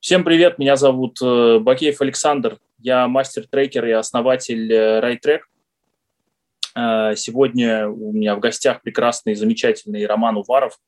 Всем 0.00 0.22
привет, 0.22 0.60
меня 0.60 0.76
зовут 0.76 1.18
э, 1.20 1.58
Бакеев 1.58 2.00
Александр, 2.00 2.58
я 2.78 3.08
мастер-трекер 3.08 3.84
и 3.84 3.90
основатель 3.90 4.72
RideTrack. 4.72 5.40
Э, 6.76 7.16
сегодня 7.16 7.88
у 7.88 8.12
меня 8.12 8.36
в 8.36 8.40
гостях 8.40 8.80
прекрасный, 8.82 9.34
замечательный 9.34 10.06
Роман 10.06 10.36
Уваров. 10.36 10.78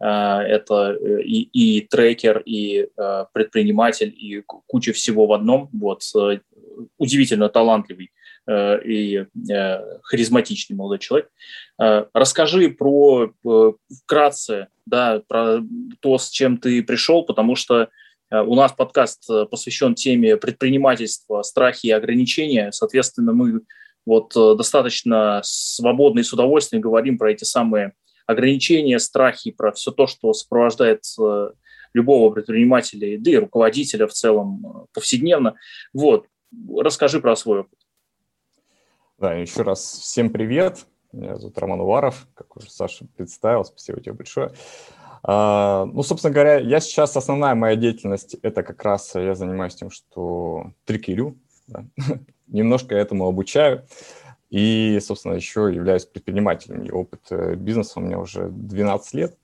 Э, 0.00 0.06
это 0.06 0.92
и, 0.92 1.48
и 1.52 1.80
трекер, 1.80 2.44
и 2.46 2.86
предприниматель, 3.32 4.14
и 4.16 4.44
куча 4.46 4.92
всего 4.92 5.26
в 5.26 5.32
одном. 5.32 5.68
Вот, 5.72 6.02
удивительно 6.96 7.48
талантливый 7.48 8.12
и 8.48 9.26
харизматичный 10.02 10.76
молодой 10.76 10.98
человек. 10.98 11.28
Расскажи 11.76 12.70
про 12.70 13.32
вкратце, 14.02 14.68
да, 14.86 15.22
про 15.26 15.58
то, 16.00 16.18
с 16.18 16.30
чем 16.30 16.56
ты 16.56 16.82
пришел, 16.82 17.24
потому 17.24 17.54
что 17.54 17.82
Э, 17.84 17.88
у 18.30 18.54
нас 18.54 18.72
подкаст 18.72 19.28
э, 19.28 19.46
посвящен 19.46 19.94
теме 19.94 20.36
предпринимательства, 20.36 21.42
страхи 21.42 21.86
и 21.86 21.90
ограничения. 21.90 22.70
Соответственно, 22.70 23.32
мы 23.32 23.62
вот 24.06 24.36
э, 24.36 24.54
достаточно 24.56 25.40
свободно 25.42 26.20
и 26.20 26.22
с 26.22 26.32
удовольствием 26.32 26.80
говорим 26.80 27.18
про 27.18 27.32
эти 27.32 27.44
самые 27.44 27.92
ограничения, 28.26 28.98
страхи, 29.00 29.50
про 29.50 29.72
все 29.72 29.90
то, 29.90 30.06
что 30.06 30.32
сопровождает 30.32 31.02
любого 31.92 32.32
предпринимателя, 32.32 33.18
да 33.18 33.30
и 33.32 33.36
руководителя 33.36 34.06
в 34.06 34.12
целом 34.12 34.86
повседневно. 34.94 35.56
Вот, 35.92 36.26
расскажи 36.78 37.20
про 37.20 37.34
свой 37.34 37.60
опыт. 37.60 37.78
Да, 39.18 39.34
еще 39.34 39.62
раз 39.62 39.80
всем 39.80 40.30
привет. 40.30 40.86
Меня 41.12 41.36
зовут 41.36 41.58
Роман 41.58 41.80
Уваров, 41.80 42.28
как 42.34 42.56
уже 42.56 42.70
Саша 42.70 43.04
представил, 43.16 43.64
спасибо 43.64 44.00
тебе 44.00 44.12
большое. 44.12 44.52
А, 45.22 45.84
ну, 45.86 46.02
собственно 46.02 46.32
говоря, 46.32 46.58
я 46.58 46.80
сейчас, 46.80 47.16
основная 47.16 47.54
моя 47.54 47.76
деятельность, 47.76 48.36
это 48.42 48.62
как 48.62 48.82
раз 48.84 49.14
я 49.14 49.34
занимаюсь 49.34 49.74
тем, 49.74 49.90
что 49.90 50.72
трикерю, 50.84 51.36
да. 51.66 51.84
немножко 52.46 52.94
этому 52.94 53.26
обучаю, 53.26 53.86
и, 54.48 54.98
собственно, 55.00 55.34
еще 55.34 55.70
являюсь 55.72 56.06
предпринимателем. 56.06 56.82
И 56.82 56.90
опыт 56.90 57.20
э, 57.30 57.54
бизнеса 57.54 58.00
у 58.00 58.02
меня 58.02 58.18
уже 58.18 58.48
12 58.48 59.14
лет, 59.14 59.38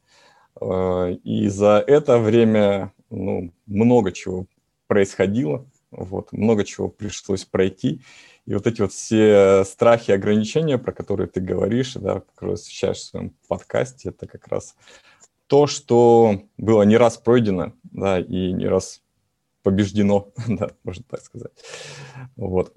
а, 0.60 1.10
и 1.10 1.48
за 1.48 1.84
это 1.86 2.18
время 2.18 2.92
ну, 3.10 3.52
много 3.66 4.12
чего 4.12 4.46
происходило, 4.86 5.66
вот, 5.90 6.32
много 6.32 6.64
чего 6.64 6.88
пришлось 6.88 7.44
пройти, 7.44 8.00
и 8.46 8.54
вот 8.54 8.66
эти 8.66 8.80
вот 8.80 8.92
все 8.92 9.64
страхи, 9.64 10.12
ограничения, 10.12 10.78
про 10.78 10.92
которые 10.92 11.26
ты 11.26 11.40
говоришь, 11.40 11.94
да, 11.94 12.20
которые 12.20 12.54
освещаешь 12.54 12.98
в 12.98 13.04
своем 13.04 13.34
подкасте, 13.48 14.10
это 14.10 14.26
как 14.26 14.46
раз 14.48 14.76
то, 15.46 15.66
что 15.66 16.42
было 16.58 16.82
не 16.82 16.96
раз 16.96 17.18
пройдено, 17.18 17.72
да, 17.84 18.20
и 18.20 18.52
не 18.52 18.66
раз 18.66 19.02
побеждено, 19.62 20.28
да, 20.48 20.70
можно 20.84 21.04
так 21.08 21.20
сказать. 21.20 21.52
Вот. 22.36 22.72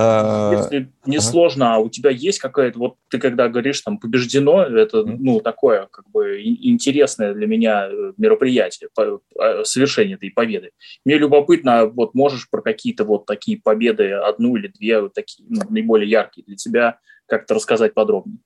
А, 0.00 0.52
Если 0.54 0.92
не 1.06 1.20
сложно, 1.20 1.74
а 1.74 1.78
у 1.78 1.88
тебя 1.88 2.10
есть 2.10 2.38
какая-то, 2.38 2.78
вот 2.78 2.96
ты 3.08 3.18
когда 3.18 3.48
говоришь 3.48 3.80
там 3.80 3.98
побеждено, 3.98 4.62
это 4.62 5.02
ну 5.02 5.40
такое 5.40 5.88
как 5.90 6.08
бы 6.10 6.40
интересное 6.40 7.34
для 7.34 7.48
меня 7.48 7.88
э, 7.90 8.12
мероприятие, 8.16 8.90
а, 8.96 9.64
совершение 9.64 10.14
этой 10.14 10.30
победы. 10.30 10.70
Мне 11.04 11.18
любопытно, 11.18 11.86
вот 11.86 12.14
можешь 12.14 12.48
про 12.48 12.62
какие-то 12.62 13.04
вот 13.04 13.26
такие 13.26 13.60
победы, 13.60 14.12
одну 14.12 14.54
или 14.54 14.68
две, 14.68 15.00
вот 15.00 15.14
такие 15.14 15.48
ну, 15.50 15.62
наиболее 15.68 16.08
яркие 16.08 16.44
для 16.44 16.54
тебя, 16.54 17.00
как-то 17.26 17.54
рассказать 17.54 17.92
подробнее? 17.92 18.38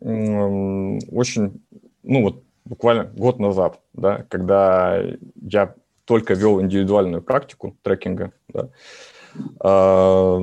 Очень 0.00 1.62
ну 2.04 2.22
вот 2.22 2.44
буквально 2.64 3.04
год 3.04 3.38
назад, 3.38 3.80
да, 3.92 4.24
когда 4.28 5.02
я 5.42 5.74
только 6.04 6.34
вел 6.34 6.60
индивидуальную 6.60 7.22
практику 7.22 7.76
трекинга, 7.82 8.32
да, 8.48 8.70
а, 9.60 10.40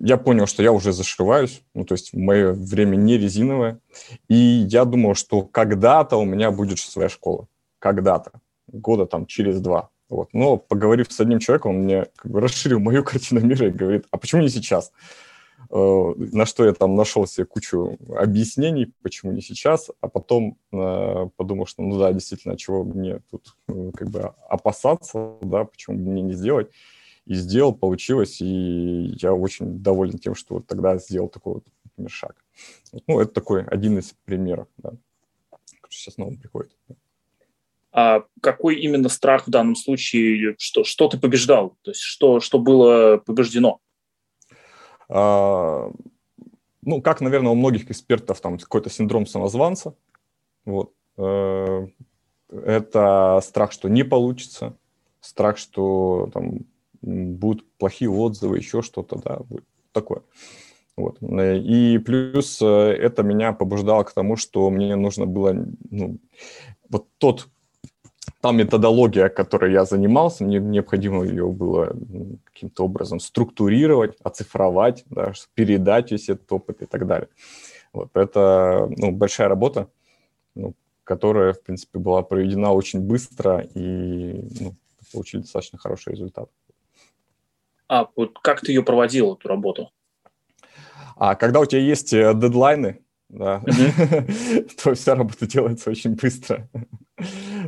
я 0.00 0.16
понял, 0.16 0.46
что 0.46 0.62
я 0.62 0.72
уже 0.72 0.92
зашиваюсь, 0.92 1.62
ну, 1.74 1.84
то 1.84 1.94
есть 1.94 2.12
мое 2.12 2.52
время 2.52 2.96
не 2.96 3.16
резиновое, 3.16 3.80
и 4.28 4.34
я 4.34 4.84
думал, 4.84 5.14
что 5.14 5.42
когда-то 5.42 6.16
у 6.16 6.24
меня 6.24 6.50
будет 6.50 6.78
своя 6.78 7.08
школа, 7.08 7.48
когда-то, 7.78 8.32
года 8.68 9.06
там 9.06 9.26
через 9.26 9.60
два, 9.60 9.90
вот. 10.08 10.28
Но 10.32 10.56
поговорив 10.56 11.12
с 11.12 11.20
одним 11.20 11.38
человеком, 11.38 11.72
он 11.72 11.82
мне 11.82 12.06
как 12.16 12.30
бы 12.30 12.40
расширил 12.42 12.80
мою 12.80 13.04
картину 13.04 13.40
мира 13.40 13.68
и 13.68 13.72
говорит, 13.72 14.06
а 14.10 14.18
почему 14.18 14.42
не 14.42 14.48
сейчас? 14.48 14.92
Э, 15.70 16.12
на 16.16 16.46
что 16.46 16.64
я 16.64 16.72
там 16.72 16.94
нашел 16.94 17.26
себе 17.26 17.46
кучу 17.46 17.98
объяснений, 18.16 18.92
почему 19.02 19.32
не 19.32 19.40
сейчас, 19.40 19.90
а 20.00 20.08
потом 20.08 20.58
э, 20.72 21.28
подумал, 21.36 21.66
что 21.66 21.82
ну 21.82 21.98
да, 21.98 22.12
действительно, 22.12 22.56
чего 22.56 22.84
мне 22.84 23.20
тут 23.30 23.56
э, 23.68 23.90
как 23.94 24.08
бы 24.10 24.32
опасаться, 24.48 25.36
да, 25.42 25.64
почему 25.64 25.96
мне 25.96 26.22
не 26.22 26.34
сделать. 26.34 26.70
И 27.24 27.34
сделал, 27.34 27.74
получилось, 27.74 28.40
и 28.40 29.14
я 29.20 29.34
очень 29.34 29.80
доволен 29.80 30.18
тем, 30.18 30.36
что 30.36 30.56
вот 30.56 30.66
тогда 30.68 30.96
сделал 30.98 31.28
такой 31.28 31.54
вот, 31.54 31.64
например, 31.84 32.10
шаг. 32.10 32.36
Ну, 33.08 33.18
это 33.20 33.32
такой 33.32 33.64
один 33.64 33.98
из 33.98 34.14
примеров, 34.24 34.68
да, 34.76 34.92
сейчас 35.88 36.18
новым 36.18 36.36
приходит. 36.36 36.72
А 37.90 38.24
какой 38.42 38.76
именно 38.76 39.08
страх 39.08 39.46
в 39.46 39.50
данном 39.50 39.74
случае, 39.74 40.54
что, 40.58 40.84
что 40.84 41.08
ты 41.08 41.18
побеждал, 41.18 41.76
то 41.82 41.90
есть 41.90 42.02
что, 42.02 42.40
что 42.40 42.58
было 42.58 43.16
побеждено? 43.16 43.80
А, 45.08 45.90
ну, 46.82 47.02
как, 47.02 47.20
наверное, 47.20 47.52
у 47.52 47.56
многих 47.56 47.90
экспертов, 47.90 48.40
там 48.40 48.58
какой-то 48.58 48.90
синдром 48.90 49.26
самозванца. 49.26 49.94
Вот. 50.64 50.92
Э, 51.16 51.86
это 52.50 53.40
страх, 53.42 53.72
что 53.72 53.88
не 53.88 54.04
получится, 54.04 54.76
страх, 55.20 55.58
что 55.58 56.30
там 56.32 56.60
будут 57.02 57.64
плохие 57.78 58.10
отзывы, 58.10 58.58
еще 58.58 58.82
что-то, 58.82 59.16
да, 59.16 59.40
такое. 59.92 60.22
Вот. 60.96 61.18
И 61.20 61.98
плюс 61.98 62.60
э, 62.62 62.66
это 62.66 63.22
меня 63.22 63.52
побуждало 63.52 64.04
к 64.04 64.12
тому, 64.12 64.36
что 64.36 64.70
мне 64.70 64.96
нужно 64.96 65.26
было, 65.26 65.54
ну, 65.90 66.18
вот 66.88 67.06
тот 67.18 67.48
та 68.40 68.52
методология, 68.52 69.28
которой 69.28 69.72
я 69.72 69.84
занимался, 69.84 70.44
мне 70.44 70.58
необходимо 70.58 71.24
ее 71.24 71.48
было 71.48 71.96
каким-то 72.44 72.84
образом 72.84 73.20
структурировать, 73.20 74.16
оцифровать, 74.22 75.04
да, 75.10 75.32
передать 75.54 76.12
весь 76.12 76.28
этот 76.28 76.50
опыт 76.52 76.82
и 76.82 76.86
так 76.86 77.06
далее. 77.06 77.28
Вот 77.92 78.10
это 78.14 78.88
ну, 78.96 79.10
большая 79.10 79.48
работа, 79.48 79.88
ну, 80.54 80.74
которая, 81.04 81.52
в 81.52 81.62
принципе, 81.62 81.98
была 81.98 82.22
проведена 82.22 82.72
очень 82.72 83.00
быстро 83.00 83.66
и 83.74 84.48
ну, 84.60 84.74
получили 85.12 85.42
достаточно 85.42 85.78
хороший 85.78 86.12
результат. 86.12 86.50
А 87.88 88.08
вот 88.16 88.38
как 88.40 88.60
ты 88.60 88.72
ее 88.72 88.82
проводил, 88.82 89.34
эту 89.34 89.48
работу? 89.48 89.90
А 91.16 91.34
когда 91.34 91.60
у 91.60 91.66
тебя 91.66 91.80
есть 91.80 92.12
э, 92.12 92.34
дедлайны, 92.34 93.00
да, 93.28 93.62
то 94.82 94.94
вся 94.94 95.14
работа 95.14 95.46
делается 95.46 95.90
очень 95.90 96.14
быстро. 96.14 96.68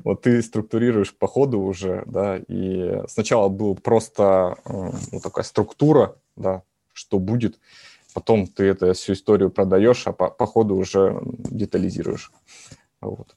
Вот 0.05 0.23
ты 0.23 0.43
структурируешь 0.43 1.15
по 1.15 1.27
ходу 1.27 1.61
уже, 1.61 2.05
да, 2.07 2.37
и 2.37 3.03
сначала 3.09 3.49
была 3.49 3.75
просто 3.75 4.57
ну, 4.67 5.21
такая 5.23 5.45
структура, 5.45 6.17
да, 6.37 6.63
что 6.93 7.19
будет, 7.19 7.59
потом 8.15 8.47
ты 8.47 8.65
эту 8.65 8.93
всю 8.95 9.13
историю 9.15 9.51
продаешь, 9.51 10.07
а 10.07 10.13
по, 10.13 10.31
по 10.31 10.47
ходу 10.47 10.77
уже 10.77 11.21
детализируешь. 11.25 12.31
Вот. 13.01 13.37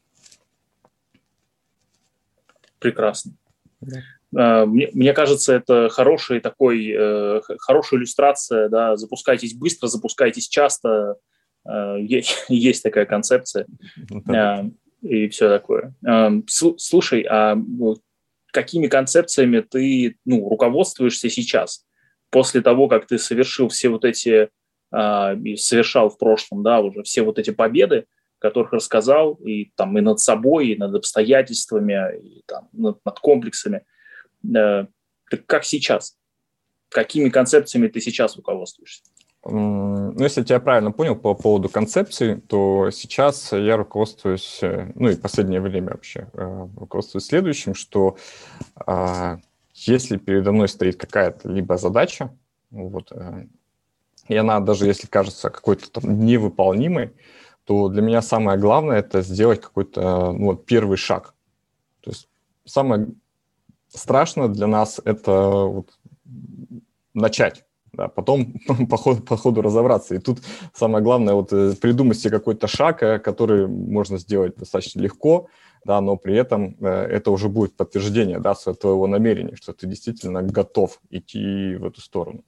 Прекрасно. 2.79 3.33
Да. 3.79 4.01
А, 4.35 4.65
мне, 4.65 4.89
мне 4.93 5.13
кажется, 5.13 5.53
это 5.53 5.89
хороший 5.89 6.39
такой, 6.39 6.89
э, 6.89 7.41
хорошая 7.59 7.99
иллюстрация, 7.99 8.69
да, 8.69 8.95
запускайтесь 8.95 9.53
быстро, 9.53 9.87
запускайтесь 9.87 10.47
часто, 10.47 11.17
есть 12.49 12.83
такая 12.83 13.05
концепция 13.05 13.67
э, 14.33 14.63
и 15.01 15.29
все 15.29 15.49
такое. 15.49 15.93
Эм, 16.05 16.45
слушай, 16.47 17.21
а 17.29 17.57
какими 18.51 18.87
концепциями 18.87 19.61
ты 19.61 20.17
ну, 20.25 20.47
руководствуешься 20.49 21.29
сейчас, 21.29 21.85
после 22.29 22.61
того, 22.61 22.87
как 22.87 23.07
ты 23.07 23.17
совершил 23.17 23.69
все 23.69 23.89
вот 23.89 24.05
эти, 24.05 24.49
совершал 24.91 26.09
в 26.09 26.17
прошлом, 26.17 26.63
да, 26.63 26.81
уже 26.81 27.03
все 27.03 27.21
вот 27.23 27.39
эти 27.39 27.51
победы, 27.51 28.05
которых 28.41 28.73
рассказал, 28.73 29.35
и 29.35 29.71
там 29.75 29.95
и 29.97 30.01
над 30.01 30.19
собой, 30.19 30.69
и 30.69 30.75
над 30.75 30.95
обстоятельствами, 30.95 32.17
и 32.19 32.43
там 32.47 32.69
над, 32.73 32.97
над 33.05 33.19
комплексами. 33.19 33.85
Э, 34.43 34.87
так 35.29 35.45
как 35.45 35.63
сейчас? 35.63 36.17
Какими 36.89 37.29
концепциями 37.29 37.87
ты 37.87 38.01
сейчас 38.01 38.35
руководствуешься? 38.35 39.03
Ну, 39.43 40.13
если 40.19 40.41
я 40.41 40.45
тебя 40.45 40.59
правильно 40.59 40.91
понял 40.91 41.15
по 41.15 41.33
поводу 41.33 41.67
концепции, 41.67 42.35
то 42.35 42.91
сейчас 42.91 43.51
я 43.51 43.75
руководствуюсь, 43.75 44.59
э, 44.61 44.91
ну 44.93 45.09
и 45.09 45.15
последнее 45.15 45.61
время 45.61 45.91
вообще, 45.91 46.27
э, 46.33 46.67
руководствуюсь 46.77 47.25
следующим, 47.25 47.73
что 47.73 48.17
а, 48.85 49.39
если 49.73 50.17
передо 50.17 50.51
мной 50.51 50.67
стоит 50.67 50.97
какая-то 50.97 51.49
либо 51.49 51.77
задача, 51.77 52.31
вот, 52.69 53.11
э, 53.11 53.47
и 54.27 54.35
она 54.35 54.59
даже 54.59 54.85
если 54.85 55.07
кажется 55.07 55.49
какой-то 55.49 55.89
там 55.89 56.19
невыполнимой, 56.19 57.11
то 57.65 57.89
для 57.89 58.03
меня 58.03 58.21
самое 58.21 58.59
главное 58.59 58.99
это 58.99 59.23
сделать 59.23 59.61
какой-то 59.61 60.33
ну, 60.33 60.47
вот, 60.47 60.67
первый 60.67 60.97
шаг. 60.97 61.33
То 62.01 62.11
есть 62.11 62.29
самое 62.65 63.07
страшно 63.87 64.49
для 64.49 64.67
нас 64.67 65.01
это 65.03 65.31
вот 65.65 65.97
начать 67.15 67.65
да, 67.93 68.07
потом 68.07 68.53
по 68.89 68.97
ходу, 68.97 69.21
по 69.21 69.37
ходу 69.37 69.61
разобраться. 69.61 70.15
И 70.15 70.19
тут 70.19 70.39
самое 70.73 71.03
главное 71.03 71.33
вот 71.33 71.51
э, 71.53 71.73
придумать 71.79 72.19
себе 72.19 72.31
какой-то 72.31 72.67
шаг, 72.67 73.03
э, 73.03 73.19
который 73.19 73.67
можно 73.67 74.17
сделать 74.17 74.55
достаточно 74.55 75.01
легко, 75.01 75.47
да, 75.83 75.99
но 76.01 76.15
при 76.15 76.35
этом 76.35 76.75
э, 76.79 76.87
это 76.87 77.31
уже 77.31 77.49
будет 77.49 77.75
подтверждение 77.75 78.39
да, 78.39 78.53
твоего 78.53 79.07
намерения, 79.07 79.55
что 79.55 79.73
ты 79.73 79.87
действительно 79.87 80.41
готов 80.41 80.99
идти 81.09 81.75
в 81.75 81.85
эту 81.85 82.01
сторону. 82.01 82.43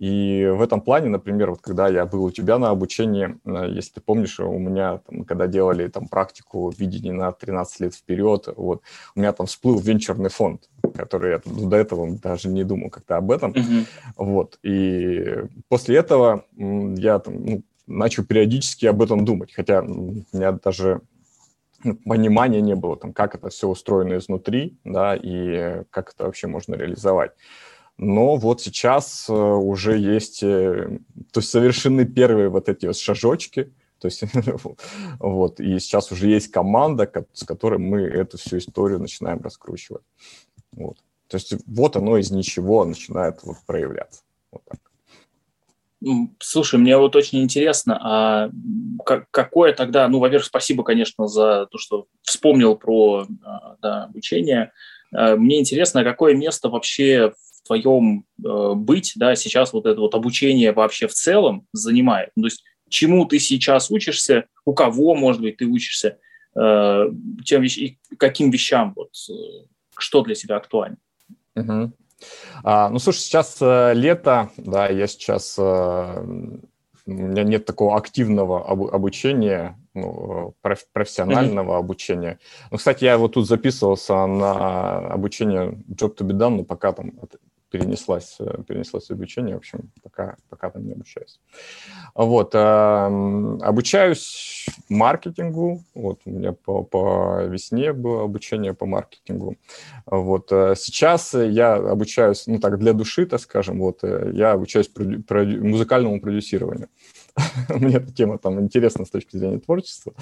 И 0.00 0.46
в 0.46 0.62
этом 0.62 0.80
плане, 0.80 1.10
например, 1.10 1.50
вот 1.50 1.60
когда 1.60 1.86
я 1.86 2.06
был 2.06 2.24
у 2.24 2.30
тебя 2.30 2.58
на 2.58 2.70
обучении, 2.70 3.36
э, 3.44 3.70
если 3.70 3.92
ты 3.92 4.00
помнишь, 4.00 4.40
у 4.40 4.58
меня, 4.58 4.98
там, 4.98 5.24
когда 5.24 5.46
делали 5.46 5.88
там 5.88 6.08
практику 6.08 6.72
видения 6.76 7.12
на 7.12 7.32
13 7.32 7.80
лет 7.80 7.94
вперед, 7.94 8.48
вот, 8.56 8.80
у 9.14 9.20
меня 9.20 9.32
там 9.32 9.46
всплыл 9.46 9.78
венчурный 9.78 10.30
фонд, 10.30 10.70
который 10.96 11.32
я 11.32 11.40
до 11.44 11.76
этого 11.76 12.16
даже 12.16 12.48
не 12.48 12.64
думал 12.64 12.88
как-то 12.88 13.18
об 13.18 13.30
этом. 13.30 13.52
Mm-hmm. 13.52 13.86
Вот. 14.16 14.58
И 14.62 15.44
после 15.68 15.98
этого 15.98 16.46
я 16.56 17.18
там, 17.18 17.44
ну, 17.44 17.62
начал 17.86 18.24
периодически 18.24 18.86
об 18.86 19.02
этом 19.02 19.26
думать, 19.26 19.52
хотя 19.52 19.82
у 19.82 20.24
меня 20.32 20.52
даже 20.52 21.02
ну, 21.84 21.96
понимания 22.06 22.62
не 22.62 22.74
было, 22.74 22.96
там, 22.96 23.12
как 23.12 23.34
это 23.34 23.50
все 23.50 23.68
устроено 23.68 24.16
изнутри, 24.16 24.78
да, 24.84 25.14
и 25.14 25.82
как 25.90 26.14
это 26.14 26.24
вообще 26.24 26.46
можно 26.46 26.74
реализовать. 26.74 27.32
Но 28.02 28.36
вот 28.36 28.62
сейчас 28.62 29.26
э, 29.28 29.32
уже 29.34 29.98
есть, 29.98 30.42
э, 30.42 31.00
то 31.32 31.40
есть 31.40 31.50
совершены 31.50 32.06
первые 32.06 32.48
вот 32.48 32.70
эти 32.70 32.86
вот 32.86 32.96
шажочки, 32.96 33.74
то 34.00 34.08
есть 34.08 34.22
вот, 35.18 35.60
и 35.60 35.78
сейчас 35.78 36.10
уже 36.10 36.28
есть 36.28 36.50
команда, 36.50 37.12
с 37.34 37.44
которой 37.44 37.78
мы 37.78 38.00
эту 38.00 38.38
всю 38.38 38.56
историю 38.56 39.00
начинаем 39.00 39.42
раскручивать. 39.42 40.02
Вот. 40.72 40.96
То 41.28 41.36
есть 41.36 41.52
вот 41.66 41.94
оно 41.96 42.16
из 42.16 42.30
ничего 42.30 42.86
начинает 42.86 43.40
вот 43.42 43.58
проявляться. 43.66 44.22
Вот 44.50 44.62
так. 44.64 44.80
Слушай, 46.38 46.80
мне 46.80 46.96
вот 46.96 47.14
очень 47.16 47.42
интересно, 47.42 48.00
а 48.02 48.50
какое 49.30 49.74
тогда, 49.74 50.08
ну, 50.08 50.20
во-первых, 50.20 50.46
спасибо, 50.46 50.84
конечно, 50.84 51.26
за 51.26 51.66
то, 51.66 51.76
что 51.76 52.06
вспомнил 52.22 52.76
про 52.76 53.26
а, 53.44 53.76
да, 53.82 54.04
обучение. 54.04 54.72
А, 55.12 55.36
мне 55.36 55.60
интересно, 55.60 56.02
какое 56.02 56.34
место 56.34 56.70
вообще 56.70 57.34
твоем 57.70 58.24
э, 58.44 58.72
быть, 58.74 59.12
да, 59.14 59.36
сейчас 59.36 59.72
вот 59.72 59.86
это 59.86 60.00
вот 60.00 60.14
обучение 60.16 60.72
вообще 60.72 61.06
в 61.06 61.12
целом 61.12 61.66
занимает? 61.72 62.30
Ну, 62.34 62.42
то 62.42 62.46
есть 62.48 62.64
чему 62.88 63.24
ты 63.26 63.38
сейчас 63.38 63.92
учишься, 63.92 64.46
у 64.64 64.74
кого, 64.74 65.14
может 65.14 65.40
быть, 65.40 65.58
ты 65.58 65.66
учишься, 65.66 66.18
э, 66.56 67.04
тем 67.44 67.62
вещ... 67.62 67.94
каким 68.18 68.50
вещам, 68.50 68.92
вот, 68.96 69.10
э, 69.30 69.66
что 69.96 70.22
для 70.22 70.34
тебя 70.34 70.56
актуально? 70.56 70.96
Угу. 71.54 71.92
А, 72.64 72.88
ну, 72.88 72.98
слушай, 72.98 73.20
сейчас 73.20 73.58
э, 73.60 73.92
лето, 73.94 74.50
да, 74.56 74.88
я 74.88 75.06
сейчас, 75.06 75.54
э, 75.56 76.24
у 77.06 77.10
меня 77.10 77.44
нет 77.44 77.66
такого 77.66 77.96
активного 77.96 78.68
об, 78.68 78.82
обучения, 78.82 79.78
ну, 79.94 80.54
проф, 80.60 80.86
профессионального 80.92 81.74
mm-hmm. 81.74 81.78
обучения. 81.78 82.38
Ну, 82.70 82.78
кстати, 82.78 83.04
я 83.04 83.16
вот 83.16 83.34
тут 83.34 83.46
записывался 83.46 84.26
на 84.26 84.98
обучение 85.12 85.78
Job 85.88 86.16
to 86.16 86.26
be 86.26 86.32
done, 86.32 86.56
но 86.56 86.64
пока 86.64 86.92
там 86.92 87.12
перенеслась, 87.70 88.36
э, 88.40 88.62
перенеслось 88.66 89.10
обучение, 89.10 89.54
в 89.54 89.58
общем, 89.58 89.90
пока, 90.02 90.36
пока 90.48 90.70
там 90.70 90.86
не 90.86 90.92
обучаюсь. 90.92 91.40
Вот, 92.14 92.54
э, 92.54 92.58
обучаюсь 92.58 94.66
маркетингу, 94.88 95.82
вот, 95.94 96.20
у 96.24 96.30
меня 96.30 96.52
по, 96.52 96.82
по 96.82 97.44
весне 97.44 97.92
было 97.92 98.24
обучение 98.24 98.74
по 98.74 98.86
маркетингу. 98.86 99.56
Вот, 100.06 100.52
э, 100.52 100.74
сейчас 100.76 101.34
я 101.34 101.74
обучаюсь, 101.74 102.46
ну 102.46 102.58
так, 102.58 102.78
для 102.78 102.92
души, 102.92 103.26
так 103.26 103.40
скажем, 103.40 103.78
вот, 103.78 104.02
э, 104.02 104.32
я 104.34 104.52
обучаюсь 104.52 104.90
проду- 104.92 105.22
проду- 105.22 105.64
музыкальному 105.64 106.20
продюсированию. 106.20 106.88
Мне 107.68 107.96
эта 107.96 108.12
тема 108.12 108.38
там 108.38 108.60
интересна 108.60 109.04
с 109.04 109.10
точки 109.10 109.36
зрения 109.36 109.60
творчества, 109.60 110.14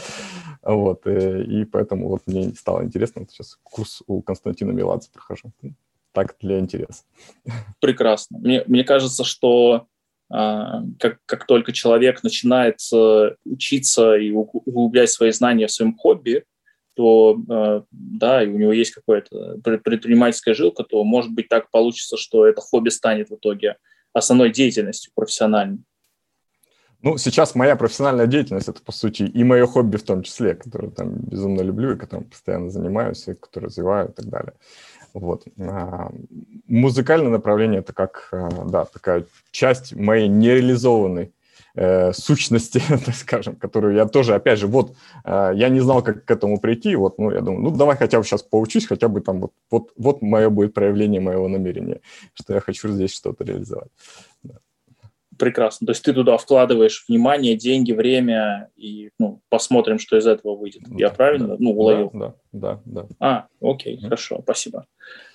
вот, 0.62 1.06
и 1.06 1.64
поэтому 1.64 2.08
вот 2.08 2.22
мне 2.26 2.52
стало 2.54 2.84
интересно, 2.84 3.26
сейчас 3.28 3.58
курс 3.62 4.02
у 4.06 4.20
Константина 4.20 4.72
Меладзе 4.72 5.08
прохожу 5.12 5.52
так 6.18 6.36
для 6.40 6.58
интереса. 6.58 7.04
Прекрасно. 7.80 8.38
Мне, 8.38 8.64
мне 8.66 8.84
кажется, 8.84 9.24
что 9.24 9.86
а, 10.30 10.82
как, 10.98 11.18
как 11.26 11.46
только 11.46 11.72
человек 11.72 12.22
начинает 12.22 12.80
э, 12.92 13.30
учиться 13.44 14.16
и 14.16 14.30
углублять 14.30 15.10
свои 15.10 15.30
знания 15.30 15.66
в 15.66 15.72
своем 15.72 15.96
хобби, 15.96 16.44
то 16.94 17.38
э, 17.48 17.82
да, 17.90 18.42
и 18.42 18.48
у 18.48 18.58
него 18.58 18.72
есть 18.72 18.90
какая-то 18.90 19.58
предпринимательская 19.62 20.54
жилка, 20.54 20.82
то 20.82 21.02
может 21.04 21.32
быть 21.32 21.48
так 21.48 21.70
получится, 21.70 22.16
что 22.16 22.46
это 22.46 22.60
хобби 22.60 22.88
станет 22.90 23.30
в 23.30 23.36
итоге 23.36 23.76
основной 24.12 24.50
деятельностью 24.50 25.12
профессиональной. 25.14 25.84
Ну, 27.00 27.16
сейчас 27.16 27.54
моя 27.54 27.76
профессиональная 27.76 28.26
деятельность– 28.26 28.68
это, 28.68 28.82
по 28.82 28.90
сути, 28.90 29.22
и 29.22 29.44
мое 29.44 29.66
хобби 29.66 29.96
в 29.96 30.02
том 30.02 30.24
числе, 30.24 30.56
которое 30.56 30.90
там 30.90 31.14
безумно 31.14 31.60
люблю 31.60 31.92
и 31.94 31.96
которым 31.96 32.24
постоянно 32.24 32.70
занимаюсь, 32.70 33.28
и 33.28 33.34
которое 33.34 33.66
развиваю 33.66 34.08
и 34.08 34.12
так 34.12 34.26
далее. 34.26 34.54
Вот. 35.14 35.44
А, 35.58 36.10
музыкальное 36.66 37.30
направление– 37.30 37.80
это 37.80 37.92
как, 37.92 38.28
а, 38.32 38.48
да, 38.64 38.84
такая 38.84 39.24
часть 39.50 39.94
моей 39.94 40.28
нереализованной 40.28 41.32
э, 41.74 42.12
сущности, 42.12 42.82
так 43.06 43.14
скажем, 43.14 43.56
которую 43.56 43.94
я 43.94 44.06
тоже, 44.06 44.34
опять 44.34 44.58
же, 44.58 44.66
вот, 44.66 44.96
э, 45.24 45.52
я 45.54 45.68
не 45.68 45.80
знал, 45.80 46.02
как 46.02 46.24
к 46.24 46.30
этому 46.30 46.60
прийти, 46.60 46.96
вот, 46.96 47.18
ну, 47.18 47.30
я 47.30 47.40
думаю, 47.40 47.62
ну, 47.62 47.70
давай 47.70 47.96
хотя 47.96 48.18
бы 48.18 48.24
сейчас 48.24 48.42
поучусь, 48.42 48.86
хотя 48.86 49.08
бы 49.08 49.20
там 49.20 49.40
вот, 49.40 49.52
вот, 49.70 49.92
вот 49.96 50.22
мое 50.22 50.50
будет 50.50 50.74
проявление 50.74 51.20
моего 51.20 51.48
намерения, 51.48 52.00
что 52.34 52.54
я 52.54 52.60
хочу 52.60 52.88
здесь 52.88 53.14
что-то 53.14 53.44
реализовать 53.44 53.90
прекрасно. 55.38 55.86
То 55.86 55.92
есть 55.92 56.04
ты 56.04 56.12
туда 56.12 56.36
вкладываешь 56.36 57.04
внимание, 57.08 57.56
деньги, 57.56 57.92
время, 57.92 58.70
и 58.76 59.10
ну, 59.18 59.40
посмотрим, 59.48 59.98
что 59.98 60.16
из 60.16 60.26
этого 60.26 60.56
выйдет. 60.56 60.82
Я 60.90 61.10
правильно 61.10 61.48
да, 61.48 61.56
ну, 61.58 61.72
уловил? 61.72 62.10
Да, 62.12 62.34
да, 62.52 62.80
да. 62.84 63.06
А, 63.20 63.46
окей, 63.60 63.96
mm-hmm. 63.96 64.04
хорошо, 64.04 64.40
спасибо. 64.42 64.86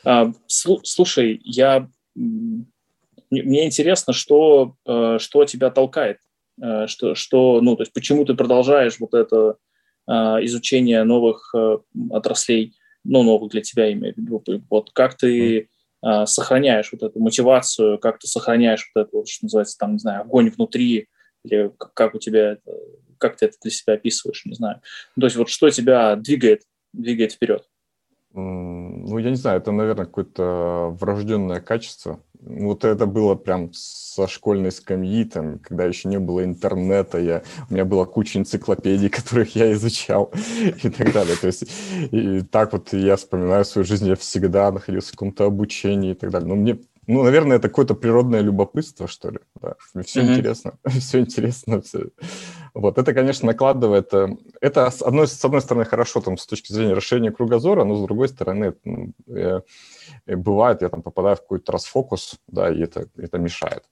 А, 0.06 0.32
слушай, 0.48 1.42
я 1.44 1.88
мне 2.16 3.66
интересно, 3.66 4.14
что, 4.14 4.76
э, 4.86 5.18
что 5.20 5.46
тебя 5.46 5.72
толкает, 5.72 6.18
э, 6.62 6.88
что, 6.88 7.16
что, 7.16 7.62
ну, 7.62 7.76
то 7.76 7.82
есть 7.82 7.94
почему 7.94 8.26
ты 8.26 8.36
продолжаешь 8.36 9.00
вот 9.00 9.14
это 9.14 9.58
э, 10.08 10.12
изучение 10.12 11.04
новых 11.04 11.54
отраслей, 12.12 12.74
ну, 13.04 13.24
новых 13.24 13.52
для 13.52 13.62
тебя, 13.62 13.92
имею 13.92 14.14
в 14.14 14.18
виду, 14.18 14.44
вот 14.70 14.92
как 14.92 15.18
ты 15.18 15.70
э, 16.04 16.26
сохраняешь 16.26 16.92
вот 16.92 17.04
эту 17.04 17.20
мотивацию, 17.20 17.98
как 18.00 18.20
ты 18.20 18.27
сохраняешь 18.27 18.92
вот 18.94 19.08
это, 19.08 19.25
что 19.25 19.46
называется, 19.46 19.77
там, 19.77 19.94
не 19.94 20.00
знаю, 20.00 20.22
огонь 20.22 20.50
внутри, 20.50 21.08
или 21.44 21.72
как, 21.77 22.16
у 22.16 22.20
тебя, 22.20 22.58
как 23.18 23.38
ты 23.38 23.48
это 23.48 23.58
для 23.62 23.72
себя 23.72 23.94
описываешь, 23.94 24.46
не 24.46 24.56
знаю. 24.56 24.82
Ну, 25.16 25.22
то 25.22 25.27
есть 25.27 25.36
вот 25.36 25.50
что 25.50 25.70
тебя 25.70 26.16
двигает, 26.16 26.63
двигает 26.94 27.34
вперед? 27.34 27.68
Ну, 28.34 29.18
я 29.20 29.30
не 29.30 29.36
знаю, 29.36 29.60
это, 29.60 29.72
наверное, 29.72 30.06
какое-то 30.06 30.96
врожденное 31.00 31.62
качество. 31.62 32.20
Вот 32.46 32.84
это 32.84 33.06
было 33.06 33.36
прям 33.36 33.72
со 33.74 34.28
школьной 34.28 34.72
скамьи, 34.72 35.24
там, 35.26 35.60
когда 35.60 35.86
еще 35.86 36.08
не 36.10 36.20
было 36.20 36.44
интернета, 36.44 37.18
я, 37.20 37.44
у 37.70 37.74
меня 37.74 37.86
была 37.86 38.06
куча 38.06 38.40
энциклопедий, 38.40 39.10
которых 39.12 39.56
я 39.56 39.72
изучал 39.74 40.32
и 40.84 40.90
так 40.90 41.14
далее. 41.14 41.36
То 41.36 41.48
есть 41.48 41.64
и 42.12 42.42
так 42.42 42.74
вот 42.74 42.94
я 42.94 43.16
вспоминаю 43.16 43.66
свою 43.66 43.86
жизнь, 43.86 44.08
я 44.08 44.16
всегда 44.16 44.72
находился 44.72 45.10
в 45.10 45.12
каком-то 45.12 45.46
обучении 45.46 46.12
и 46.12 46.16
так 46.16 46.32
далее. 46.32 46.48
Но 46.48 46.56
мне 46.56 46.78
ну, 47.07 47.24
наверное, 47.24 47.57
это 47.57 47.67
какое-то 47.67 47.95
природное 47.95 48.41
любопытство, 48.41 49.07
что 49.07 49.31
ли. 49.31 49.39
Да. 49.62 49.75
Все 50.03 50.22
mm-hmm. 50.22 50.33
интересно, 50.33 50.74
все 50.88 51.19
интересно. 51.19 51.81
Все. 51.81 52.10
Вот 52.74 52.98
это, 52.98 53.13
конечно, 53.13 53.48
накладывает... 53.48 54.13
Э, 54.13 54.29
это, 54.62 54.89
с 54.89 55.01
одной, 55.01 55.27
с 55.27 55.45
одной 55.45 55.62
стороны, 55.62 55.86
хорошо 55.86 56.22
там, 56.22 56.38
с 56.38 56.45
точки 56.45 56.72
зрения 56.72 56.93
расширения 56.93 57.31
кругозора, 57.31 57.83
но 57.83 57.95
с 57.95 58.01
другой 58.01 58.29
стороны, 58.29 58.74
ну, 58.83 59.13
э, 59.27 59.62
э, 60.25 60.36
бывает, 60.36 60.81
я 60.81 60.89
там 60.89 61.01
попадаю 61.01 61.36
в 61.36 61.41
какой-то 61.41 61.72
расфокус, 61.72 62.39
да, 62.48 62.72
и 62.72 62.81
это, 62.81 63.07
это 63.17 63.38
мешает. 63.38 63.83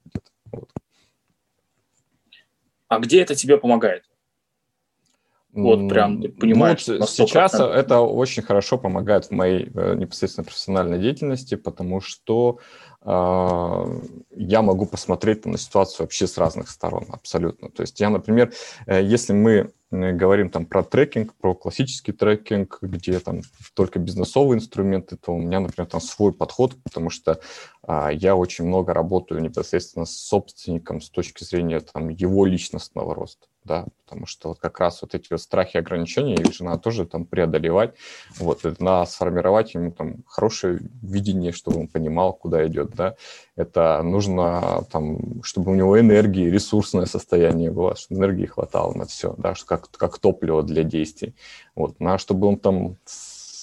Вот. 0.51 0.69
А 2.87 2.99
где 2.99 3.21
это 3.21 3.35
тебе 3.35 3.57
помогает? 3.57 4.03
Вот 5.53 5.89
прям 5.89 6.21
ты 6.21 6.29
понимаешь. 6.29 6.87
Ну, 6.87 6.99
вот 6.99 7.09
сейчас 7.09 7.55
это 7.55 7.99
очень 7.99 8.41
хорошо 8.41 8.77
помогает 8.77 9.25
в 9.25 9.31
моей 9.31 9.65
непосредственно 9.95 10.45
профессиональной 10.45 10.97
деятельности, 10.97 11.55
потому 11.55 11.99
что 11.99 12.59
я 13.03 14.61
могу 14.61 14.85
посмотреть 14.85 15.45
на 15.45 15.57
ситуацию 15.57 16.05
вообще 16.05 16.27
с 16.27 16.37
разных 16.37 16.69
сторон, 16.69 17.05
абсолютно. 17.09 17.69
То 17.69 17.81
есть 17.81 17.99
я, 17.99 18.09
например, 18.09 18.53
э, 18.85 19.01
если 19.03 19.33
мы 19.33 19.71
говорим 19.89 20.49
там 20.49 20.65
про 20.65 20.83
трекинг, 20.83 21.33
про 21.33 21.53
классический 21.53 22.13
трекинг, 22.13 22.77
где 22.81 23.19
там 23.19 23.41
только 23.73 23.99
бизнесовые 23.99 24.57
инструменты, 24.57 25.17
то 25.17 25.33
у 25.33 25.39
меня, 25.39 25.59
например, 25.59 25.89
там 25.89 25.99
свой 25.99 26.31
подход, 26.31 26.77
потому 26.83 27.09
что 27.09 27.41
а, 27.83 28.09
я 28.09 28.35
очень 28.35 28.65
много 28.65 28.93
работаю 28.93 29.41
непосредственно 29.41 30.05
с 30.05 30.15
собственником 30.17 31.01
с 31.01 31.09
точки 31.09 31.43
зрения 31.43 31.81
там 31.81 32.07
его 32.07 32.45
личностного 32.45 33.13
роста. 33.13 33.47
Да, 33.63 33.85
потому 34.05 34.25
что 34.25 34.49
вот 34.49 34.59
как 34.59 34.79
раз 34.79 35.01
вот 35.01 35.15
эти 35.15 35.27
вот 35.31 35.41
страхи 35.41 35.77
и 35.77 35.79
ограничения, 35.79 36.35
их 36.35 36.53
же 36.53 36.77
тоже 36.79 37.05
там 37.05 37.25
преодолевать, 37.25 37.95
вот, 38.39 38.65
это 38.65 38.83
надо 38.83 39.09
сформировать 39.09 39.73
ему 39.73 39.91
там 39.91 40.23
хорошее 40.27 40.79
видение, 41.01 41.51
чтобы 41.51 41.79
он 41.79 41.87
понимал, 41.87 42.33
куда 42.33 42.65
идет, 42.67 42.91
да, 42.95 43.15
это 43.55 44.01
нужно 44.03 44.85
там, 44.91 45.43
чтобы 45.43 45.71
у 45.71 45.75
него 45.75 45.99
энергии, 45.99 46.49
ресурсное 46.49 47.05
состояние 47.05 47.71
было, 47.71 47.95
чтобы 47.95 48.19
энергии 48.19 48.45
хватало 48.45 48.93
на 48.93 49.05
все, 49.05 49.35
да, 49.37 49.53
как, 49.65 49.89
как 49.91 50.19
топливо 50.19 50.63
для 50.63 50.83
действий, 50.83 51.35
вот, 51.75 51.99
надо, 51.99 52.17
чтобы 52.17 52.47
он 52.47 52.57
там 52.57 52.97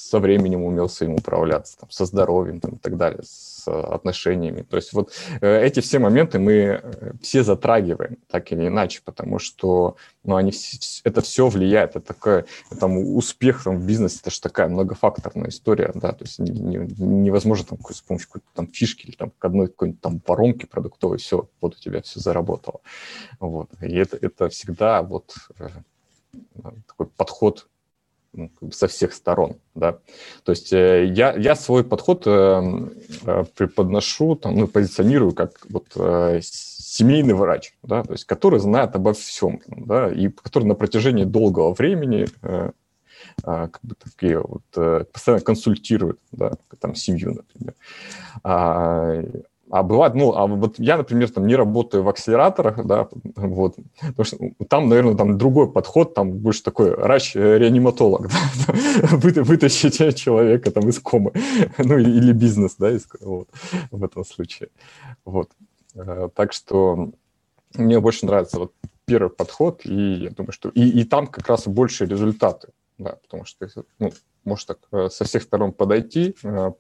со 0.09 0.21
временем 0.21 0.65
умел 0.65 0.89
своим 0.89 1.15
управляться, 1.15 1.79
там, 1.79 1.91
со 1.91 2.07
здоровьем 2.07 2.61
там, 2.61 2.73
и 2.73 2.79
так 2.79 2.97
далее, 2.97 3.21
с 3.23 3.69
отношениями. 3.69 4.63
То 4.63 4.77
есть 4.77 4.93
вот 4.95 5.13
э, 5.41 5.67
эти 5.67 5.81
все 5.81 5.99
моменты 5.99 6.39
мы 6.39 6.53
э, 6.53 7.13
все 7.21 7.43
затрагиваем, 7.43 8.17
так 8.27 8.51
или 8.53 8.69
иначе, 8.69 9.03
потому 9.05 9.39
что 9.39 9.97
ну, 10.25 10.37
они, 10.37 10.53
это 11.05 11.21
все 11.21 11.49
влияет. 11.49 11.97
Это 11.97 12.01
такое, 12.01 12.47
там, 12.81 12.97
успех 12.97 13.65
там, 13.65 13.79
в 13.79 13.87
бизнесе, 13.87 14.19
это 14.23 14.31
же 14.31 14.41
такая 14.41 14.69
многофакторная 14.69 15.51
история, 15.51 15.93
да, 15.95 16.13
то 16.13 16.25
есть 16.25 16.39
не, 16.39 16.51
не, 16.51 16.77
невозможно 16.97 17.67
там, 17.67 17.79
с 17.91 18.01
помощью 18.01 18.29
какой-то 18.29 18.47
там 18.55 18.67
фишки 18.67 19.07
или 19.07 19.17
там 19.17 19.31
к 19.39 19.45
одной 19.45 19.69
какой-нибудь 19.69 20.01
там 20.01 20.23
воронки 20.27 20.65
продуктовой, 20.65 21.19
все, 21.19 21.49
вот 21.61 21.77
у 21.77 21.79
тебя 21.79 22.01
все 22.01 22.21
заработало. 22.21 22.81
Вот. 23.41 23.69
И 23.83 23.95
это, 23.95 24.17
это 24.21 24.49
всегда 24.49 25.03
вот 25.03 25.35
э, 25.59 25.69
такой 26.87 27.07
подход 27.07 27.69
ну, 28.33 28.51
со 28.71 28.89
всех 28.89 29.13
сторон, 29.15 29.57
да. 29.75 29.99
То 30.45 30.53
есть 30.53 30.73
э, 30.73 31.07
я, 31.07 31.35
я 31.35 31.57
свой 31.57 31.85
подход 31.85 32.27
э, 32.27 32.63
э, 33.27 33.45
преподношу, 33.57 34.37
там, 34.37 34.57
ну, 34.57 34.69
позиционирую 34.69 35.33
как 35.33 35.67
вот 35.71 35.87
семейный 36.43 37.35
врач, 37.35 37.75
да, 37.83 38.03
то 38.03 38.13
есть 38.13 38.25
который 38.25 38.61
знает 38.61 38.95
обо 38.97 39.13
всем, 39.13 39.61
да, 39.67 40.09
и 40.11 40.29
который 40.29 40.65
на 40.65 40.75
протяжении 40.75 41.25
долгого 41.25 41.75
времени 41.75 42.27
как 43.43 43.79
бы 43.83 43.95
такие 43.95 44.41
вот 44.41 45.11
постоянно 45.13 45.45
консультирует, 45.45 46.19
да, 46.33 46.53
там 46.81 46.95
семью, 46.95 47.35
например. 47.35 47.75
А, 49.71 49.83
бывает, 49.83 50.15
ну, 50.15 50.35
а 50.35 50.47
вот 50.47 50.79
я, 50.79 50.97
например, 50.97 51.31
там 51.31 51.47
не 51.47 51.57
работаю 51.57 52.03
в 52.03 52.09
акселераторах, 52.09 52.87
да, 52.87 53.09
вот, 53.37 53.77
потому 54.01 54.25
что 54.25 54.67
там, 54.69 54.89
наверное, 54.89 55.15
там 55.15 55.37
другой 55.37 55.71
подход, 55.71 56.15
там 56.15 56.33
больше 56.33 56.63
такой 56.63 56.97
врач-реаниматолог, 56.97 58.29
да, 58.67 59.43
вытащить 59.43 60.17
человека 60.17 60.71
там 60.71 60.89
из 60.89 60.99
комы, 61.01 61.33
ну, 61.79 61.99
или 61.99 62.33
бизнес, 62.33 62.77
да, 62.79 62.91
из, 62.91 63.07
вот, 63.21 63.49
в 63.91 64.05
этом 64.05 64.25
случае, 64.25 64.71
вот. 65.25 65.51
Э, 65.95 66.29
так 66.35 66.53
что 66.53 67.11
мне 67.75 68.01
больше 68.01 68.27
нравится 68.27 68.59
вот 68.59 68.73
первый 69.05 69.31
подход, 69.31 69.83
и 69.85 70.25
я 70.25 70.31
думаю, 70.31 70.53
что 70.53 70.71
и, 70.71 70.89
и 71.01 71.05
там 71.05 71.27
как 71.27 71.47
раз 71.49 71.67
больше 71.67 72.07
результаты, 72.07 72.69
да, 72.97 73.17
потому 73.23 73.45
что, 73.45 73.69
ну, 73.99 74.13
можешь 74.45 74.65
так 74.65 74.79
э, 74.93 75.09
со 75.11 75.25
всех 75.25 75.43
сторон 75.43 75.73
подойти, 75.73 76.35
э, 76.43 76.73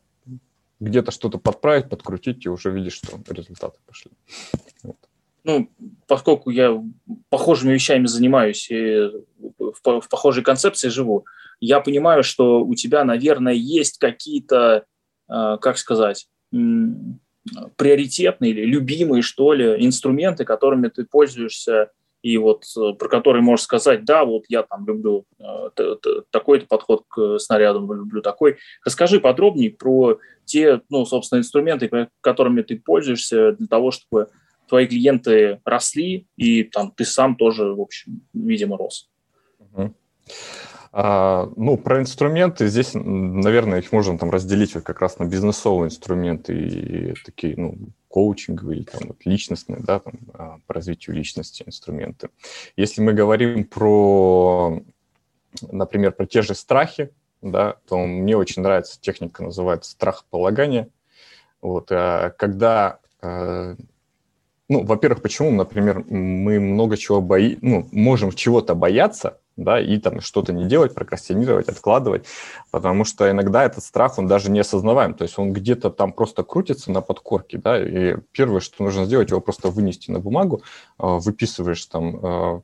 где-то 0.80 1.11
что-то 1.11 1.38
подправить, 1.38 1.88
подкрутить, 1.88 2.47
и 2.47 2.49
уже 2.49 2.70
видишь, 2.70 2.94
что 2.94 3.18
результаты 3.28 3.78
пошли. 3.87 4.12
Вот. 4.82 4.97
Ну, 5.44 5.70
поскольку 6.06 6.50
я 6.50 6.82
похожими 7.30 7.73
вещами 7.73 8.06
занимаюсь 8.06 8.70
и 8.70 9.11
в, 9.58 10.00
в 10.00 10.08
похожей 10.08 10.44
концепции 10.44 10.88
живу, 10.88 11.25
я 11.61 11.80
понимаю, 11.80 12.23
что 12.23 12.64
у 12.64 12.75
тебя, 12.75 13.04
наверное, 13.04 13.54
есть 13.54 13.99
какие-то, 13.99 14.85
э, 15.28 15.56
как 15.61 15.78
сказать, 15.78 16.28
приоритетные 17.76 18.50
или 18.52 18.64
любимые, 18.64 19.23
что 19.23 19.52
ли, 19.52 19.85
инструменты, 19.85 20.44
которыми 20.44 20.88
ты 20.88 21.04
пользуешься 21.04 21.90
и 22.22 22.37
вот 22.38 22.64
э, 22.76 22.92
про 22.98 23.08
который 23.08 23.42
можешь 23.42 23.64
сказать, 23.64 24.04
да, 24.04 24.25
вот 24.25 24.44
я 24.48 24.62
там 24.62 24.87
люблю 24.87 25.25
э, 25.38 25.70
такой-то 26.30 26.66
подход 26.66 27.04
к 27.08 27.38
снарядам, 27.38 27.92
люблю 27.92 28.22
такой. 28.22 28.56
Расскажи 28.84 29.20
подробнее 29.20 29.70
про 29.70 30.18
те, 30.44 30.80
ну, 30.88 31.04
собственно, 31.04 31.38
инструменты, 31.38 32.08
которыми 32.20 32.62
ты 32.62 32.78
пользуешься 32.78 33.52
для 33.52 33.66
того, 33.66 33.90
чтобы 33.90 34.28
твои 34.68 34.87
клиенты 34.87 35.60
росли, 35.64 36.26
и 36.37 36.64
там 36.64 36.92
ты 36.92 37.04
сам 37.04 37.37
тоже, 37.37 37.75
в 37.75 37.80
общем, 37.80 38.22
видимо, 38.34 38.76
рос. 38.76 39.08
Угу. 39.58 39.94
А, 40.92 41.50
ну, 41.57 41.76
про 41.76 42.00
инструменты 42.00 42.66
здесь, 42.68 42.92
наверное, 42.95 43.80
их 43.80 43.92
можно 43.92 44.18
там 44.18 44.30
разделить 44.30 44.75
вот 44.75 44.85
как 44.85 45.00
раз 45.00 45.18
на 45.18 45.25
бизнесовые 45.25 45.88
инструменты 45.88 46.54
и 46.54 47.14
такие, 47.25 47.54
ну, 47.57 47.76
коучинговые, 48.09 48.85
там, 48.85 49.09
вот, 49.09 49.18
личностные, 49.25 49.80
да, 49.80 50.00
там, 50.00 50.14
а, 50.35 50.59
по 50.66 50.75
развитию 50.75 51.14
личности 51.16 51.62
инструменты. 51.66 52.30
Если 52.76 53.02
мы 53.02 53.12
говорим 53.12 53.64
про, 53.64 54.80
например, 55.71 56.12
про 56.12 56.26
те 56.26 56.42
же 56.42 56.54
страхи, 56.54 57.11
да, 57.42 57.76
то 57.87 57.99
мне 57.99 58.37
очень 58.37 58.62
нравится 58.62 59.00
техника, 59.00 59.42
называется 59.42 59.90
страхополагание. 59.90 60.88
Вот, 61.61 61.88
а 61.90 62.30
когда 62.30 63.00
ну, 64.68 64.85
во-первых, 64.85 65.23
почему, 65.23 65.50
например, 65.50 66.04
мы 66.09 66.61
много 66.61 66.97
чего 66.97 67.21
бои, 67.23 67.57
ну, 67.62 67.88
можем 67.90 68.33
чего-то 68.33 68.75
бояться, 68.75 69.38
да, 69.59 69.81
и 69.81 69.99
там 69.99 70.21
что-то 70.21 70.53
не 70.53 70.67
делать, 70.67 70.95
прокрастинировать, 70.95 71.69
откладывать, 71.69 72.25
потому 72.71 73.05
что 73.05 73.31
иногда 73.31 73.65
этот 73.65 73.85
страх, 73.85 74.19
он 74.19 74.27
даже 74.27 74.50
не 74.50 74.61
осознаваем, 74.61 75.15
то 75.15 75.23
есть 75.23 75.38
он 75.38 75.53
где-то 75.53 75.91
там 75.91 76.12
просто 76.12 76.43
крутится 76.43 76.91
на 76.91 77.00
подкорке, 77.00 77.59
да, 77.59 77.83
и 77.83 78.17
первое, 78.33 78.61
что 78.61 78.85
нужно 78.85 79.05
сделать, 79.05 79.31
его 79.31 79.41
просто 79.41 79.69
вынести 79.69 80.11
на 80.11 80.21
бумагу, 80.21 80.62
а, 80.97 81.19
выписываешь 81.19 81.85
там 81.87 82.21
а, 82.23 82.61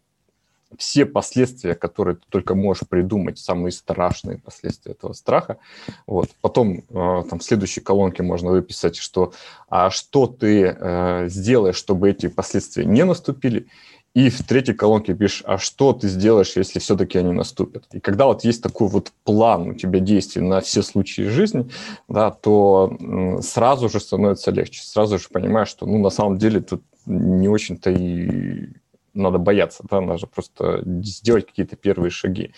все 0.79 1.07
последствия, 1.07 1.75
которые 1.75 2.17
ты 2.17 2.23
только 2.29 2.55
можешь 2.55 2.89
придумать, 2.89 3.39
самые 3.39 3.73
страшные 3.73 4.39
последствия 4.39 4.93
этого 4.93 5.13
страха. 5.13 5.59
Вот. 6.07 6.31
Потом 6.41 6.79
э, 6.79 6.83
там 7.31 7.39
в 7.39 7.45
следующей 7.45 7.81
колонке 7.81 8.23
можно 8.23 8.51
выписать, 8.51 8.97
что, 8.97 9.33
а 9.69 9.91
что 9.91 10.27
ты 10.27 10.65
э, 10.65 11.29
сделаешь, 11.29 11.77
чтобы 11.77 12.11
эти 12.11 12.29
последствия 12.29 12.85
не 12.85 13.05
наступили, 13.05 13.69
и 14.15 14.31
в 14.31 14.45
третьей 14.45 14.75
колонке 14.75 15.15
пишешь, 15.15 15.43
а 15.45 15.59
что 15.59 15.93
ты 15.93 16.09
сделаешь, 16.09 16.57
если 16.57 16.79
все-таки 16.79 17.19
они 17.19 17.33
наступят. 17.33 17.87
И 17.93 17.99
когда 17.99 18.27
вот 18.27 18.45
есть 18.45 18.63
такой 18.63 18.89
вот 18.89 19.13
план 19.25 19.71
у 19.71 19.75
тебя 19.75 19.99
действий 19.99 20.41
на 20.41 20.61
все 20.61 20.83
случаи 20.83 21.23
жизни, 21.23 21.69
да, 22.09 22.31
то 22.31 22.97
сразу 23.43 23.89
же 23.89 23.99
становится 23.99 24.53
легче. 24.53 24.83
Сразу 24.83 25.19
же 25.19 25.29
понимаешь, 25.29 25.69
что 25.69 25.87
ну, 25.87 25.99
на 25.99 26.11
самом 26.11 26.39
деле 26.39 26.61
тут 26.61 26.83
не 27.07 27.49
очень-то 27.49 27.91
и 27.91 28.69
надо 29.15 29.39
бояться, 29.39 29.85
да, 29.91 30.01
надо 30.01 30.27
просто 30.27 30.83
сделать 31.03 31.47
какие-то 31.47 31.77
первые 31.77 32.11
шаги. 32.11 32.53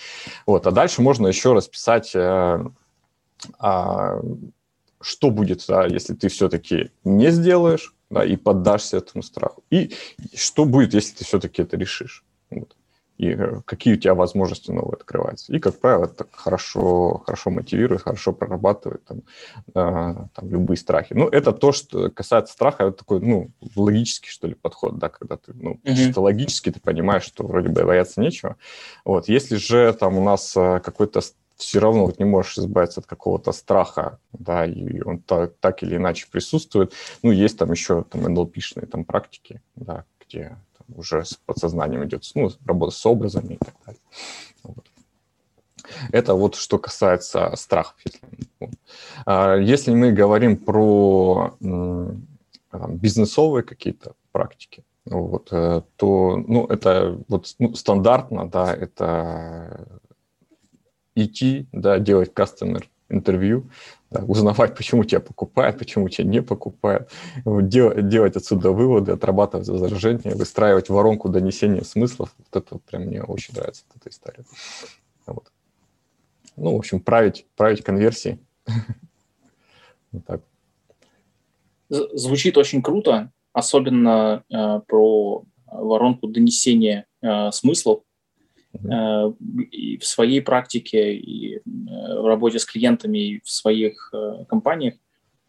Вот, 0.46 0.66
а 0.66 0.70
дальше 0.70 1.00
можно 1.00 1.26
еще 1.26 1.52
расписать, 1.52 2.14
э, 2.14 2.64
а, 3.58 4.20
что 5.00 5.30
будет, 5.30 5.64
да, 5.68 5.86
если 5.86 6.14
ты 6.14 6.28
все-таки 6.28 6.90
не 7.04 7.30
сделаешь, 7.30 7.94
да, 8.10 8.24
и 8.24 8.36
поддашься 8.36 8.98
этому 8.98 9.22
страху. 9.22 9.64
И 9.70 9.92
что 10.34 10.64
будет, 10.64 10.94
если 10.94 11.16
ты 11.16 11.24
все-таки 11.24 11.62
это 11.62 11.76
решишь? 11.76 12.24
Вот. 12.50 12.76
И 13.18 13.30
э, 13.30 13.62
какие 13.64 13.94
у 13.94 13.96
тебя 13.96 14.14
возможности 14.14 14.70
новые 14.70 14.96
открываются. 14.96 15.52
И, 15.52 15.58
как 15.58 15.78
правило, 15.80 16.04
это 16.04 16.26
хорошо, 16.32 17.22
хорошо 17.24 17.50
мотивирует, 17.50 18.02
хорошо 18.02 18.32
прорабатывает 18.32 19.02
там, 19.04 19.22
э, 19.68 19.72
там, 20.34 20.50
любые 20.50 20.76
страхи. 20.76 21.14
Ну, 21.14 21.26
это 21.26 21.52
то, 21.52 21.72
что 21.72 22.10
касается 22.10 22.52
страха, 22.52 22.84
это 22.84 22.98
такой, 22.98 23.20
ну, 23.20 23.50
логический, 23.74 24.28
что 24.28 24.46
ли, 24.46 24.54
подход, 24.54 24.98
да, 24.98 25.08
когда 25.08 25.38
ты, 25.38 25.54
ну, 25.54 25.80
mm-hmm. 25.82 25.94
чисто 25.94 26.20
логически 26.20 26.70
ты 26.70 26.78
понимаешь, 26.78 27.24
что 27.24 27.46
вроде 27.46 27.70
бы 27.70 27.84
бояться 27.84 28.20
нечего. 28.20 28.56
Вот, 29.04 29.28
если 29.28 29.56
же 29.56 29.94
там 29.98 30.18
у 30.18 30.22
нас 30.22 30.54
э, 30.54 30.80
какой-то 30.84 31.22
все 31.56 31.80
равно 31.80 32.06
вот 32.06 32.18
не 32.18 32.25
можешь 32.25 32.58
избавиться 32.58 33.00
от 33.00 33.06
какого-то 33.06 33.52
страха, 33.52 34.18
да, 34.32 34.66
и 34.66 35.00
он 35.00 35.18
так, 35.20 35.54
так 35.60 35.82
или 35.82 35.96
иначе 35.96 36.26
присутствует. 36.30 36.92
Ну, 37.22 37.30
есть 37.30 37.58
там 37.58 37.72
еще 37.72 38.04
там 38.04 38.26
NLP-шные 38.26 38.86
там 38.86 39.04
практики, 39.04 39.62
да, 39.75 40.04
где 40.20 40.58
там, 40.76 40.98
уже 40.98 41.25
с 41.25 41.34
подсознанием 41.34 42.04
идет, 42.04 42.25
ну, 42.34 42.50
работа 42.66 42.94
с 42.94 43.06
образами 43.06 43.54
и 43.54 43.58
так 43.58 43.75
далее. 43.84 44.00
Вот. 44.62 44.86
Это 46.12 46.34
вот 46.34 46.56
что 46.56 46.78
касается 46.78 47.54
страхов. 47.56 47.96
Если, 48.04 48.20
вот. 48.60 48.70
а, 49.25 49.56
мы 49.92 50.12
говорим 50.12 50.56
про 50.56 51.56
там, 51.60 52.96
бизнесовые 52.96 53.62
какие-то 53.62 54.14
практики, 54.32 54.84
вот, 55.06 55.52
э, 55.52 55.82
то 55.96 56.36
ну, 56.36 56.66
это 56.66 57.18
вот 57.28 57.54
ну, 57.60 57.75
стандартно, 57.75 58.50
да, 58.50 58.75
это 58.75 60.00
идти, 61.16 61.66
да, 61.73 61.99
делать 61.99 62.32
кастомер 62.32 62.88
интервью, 63.08 63.68
да, 64.11 64.23
узнавать, 64.25 64.76
почему 64.76 65.04
тебя 65.04 65.20
покупают, 65.20 65.78
почему 65.78 66.08
тебя 66.08 66.28
не 66.28 66.42
покупают, 66.42 67.11
делать, 67.44 68.08
делать 68.08 68.37
отсюда 68.37 68.70
выводы, 68.70 69.12
отрабатывать 69.12 69.68
возражения, 69.68 70.35
выстраивать 70.35 70.88
воронку 70.88 71.28
донесения 71.28 71.82
смыслов. 71.82 72.35
Вот 72.38 72.62
это 72.62 72.78
прям 72.78 73.02
мне 73.02 73.23
очень 73.23 73.54
нравится, 73.54 73.85
вот 73.88 74.02
эта 74.02 74.11
история. 74.11 74.44
Вот. 75.26 75.52
Ну, 76.56 76.75
в 76.75 76.78
общем, 76.78 77.00
править, 77.00 77.46
править 77.56 77.82
конверсии. 77.82 78.38
Вот. 80.28 80.40
Звучит 81.88 82.56
очень 82.56 82.80
круто, 82.80 83.30
особенно 83.52 84.44
э, 84.50 84.80
про 84.87 85.44
воронку 85.66 86.26
донесения 86.26 87.06
смыслов 87.50 88.00
и 89.71 89.99
в 89.99 90.04
своей 90.04 90.40
практике, 90.40 91.14
и 91.14 91.61
в 91.64 92.26
работе 92.26 92.59
с 92.59 92.64
клиентами, 92.64 93.18
и 93.18 93.40
в 93.42 93.49
своих 93.49 94.12
компаниях 94.49 94.95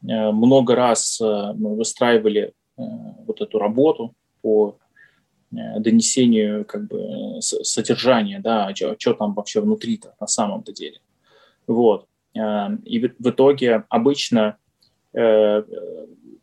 много 0.02 0.76
раз 0.76 1.20
мы 1.22 1.76
выстраивали 1.76 2.54
вот 2.76 3.42
эту 3.42 3.60
работу 3.60 4.14
по 4.42 4.78
донесению 5.50 6.66
как 6.66 6.88
бы 6.88 7.42
содержания, 7.42 8.40
да, 8.40 8.74
что, 8.76 8.96
что 9.00 9.14
там 9.14 9.34
вообще 9.34 9.62
внутри-то 9.62 10.14
на 10.20 10.28
самом-то 10.28 10.72
деле. 10.74 11.00
Вот. 11.66 12.08
И 12.34 13.00
в 13.00 13.30
итоге 13.30 13.84
обычно 13.90 14.58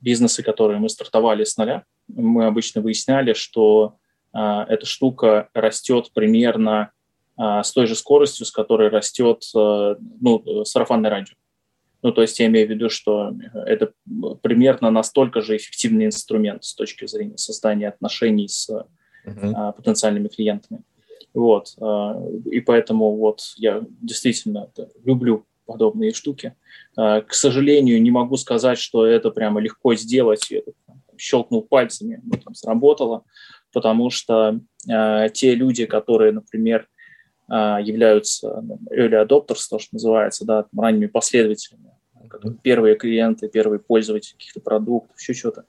бизнесы, 0.00 0.42
которые 0.42 0.80
мы 0.80 0.88
стартовали 0.88 1.44
с 1.44 1.56
нуля, 1.56 1.84
мы 2.08 2.46
обычно 2.46 2.80
выясняли, 2.82 3.32
что 3.32 3.84
а, 3.84 3.96
эта 4.34 4.84
штука 4.84 5.48
растет 5.54 6.10
примерно 6.12 6.90
а, 7.36 7.62
с 7.62 7.72
той 7.72 7.86
же 7.86 7.94
скоростью, 7.94 8.46
с 8.46 8.52
которой 8.52 8.88
растет 8.88 9.44
а, 9.56 9.96
ну, 10.20 10.64
сарафанное 10.64 11.10
радио. 11.10 11.34
Ну, 12.02 12.12
то 12.12 12.22
есть 12.22 12.38
я 12.38 12.46
имею 12.46 12.66
в 12.66 12.70
виду, 12.70 12.90
что 12.90 13.34
это 13.54 13.92
примерно 14.42 14.90
настолько 14.90 15.40
же 15.40 15.56
эффективный 15.56 16.06
инструмент 16.06 16.64
с 16.64 16.74
точки 16.74 17.06
зрения 17.06 17.38
создания 17.38 17.88
отношений 17.88 18.46
с 18.46 18.68
uh-huh. 19.26 19.72
потенциальными 19.72 20.28
клиентами. 20.28 20.82
Вот. 21.32 21.74
И 22.52 22.60
поэтому 22.60 23.16
вот 23.16 23.40
я 23.56 23.82
действительно 24.02 24.70
люблю 25.02 25.46
подобные 25.64 26.12
штуки. 26.12 26.54
К 26.94 27.26
сожалению, 27.30 28.02
не 28.02 28.10
могу 28.10 28.36
сказать, 28.36 28.78
что 28.78 29.06
это 29.06 29.30
прямо 29.30 29.58
легко 29.58 29.94
сделать. 29.94 30.52
Это 30.52 30.72
щелкнул 31.16 31.62
пальцами, 31.62 32.20
ну, 32.22 32.38
там 32.38 32.54
сработало, 32.54 33.24
потому 33.74 34.08
что 34.08 34.60
э, 34.88 35.28
те 35.34 35.54
люди, 35.54 35.84
которые, 35.84 36.32
например, 36.32 36.88
э, 37.50 37.78
являются 37.82 38.62
ну, 38.62 38.78
early 38.90 39.26
adopters, 39.26 39.66
то, 39.68 39.78
что 39.78 39.88
называется, 39.92 40.46
да, 40.46 40.66
ранними 40.74 41.06
последователями, 41.06 41.90
первые 42.62 42.94
клиенты, 42.96 43.48
первые 43.48 43.80
пользователи 43.80 44.32
каких-то 44.34 44.60
продуктов, 44.60 45.20
еще 45.20 45.34
что-то, 45.34 45.64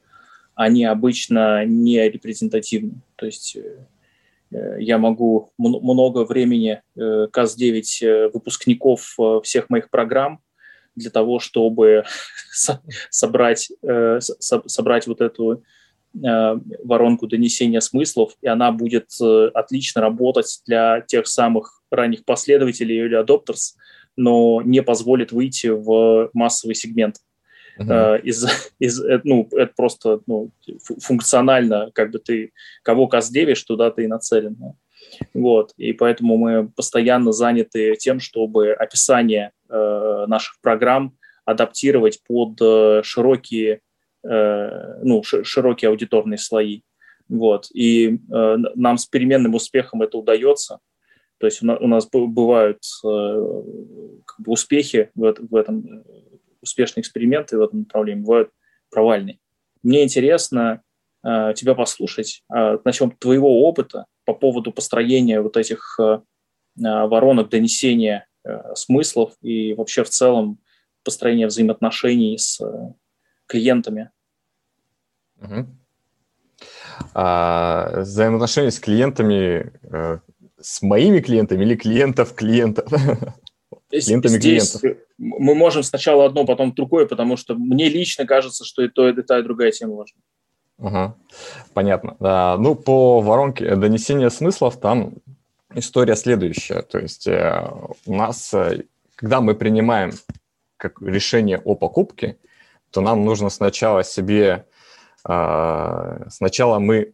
они 0.54 0.86
обычно 0.86 1.66
не 1.66 2.08
репрезентативны. 2.08 3.02
То 3.18 3.26
есть 3.26 3.58
э, 3.58 4.78
я 4.80 4.98
могу 4.98 5.52
много 5.58 6.24
времени 6.24 6.82
э, 6.96 7.28
КАЗ-9 7.32 8.32
выпускников 8.32 9.18
всех 9.44 9.70
моих 9.70 9.90
программ 9.90 10.40
для 10.96 11.10
того, 11.10 11.40
чтобы 11.40 12.04
собрать, 13.10 13.70
э, 13.84 14.20
собрать 14.40 15.08
вот 15.08 15.22
эту 15.22 15.54
э, 15.54 15.58
воронку 16.84 17.28
донесения 17.28 17.80
смыслов, 17.80 18.34
и 18.42 18.48
она 18.48 18.72
будет 18.72 19.10
э, 19.22 19.50
отлично 19.54 20.02
работать 20.02 20.62
для 20.66 21.02
тех 21.02 21.28
самых 21.28 21.82
ранних 21.92 22.26
последователей 22.26 23.06
или 23.06 23.22
adopters, 23.22 23.76
но 24.16 24.62
не 24.62 24.82
позволит 24.82 25.32
выйти 25.32 25.68
в 25.68 26.30
массовый 26.34 26.76
сегмент. 26.76 27.18
Uh-huh. 27.78 28.22
Из, 28.22 28.46
из, 28.80 29.02
ну, 29.24 29.48
это 29.52 29.74
просто 29.76 30.22
ну, 30.28 30.52
функционально, 31.02 31.92
как 31.94 32.12
бы 32.12 32.20
ты 32.20 32.54
кого 32.84 33.08
каздевишь, 33.08 33.64
туда 33.64 33.92
ты 33.92 34.06
и 34.06 34.08
нацелен. 34.08 34.58
Вот. 35.34 35.74
И 35.78 35.94
поэтому 35.94 36.38
мы 36.38 36.70
постоянно 36.70 37.32
заняты 37.32 37.96
тем, 37.96 38.20
чтобы 38.20 38.72
описание 38.72 39.52
э, 39.70 40.26
наших 40.28 40.60
программ 40.62 41.16
адаптировать 41.46 42.22
под 42.28 42.60
э, 42.62 43.02
широкие, 43.04 43.82
э, 44.30 45.00
ну, 45.04 45.24
широкие 45.24 45.90
аудиторные 45.90 46.38
слои. 46.38 46.82
Вот. 47.28 47.68
И 47.74 48.20
э, 48.32 48.58
нам 48.76 48.98
с 48.98 49.06
переменным 49.06 49.56
успехом 49.56 50.02
это 50.02 50.18
удается. 50.18 50.80
То 51.38 51.48
есть 51.48 51.62
у, 51.62 51.66
на, 51.66 51.78
у 51.78 51.88
нас 51.88 52.08
бывают 52.08 52.84
э, 53.04 53.64
как 54.26 54.40
бы 54.40 54.52
успехи 54.52 55.10
в, 55.16 55.36
в 55.40 55.56
этом, 55.56 55.86
э, 55.86 56.04
успешные 56.62 57.02
эксперименты 57.02 57.58
в 57.58 57.62
этом 57.62 57.80
направлении, 57.80 58.22
бывают 58.22 58.50
провальные. 58.90 59.40
Мне 59.84 60.04
интересно 60.04 60.82
э, 61.24 61.54
тебя 61.56 61.76
послушать. 61.76 62.44
Э, 62.54 62.78
начнем 62.86 63.12
твоего 63.12 63.68
опыта 63.68 64.06
по 64.26 64.34
поводу 64.34 64.72
построения 64.72 65.42
вот 65.42 65.58
этих 65.58 66.00
э, 66.00 66.20
воронок 66.78 67.50
донесения 67.50 68.28
э, 68.44 68.76
смыслов 68.76 69.34
и 69.42 69.74
вообще 69.74 70.04
в 70.04 70.10
целом 70.10 70.60
построения 71.04 71.48
взаимоотношений 71.48 72.38
с 72.38 72.60
э, 72.62 72.94
клиентами. 73.48 74.10
Угу. 75.42 75.66
А, 77.14 78.02
взаимоотношения 78.02 78.72
с 78.72 78.80
клиентами, 78.80 79.72
с 80.60 80.82
моими 80.82 81.20
клиентами 81.20 81.64
или 81.64 81.76
клиентов 81.76 82.34
клиентов? 82.34 82.90
Клиентами 83.90 84.38
Здесь 84.40 84.80
клиентов. 84.80 85.04
мы 85.18 85.56
можем 85.56 85.84
сначала 85.84 86.26
одно, 86.26 86.46
потом 86.46 86.74
другое, 86.74 87.06
потому 87.06 87.38
что 87.38 87.56
мне 87.56 87.88
лично 87.88 88.26
кажется, 88.26 88.66
что 88.66 88.84
и 88.84 88.90
то, 88.90 89.08
и 89.08 89.22
та, 89.22 89.40
и 89.40 89.44
другая 89.44 89.72
тема 89.72 89.96
важна. 89.96 90.20
Ага, 90.78 91.16
понятно. 91.74 92.18
Да, 92.20 92.58
ну, 92.58 92.76
по 92.76 93.22
воронке 93.22 93.76
донесения 93.76 94.30
смыслов 94.30 94.80
там 94.80 95.14
история 95.74 96.16
следующая. 96.16 96.82
То 96.82 97.00
есть 97.00 97.28
э, 97.28 97.72
у 98.06 98.16
нас, 98.16 98.54
э, 98.54 98.84
когда 99.16 99.40
мы 99.40 99.56
принимаем 99.56 100.12
как 100.78 101.02
решение 101.02 101.62
о 101.64 101.76
покупке, 101.76 102.38
то 102.96 103.02
нам 103.02 103.26
нужно 103.26 103.50
сначала 103.50 104.06
себе, 104.06 104.66
э, 105.28 106.26
сначала 106.30 106.80
мы, 106.80 107.14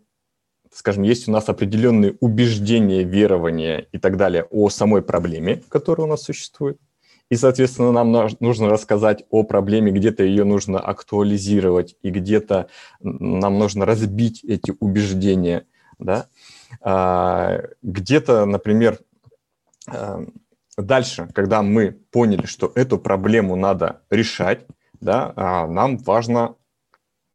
скажем, 0.72 1.02
есть 1.02 1.28
у 1.28 1.32
нас 1.32 1.50
определенные 1.50 2.16
убеждения, 2.20 3.04
верования 3.04 3.88
и 3.92 3.98
так 3.98 4.16
далее 4.16 4.44
о 4.52 4.70
самой 4.70 5.02
проблеме, 5.02 5.64
которая 5.70 6.06
у 6.06 6.10
нас 6.10 6.22
существует. 6.22 6.78
И, 7.32 7.36
соответственно, 7.36 7.92
нам 7.92 8.30
нужно 8.40 8.70
рассказать 8.70 9.24
о 9.32 9.42
проблеме, 9.42 9.92
где-то 9.92 10.24
ее 10.24 10.44
нужно 10.44 10.80
актуализировать, 10.80 11.96
и 12.04 12.12
где-то 12.12 12.68
нам 13.00 13.58
нужно 13.58 13.88
разбить 13.88 14.44
эти 14.44 14.76
убеждения. 14.80 15.66
Да? 15.98 16.28
А, 16.82 17.60
где-то, 17.82 18.46
например, 18.46 19.00
а, 19.88 20.26
дальше, 20.78 21.28
когда 21.34 21.64
мы 21.64 21.92
поняли, 22.12 22.46
что 22.46 22.72
эту 22.76 23.00
проблему 23.00 23.56
надо 23.56 24.02
решать, 24.12 24.68
да, 25.02 25.34
а, 25.36 25.68
нам 25.68 25.98
важно 25.98 26.56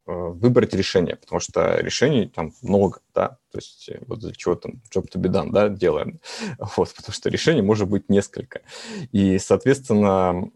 Э, 0.08 0.28
выбрать 0.28 0.72
решение, 0.72 1.16
потому 1.16 1.40
что 1.40 1.80
решений 1.80 2.28
там 2.28 2.52
много, 2.62 3.00
да, 3.12 3.38
то 3.50 3.58
есть 3.58 3.88
э, 3.88 3.98
вот 4.06 4.20
для 4.20 4.32
чего 4.32 4.54
там 4.54 4.74
job 4.94 5.06
to 5.12 5.20
be 5.20 5.28
done, 5.28 5.50
да, 5.50 5.68
делаем, 5.68 6.20
вот, 6.76 6.94
потому 6.94 7.12
что 7.12 7.28
решений 7.28 7.60
может 7.60 7.88
быть 7.88 8.08
несколько. 8.08 8.62
И, 9.10 9.36
соответственно, 9.40 10.48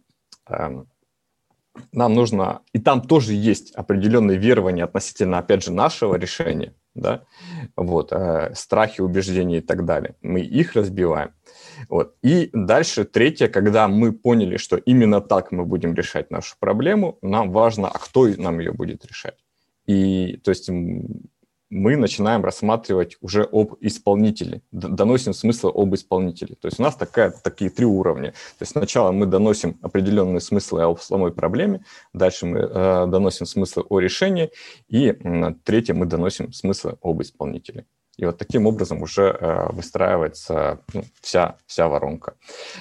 эм, 0.49 0.87
нам 1.91 2.15
нужно, 2.15 2.61
и 2.73 2.79
там 2.79 3.01
тоже 3.01 3.33
есть 3.33 3.73
определенные 3.73 4.39
верования 4.39 4.85
относительно, 4.85 5.39
опять 5.39 5.65
же, 5.65 5.73
нашего 5.73 6.15
решения, 6.15 6.73
да, 6.95 7.25
вот, 7.75 8.13
э, 8.13 8.55
страхи, 8.55 9.01
убеждения 9.01 9.59
и 9.59 9.63
так 9.63 9.85
далее. 9.85 10.15
Мы 10.23 10.43
их 10.43 10.75
разбиваем. 10.75 11.33
Вот. 11.89 12.15
И 12.23 12.51
дальше 12.53 13.05
третье, 13.05 13.49
когда 13.49 13.89
мы 13.89 14.13
поняли, 14.13 14.57
что 14.57 14.77
именно 14.77 15.21
так 15.21 15.53
мы 15.53 15.65
будем 15.65 15.95
решать 15.95 16.31
нашу 16.31 16.57
проблему, 16.59 17.19
нам 17.23 17.51
важно, 17.51 17.89
а 17.89 17.99
кто 17.99 18.29
нам 18.29 18.59
ее 18.59 18.73
будет 18.73 19.05
решать. 19.05 19.37
И 19.87 20.39
то 20.45 20.51
есть 20.51 20.71
мы 21.71 21.97
начинаем 21.97 22.45
рассматривать 22.45 23.17
уже 23.21 23.49
об 23.51 23.77
исполнителе, 23.81 24.63
доносим 24.73 25.33
смысл 25.33 25.69
об 25.69 25.95
исполнителе. 25.95 26.57
То 26.57 26.67
есть 26.67 26.81
у 26.81 26.83
нас 26.83 26.97
такая, 26.97 27.31
такие 27.31 27.71
три 27.71 27.87
уровня. 27.87 28.33
То 28.59 28.63
есть 28.63 28.73
сначала 28.73 29.13
мы 29.13 29.27
доносим 29.27 29.79
определенные 29.81 30.41
смыслы 30.41 30.85
о 30.85 30.97
самой 30.97 31.33
проблеме, 31.33 31.85
дальше 32.13 32.47
мы 32.47 32.59
э, 32.59 33.07
доносим 33.07 33.47
смыслы 33.47 33.85
о 33.89 34.01
решении, 34.01 34.51
и 34.89 35.09
э, 35.11 35.55
третье 35.65 35.95
мы 35.95 36.07
доносим 36.07 36.53
смыслы 36.53 36.99
об 37.03 37.23
исполнителе. 37.23 37.87
И 38.21 38.27
вот 38.27 38.37
таким 38.37 38.67
образом 38.67 39.03
уже 39.03 39.35
э, 39.41 39.73
выстраивается 39.73 40.81
ну, 40.93 41.05
вся, 41.23 41.57
вся 41.67 41.89
воронка. 41.89 42.35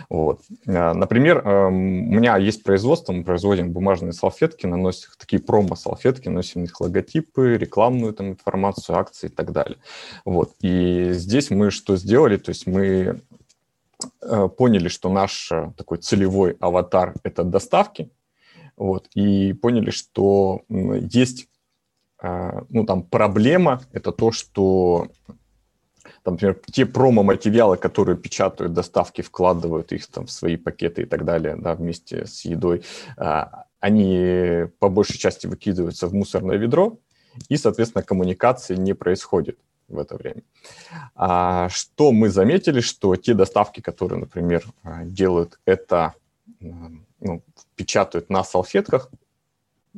Вот. 0.09 0.41
Э, 0.67 0.91
например, 0.91 1.37
э, 1.37 1.67
у 1.67 1.71
меня 1.71 2.35
есть 2.35 2.61
производство, 2.61 3.13
мы 3.13 3.23
производим 3.23 3.71
бумажные 3.71 4.11
салфетки, 4.11 4.65
наносим 4.65 5.11
такие 5.17 5.41
промо-салфетки, 5.41 6.27
наносим 6.27 6.65
их 6.65 6.81
логотипы, 6.81 7.55
рекламную 7.55 8.13
там, 8.13 8.31
информацию, 8.31 8.97
акции 8.97 9.27
и 9.27 9.29
так 9.29 9.53
далее. 9.53 9.77
Вот. 10.25 10.51
И 10.59 11.11
здесь 11.13 11.49
мы 11.51 11.71
что 11.71 11.95
сделали? 11.95 12.35
То 12.35 12.49
есть 12.49 12.67
мы 12.67 13.21
поняли, 14.57 14.89
что 14.89 15.09
наш 15.09 15.51
такой 15.77 15.99
целевой 15.99 16.57
аватар– 16.59 17.13
это 17.23 17.45
доставки, 17.45 18.11
вот, 18.75 19.07
и 19.13 19.51
поняли, 19.53 19.89
что 19.89 20.61
есть 20.69 21.49
ну, 22.21 22.85
там, 22.85 23.03
проблема– 23.03 23.81
это 23.93 24.11
то, 24.11 24.31
что, 24.31 25.07
там, 26.23 26.33
например, 26.33 26.59
те 26.71 26.85
промо-материалы, 26.85 27.77
которые 27.77 28.17
печатают 28.17 28.73
доставки, 28.73 29.21
вкладывают 29.21 29.91
их 29.91 30.07
там 30.07 30.25
в 30.25 30.31
свои 30.31 30.57
пакеты 30.57 31.03
и 31.03 31.05
так 31.05 31.23
далее, 31.23 31.55
да, 31.55 31.75
вместе 31.75 32.25
с 32.25 32.45
едой, 32.45 32.83
а, 33.17 33.65
они 33.79 34.65
по 34.79 34.89
большей 34.89 35.17
части 35.17 35.47
выкидываются 35.47 36.07
в 36.07 36.13
мусорное 36.13 36.57
ведро, 36.57 36.97
и, 37.47 37.57
соответственно, 37.57 38.03
коммуникации 38.03 38.75
не 38.75 38.93
происходит. 38.93 39.57
в 39.87 39.97
это 39.97 40.17
время. 40.17 40.43
А 41.15 41.67
что 41.69 42.11
мы 42.11 42.29
заметили, 42.29 42.79
что 42.79 43.15
те 43.15 43.33
доставки, 43.33 43.81
которые, 43.81 44.19
например, 44.19 44.63
делают 45.03 45.59
это, 45.65 46.13
ну, 46.59 47.41
печатают 47.75 48.29
на 48.29 48.43
салфетках, 48.43 49.09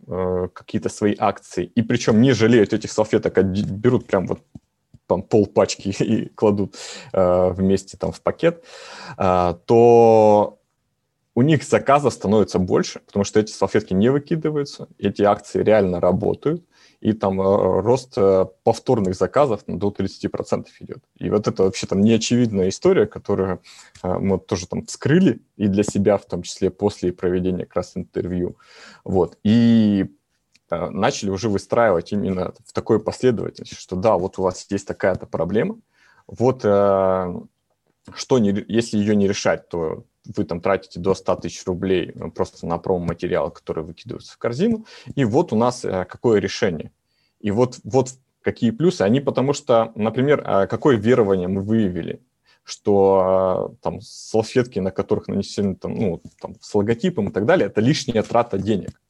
э, 0.07 0.47
какие-то 0.53 0.89
свои 0.89 1.15
акции, 1.17 1.65
и 1.65 1.81
причем 1.81 2.21
не 2.21 2.33
жалеют 2.33 2.73
этих 2.73 2.91
салфеток, 2.91 3.37
а 3.37 3.43
берут 3.43 4.07
прям 4.07 4.27
вот 4.27 4.39
там 5.07 5.23
пол 5.23 5.47
пачки 5.47 5.89
и 6.03 6.29
кладут 6.29 6.75
э, 7.13 7.49
вместе 7.51 7.97
там 7.97 8.11
в 8.11 8.21
пакет, 8.21 8.63
э, 9.17 9.55
то 9.65 10.59
у 11.33 11.41
них 11.41 11.63
заказов 11.63 12.13
становится 12.13 12.59
больше, 12.59 12.99
потому 12.99 13.23
что 13.23 13.39
эти 13.39 13.51
салфетки 13.51 13.93
не 13.93 14.09
выкидываются, 14.09 14.87
эти 14.97 15.21
акции 15.21 15.63
реально 15.63 15.99
работают, 15.99 16.65
и 17.01 17.13
там 17.13 17.41
э, 17.41 17.81
рост 17.81 18.13
э, 18.15 18.45
повторных 18.63 19.15
заказов 19.15 19.63
до 19.65 19.89
30% 19.89 20.67
идет. 20.81 21.03
И 21.17 21.29
вот 21.31 21.47
это 21.47 21.63
вообще 21.63 21.87
там 21.87 22.01
неочевидная 22.01 22.69
история, 22.69 23.07
которую 23.07 23.61
э, 24.03 24.17
мы 24.19 24.39
тоже 24.39 24.67
там 24.67 24.85
вскрыли 24.85 25.41
и 25.57 25.67
для 25.67 25.83
себя, 25.83 26.17
в 26.17 26.25
том 26.25 26.43
числе 26.43 26.69
после 26.69 27.11
проведения 27.11 27.65
как 27.65 27.77
раз 27.77 27.93
интервью. 27.97 28.57
Вот. 29.03 29.37
И 29.43 30.15
начали 30.69 31.31
уже 31.31 31.49
выстраивать 31.49 32.13
именно 32.13 32.53
в 32.65 32.71
такой 32.71 33.01
последовательности, 33.01 33.75
что 33.75 33.97
да, 33.97 34.15
вот 34.15 34.39
у 34.39 34.43
вас 34.43 34.65
есть 34.69 34.87
такая-то 34.87 35.25
проблема, 35.25 35.79
вот 36.27 36.61
что 36.61 38.39
не, 38.39 38.63
если 38.69 38.97
ее 38.97 39.17
не 39.17 39.27
решать, 39.27 39.67
то 39.67 40.05
вы 40.25 40.43
там 40.43 40.61
тратите 40.61 40.99
до 40.99 41.13
100 41.13 41.35
тысяч 41.37 41.65
рублей 41.65 42.11
э, 42.13 42.29
просто 42.29 42.65
на 42.65 42.77
промо-материал, 42.77 43.51
который 43.51 43.83
выкидывается 43.83 44.33
в 44.33 44.37
корзину, 44.37 44.85
и 45.15 45.25
вот 45.25 45.53
у 45.53 45.55
нас 45.55 45.83
э, 45.85 46.05
какое 46.05 46.39
решение. 46.39 46.91
И 47.39 47.51
вот, 47.51 47.79
вот 47.83 48.09
какие 48.41 48.71
плюсы, 48.71 49.01
они 49.01 49.19
потому 49.19 49.53
что, 49.53 49.91
например, 49.95 50.43
э, 50.45 50.67
какое 50.67 50.97
верование 50.97 51.47
мы 51.47 51.61
выявили, 51.61 52.21
что 52.63 53.75
там 53.81 54.01
салфетки, 54.01 54.79
на 54.79 54.91
которых 54.91 55.27
нанесены 55.27 55.75
там, 55.75 55.95
ну, 55.95 56.21
там, 56.39 56.55
с 56.61 56.73
логотипом 56.75 57.29
и 57.29 57.31
так 57.31 57.45
далее, 57.45 57.67
это 57.67 57.81
лишняя 57.81 58.21
трата 58.23 58.57
денег. 58.57 59.01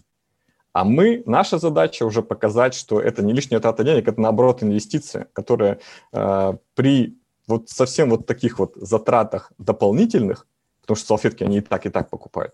А 0.73 0.85
мы, 0.85 1.21
наша 1.25 1.57
задача 1.57 2.05
уже 2.05 2.21
показать, 2.21 2.73
что 2.73 3.01
это 3.01 3.21
не 3.21 3.33
лишняя 3.33 3.59
трата 3.59 3.83
денег, 3.83 4.07
это 4.07 4.21
наоборот 4.21 4.63
инвестиция, 4.63 5.27
которая 5.33 5.79
э, 6.13 6.53
при 6.75 7.17
вот 7.47 7.69
совсем 7.69 8.09
вот 8.09 8.25
таких 8.25 8.59
вот 8.59 8.73
затратах 8.75 9.51
дополнительных 9.57 10.47
потому 10.91 10.95
что 10.97 11.07
салфетки 11.07 11.43
они 11.43 11.57
и 11.57 11.61
так, 11.61 11.85
и 11.85 11.89
так 11.89 12.09
покупают. 12.09 12.53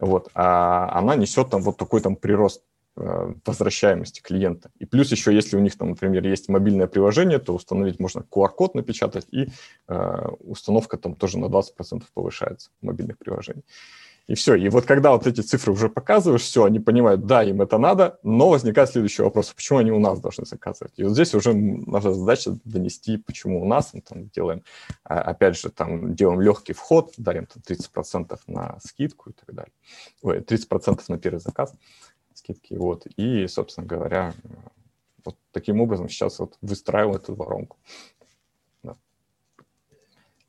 Вот. 0.00 0.30
А 0.34 0.98
она 0.98 1.16
несет 1.16 1.50
там 1.50 1.60
вот 1.62 1.76
такой 1.76 2.00
там 2.00 2.16
прирост 2.16 2.62
э, 2.96 3.34
возвращаемости 3.44 4.22
клиента. 4.22 4.70
И 4.78 4.86
плюс 4.86 5.12
еще, 5.12 5.34
если 5.34 5.58
у 5.58 5.60
них 5.60 5.76
там, 5.76 5.90
например, 5.90 6.26
есть 6.26 6.48
мобильное 6.48 6.86
приложение, 6.86 7.38
то 7.38 7.54
установить 7.54 8.00
можно 8.00 8.20
QR-код 8.20 8.74
напечатать, 8.74 9.26
и 9.30 9.48
э, 9.88 10.28
установка 10.40 10.96
там 10.96 11.14
тоже 11.14 11.38
на 11.38 11.46
20% 11.46 12.04
повышается 12.14 12.70
мобильных 12.80 13.18
приложений. 13.18 13.64
И 14.26 14.34
все. 14.34 14.54
И 14.54 14.68
вот 14.70 14.86
когда 14.86 15.10
вот 15.12 15.26
эти 15.26 15.42
цифры 15.42 15.72
уже 15.72 15.88
показываешь, 15.88 16.42
все, 16.42 16.64
они 16.64 16.80
понимают, 16.80 17.26
да, 17.26 17.42
им 17.42 17.60
это 17.60 17.76
надо, 17.76 18.18
но 18.22 18.48
возникает 18.48 18.88
следующий 18.90 19.22
вопрос, 19.22 19.52
почему 19.52 19.80
они 19.80 19.92
у 19.92 19.98
нас 19.98 20.20
должны 20.20 20.46
заказывать? 20.46 20.94
И 20.96 21.04
вот 21.04 21.12
здесь 21.12 21.34
уже 21.34 21.52
наша 21.52 22.12
задача 22.12 22.56
донести, 22.64 23.18
почему 23.18 23.60
у 23.60 23.66
нас, 23.66 23.92
мы 23.92 24.00
там 24.00 24.28
делаем, 24.28 24.62
а, 25.04 25.20
опять 25.20 25.58
же, 25.58 25.70
там 25.70 26.14
делаем 26.14 26.40
легкий 26.40 26.72
вход, 26.72 27.12
дарим 27.18 27.46
там 27.46 27.62
30% 27.62 28.38
на 28.46 28.78
скидку 28.82 29.30
и 29.30 29.32
так 29.34 29.54
далее. 29.54 29.72
Ой, 30.22 30.40
30% 30.40 31.02
на 31.08 31.18
первый 31.18 31.38
заказ 31.38 31.74
скидки, 32.32 32.74
вот. 32.74 33.06
И, 33.16 33.46
собственно 33.46 33.86
говоря, 33.86 34.32
вот 35.24 35.36
таким 35.52 35.80
образом 35.80 36.08
сейчас 36.08 36.38
вот 36.38 36.56
выстраиваем 36.60 37.16
эту 37.16 37.34
воронку. 37.34 37.78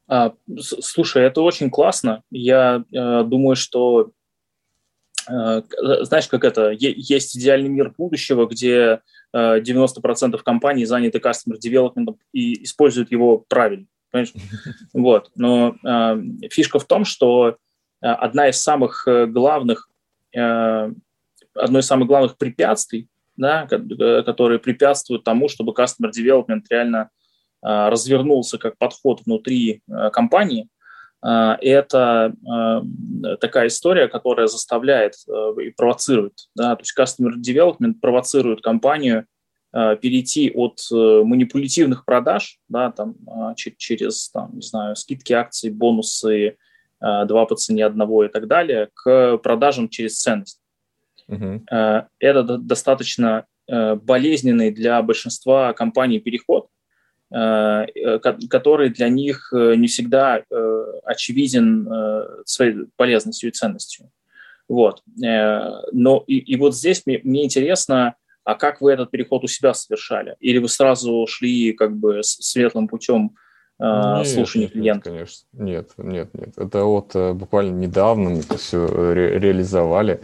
А, 0.07 0.33
слушай, 0.59 1.23
это 1.23 1.41
очень 1.41 1.69
классно. 1.69 2.21
Я 2.29 2.83
э, 2.91 3.23
думаю, 3.23 3.55
что, 3.55 4.11
э, 5.27 5.61
знаешь, 6.01 6.27
как 6.27 6.43
это, 6.43 6.69
есть 6.71 7.35
идеальный 7.37 7.69
мир 7.69 7.93
будущего, 7.97 8.45
где 8.45 9.01
э, 9.33 9.59
90% 9.61 10.37
компаний 10.43 10.85
заняты 10.85 11.17
customer 11.17 11.57
development 11.63 12.17
и 12.33 12.63
используют 12.63 13.11
его 13.11 13.39
правильно. 13.47 13.87
Понимаешь? 14.11 14.33
Вот. 14.93 15.31
Но 15.35 15.75
э, 15.83 16.21
фишка 16.51 16.77
в 16.77 16.85
том, 16.85 17.03
что 17.03 17.57
э, 18.01 18.07
одна 18.07 18.49
из 18.49 18.61
самых 18.61 19.07
э, 19.07 19.25
главных, 19.25 19.89
э, 20.35 20.91
одно 21.55 21.79
из 21.79 21.85
самых 21.87 22.07
главных 22.07 22.37
препятствий, 22.37 23.09
да, 23.37 23.67
э, 23.71 24.21
которые 24.21 24.59
препятствуют 24.59 25.23
тому, 25.23 25.49
чтобы 25.49 25.73
customer 25.73 26.11
development 26.11 26.61
реально 26.69 27.09
Э, 27.09 27.14
развернулся 27.65 28.59
как 28.59 28.77
подход 28.77 29.21
внутри 29.25 29.81
э, 29.89 30.09
компании, 30.11 30.69
э, 31.25 31.55
это 31.61 32.35
такая 33.41 33.67
история, 33.67 34.07
которая 34.07 34.47
заставляет 34.47 35.15
и 35.59 35.71
провоцирует. 35.71 36.33
Да, 36.55 36.75
то 36.75 36.81
есть 36.81 36.93
customer 36.97 37.33
development 37.35 37.95
провоцирует 37.99 38.61
компанию 38.61 39.25
перейти 39.71 40.51
от 40.55 40.79
манипулятивных 40.91 42.05
продаж, 42.05 42.59
да, 42.69 42.91
там, 42.91 43.15
через, 43.55 44.29
там, 44.29 44.51
не 44.53 44.61
знаю, 44.61 44.95
скидки 44.95 45.33
акций, 45.33 45.69
бонусы, 45.69 46.55
два 47.01 47.45
по 47.45 47.55
цене 47.55 47.85
одного 47.85 48.23
и 48.23 48.29
так 48.29 48.47
далее, 48.47 48.89
к 48.93 49.37
продажам 49.39 49.89
через 49.89 50.17
ценность. 50.21 50.61
Uh-huh. 51.29 52.07
Это 52.19 52.43
достаточно 52.57 53.45
болезненный 53.67 54.71
для 54.71 55.01
большинства 55.01 55.73
компаний 55.73 56.19
переход, 56.19 56.67
Э, 56.67 56.73
э, 56.73 56.74
который 57.31 58.89
для 58.89 59.09
них 59.09 59.51
э, 59.53 59.75
не 59.75 59.87
всегда 59.87 60.43
очевиден 61.03 62.43
своей 62.45 62.85
полезностью 62.95 63.49
и 63.49 63.53
ценностью. 63.53 64.11
Вот. 64.67 65.03
Но 65.17 66.23
и, 66.27 66.37
и 66.37 66.55
вот 66.55 66.75
здесь 66.75 67.03
мне, 67.05 67.19
мне 67.23 67.43
интересно, 67.45 68.15
а 68.43 68.55
как 68.55 68.81
вы 68.81 68.93
этот 68.93 69.11
переход 69.11 69.43
у 69.43 69.47
себя 69.47 69.73
совершали? 69.73 70.35
Или 70.39 70.57
вы 70.59 70.69
сразу 70.69 71.25
шли 71.27 71.73
как 71.73 71.95
бы 71.95 72.21
светлым 72.23 72.87
путем 72.87 73.35
нет, 73.79 74.27
слушания 74.27 74.67
клиента? 74.67 75.09
Нет, 75.09 75.17
конечно. 75.17 75.47
Нет, 75.53 75.89
нет, 75.97 76.29
нет. 76.33 76.57
Это 76.57 76.83
вот 76.83 77.15
буквально 77.35 77.75
недавно 77.75 78.29
мы 78.29 78.39
это 78.39 78.57
все 78.57 78.87
ре- 78.87 79.37
реализовали. 79.37 80.21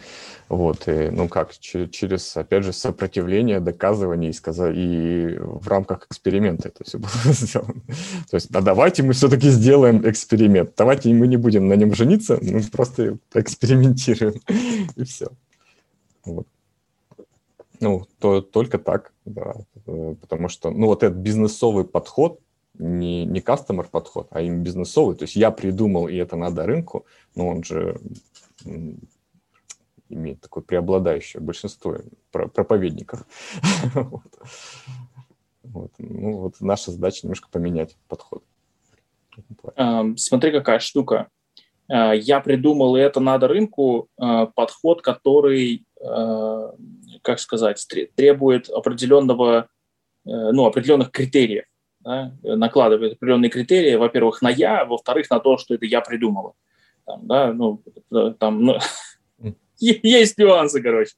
Вот, 0.52 0.90
и, 0.90 1.10
ну 1.12 1.30
как, 1.30 1.58
через, 1.58 2.36
опять 2.36 2.66
же, 2.66 2.74
сопротивление, 2.74 3.62
доказывание 3.62 4.32
и, 4.32 4.34
сказать, 4.34 4.76
и 4.76 5.38
в 5.40 5.66
рамках 5.66 6.08
эксперимента 6.08 6.68
это 6.68 6.84
все 6.84 6.98
было 7.00 7.10
сделано. 7.24 7.82
То 8.30 8.36
есть, 8.36 8.54
а 8.54 8.60
давайте 8.60 9.02
мы 9.02 9.14
все-таки 9.14 9.48
сделаем 9.48 10.06
эксперимент. 10.06 10.74
Давайте 10.76 11.14
мы 11.14 11.28
не 11.28 11.38
будем 11.38 11.70
на 11.70 11.76
нем 11.76 11.96
жениться, 11.96 12.38
мы 12.42 12.62
просто 12.64 13.18
экспериментируем, 13.34 14.42
и 14.98 15.06
все. 15.06 15.30
Вот. 16.26 16.48
Ну, 17.80 18.06
то, 18.20 18.42
только 18.42 18.78
так, 18.78 19.14
да. 19.24 19.54
Потому 19.86 20.50
что, 20.50 20.70
ну, 20.70 20.88
вот 20.88 21.04
этот 21.04 21.20
бизнесовый 21.20 21.86
подход, 21.86 22.42
не, 22.78 23.24
не 23.24 23.40
кастомер 23.40 23.86
подход, 23.86 24.28
а 24.32 24.42
именно 24.42 24.64
бизнесовый. 24.64 25.16
То 25.16 25.24
есть 25.24 25.38
я 25.38 25.50
придумал, 25.50 26.10
и 26.10 26.16
это 26.18 26.36
надо 26.36 26.66
рынку, 26.66 27.06
но 27.36 27.48
он 27.48 27.64
же 27.64 27.96
имеет 30.14 30.42
такое 30.42 30.64
преобладающее 30.64 31.42
большинство 31.42 31.98
проповедников. 32.32 33.26
Ну, 36.00 36.38
вот 36.38 36.56
наша 36.60 36.92
задача 36.92 37.20
немножко 37.24 37.48
поменять 37.50 37.96
подход. 38.10 38.44
Смотри, 40.18 40.52
какая 40.52 40.80
штука. 40.80 41.30
А, 41.92 42.14
я 42.14 42.40
придумал, 42.40 42.96
и 42.96 43.02
это 43.02 43.20
надо 43.20 43.48
рынку, 43.48 44.08
а, 44.18 44.46
подход, 44.46 45.02
который, 45.02 45.86
а, 46.02 46.74
как 47.22 47.40
сказать, 47.40 47.86
требует 48.16 48.70
определенного, 48.70 49.68
э, 50.26 50.30
ну, 50.52 50.66
определенных 50.66 51.12
критериев. 51.12 51.66
Да? 52.04 52.34
накладывает 52.42 53.14
определенные 53.14 53.52
критерии, 53.52 53.94
во-первых, 53.94 54.42
на 54.42 54.50
я, 54.50 54.86
во-вторых, 54.86 55.30
на 55.30 55.40
то, 55.40 55.60
что 55.60 55.76
это 55.76 55.86
я 55.86 56.02
придумала. 56.02 56.54
Там, 57.06 57.28
да, 57.28 57.54
ну, 57.54 57.84
там, 58.40 58.66
ну, 58.66 58.80
есть 60.04 60.38
нюансы, 60.38 60.82
короче. 60.82 61.14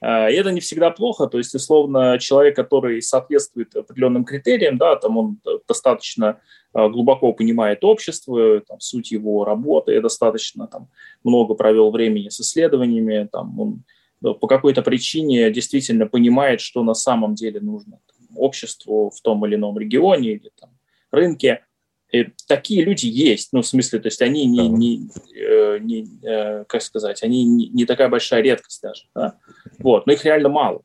А, 0.00 0.28
и 0.28 0.34
это 0.34 0.50
не 0.50 0.60
всегда 0.60 0.90
плохо, 0.90 1.28
то 1.28 1.38
есть, 1.38 1.54
условно, 1.54 2.18
человек, 2.18 2.56
который 2.56 3.00
соответствует 3.00 3.74
определенным 3.76 4.24
критериям, 4.24 4.76
да, 4.76 4.96
там 4.96 5.16
он 5.16 5.40
достаточно 5.68 6.40
а, 6.72 6.88
глубоко 6.88 7.32
понимает 7.32 7.84
общество, 7.84 8.60
там, 8.60 8.80
суть 8.80 9.12
его 9.12 9.44
работы, 9.44 10.00
достаточно 10.00 10.66
там, 10.66 10.88
много 11.22 11.54
провел 11.54 11.92
времени 11.92 12.30
с 12.30 12.40
исследованиями, 12.40 13.28
там, 13.30 13.58
он 13.60 13.84
по 14.20 14.46
какой-то 14.46 14.82
причине 14.82 15.50
действительно 15.50 16.06
понимает, 16.06 16.60
что 16.60 16.82
на 16.82 16.94
самом 16.94 17.34
деле 17.34 17.60
нужно 17.60 17.98
там, 18.06 18.36
обществу 18.36 19.10
в 19.10 19.20
том 19.20 19.44
или 19.46 19.54
ином 19.54 19.78
регионе 19.78 20.32
или 20.32 20.50
там, 20.60 20.70
рынке. 21.10 21.64
И 22.12 22.28
такие 22.46 22.84
люди 22.84 23.06
есть, 23.06 23.48
ну, 23.52 23.62
в 23.62 23.66
смысле, 23.66 23.98
то 23.98 24.08
есть 24.08 24.20
они 24.20 24.44
не, 24.44 24.68
не, 24.68 25.08
э, 25.34 25.78
не 25.78 26.06
э, 26.22 26.64
как 26.68 26.82
сказать, 26.82 27.22
они 27.22 27.42
не, 27.44 27.68
не 27.68 27.86
такая 27.86 28.10
большая 28.10 28.42
редкость 28.42 28.82
даже, 28.82 29.04
да? 29.14 29.38
вот, 29.78 30.06
но 30.06 30.12
их 30.12 30.22
реально 30.26 30.50
мало. 30.50 30.82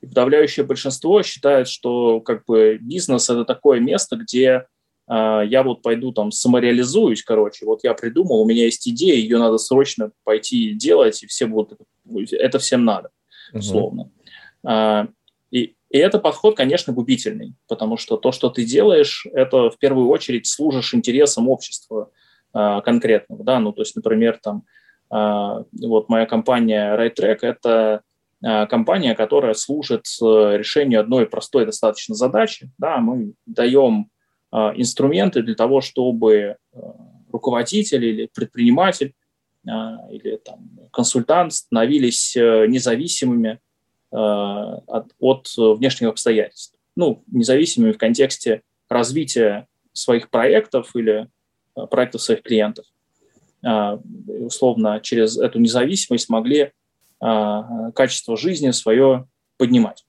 И 0.00 0.06
подавляющее 0.06 0.64
большинство 0.64 1.22
считает, 1.22 1.68
что 1.68 2.22
как 2.22 2.46
бы 2.46 2.78
бизнес– 2.80 3.28
это 3.30 3.44
такое 3.44 3.80
место, 3.80 4.16
где 4.16 4.64
э, 5.10 5.42
я 5.46 5.62
вот 5.62 5.82
пойду 5.82 6.10
там 6.10 6.32
самореализуюсь, 6.32 7.22
короче, 7.22 7.66
вот 7.66 7.84
я 7.84 7.92
придумал, 7.92 8.40
у 8.40 8.46
меня 8.46 8.64
есть 8.64 8.88
идея, 8.88 9.16
ее 9.16 9.38
надо 9.38 9.58
срочно 9.58 10.10
пойти 10.24 10.72
делать, 10.72 11.22
и 11.22 11.26
все 11.26 11.46
будут, 11.48 11.80
это 12.32 12.58
всем 12.58 12.86
надо, 12.86 13.10
условно. 13.52 14.10
Uh-huh. 14.64 15.08
И, 15.50 15.74
и 15.90 15.98
это 15.98 16.20
подход, 16.20 16.56
конечно, 16.56 16.92
губительный, 16.92 17.54
потому 17.68 17.96
что 17.96 18.16
то, 18.16 18.30
что 18.30 18.48
ты 18.48 18.64
делаешь, 18.64 19.26
это 19.32 19.70
в 19.70 19.78
первую 19.78 20.08
очередь 20.08 20.46
служишь 20.46 20.94
интересам 20.94 21.48
общества 21.48 22.10
э, 22.54 22.80
конкретного, 22.84 23.42
да, 23.42 23.58
ну, 23.58 23.72
то 23.72 23.82
есть, 23.82 23.96
например, 23.96 24.38
там, 24.40 24.62
э, 25.12 25.64
вот 25.82 26.08
моя 26.08 26.26
компания 26.26 26.96
RightTrack– 26.96 27.38
это 27.42 28.02
э, 28.40 28.66
компания, 28.66 29.16
которая 29.16 29.54
служит 29.54 30.04
решению 30.20 31.00
одной 31.00 31.26
простой 31.26 31.66
достаточно 31.66 32.14
задачи, 32.14 32.70
да, 32.78 32.98
мы 32.98 33.32
даем 33.46 34.10
э, 34.52 34.56
инструменты 34.76 35.42
для 35.42 35.56
того, 35.56 35.80
чтобы 35.80 36.34
э, 36.36 36.56
руководитель 37.32 38.04
или 38.04 38.30
предприниматель 38.32 39.12
э, 39.66 39.70
или 40.12 40.36
там, 40.36 40.70
консультант 40.92 41.52
становились 41.52 42.36
э, 42.36 42.66
независимыми 42.68 43.58
Э, 43.58 43.69
от, 44.12 45.12
от 45.18 45.48
внешних 45.56 46.08
обстоятельств. 46.08 46.74
Ну, 46.96 47.22
независимыми 47.28 47.92
в 47.92 47.98
контексте 47.98 48.62
развития 48.88 49.68
своих 49.92 50.30
проектов 50.30 50.94
или 50.94 51.28
э, 51.76 51.86
проектов 51.86 52.22
своих 52.22 52.42
клиентов. 52.42 52.84
Э, 53.64 53.98
условно, 54.26 55.00
через 55.00 55.38
эту 55.38 55.58
независимость 55.58 56.28
могли 56.28 56.72
качество 57.22 58.34
жизни 58.34 58.70
свое 58.70 59.28
поднимать. 59.58 60.06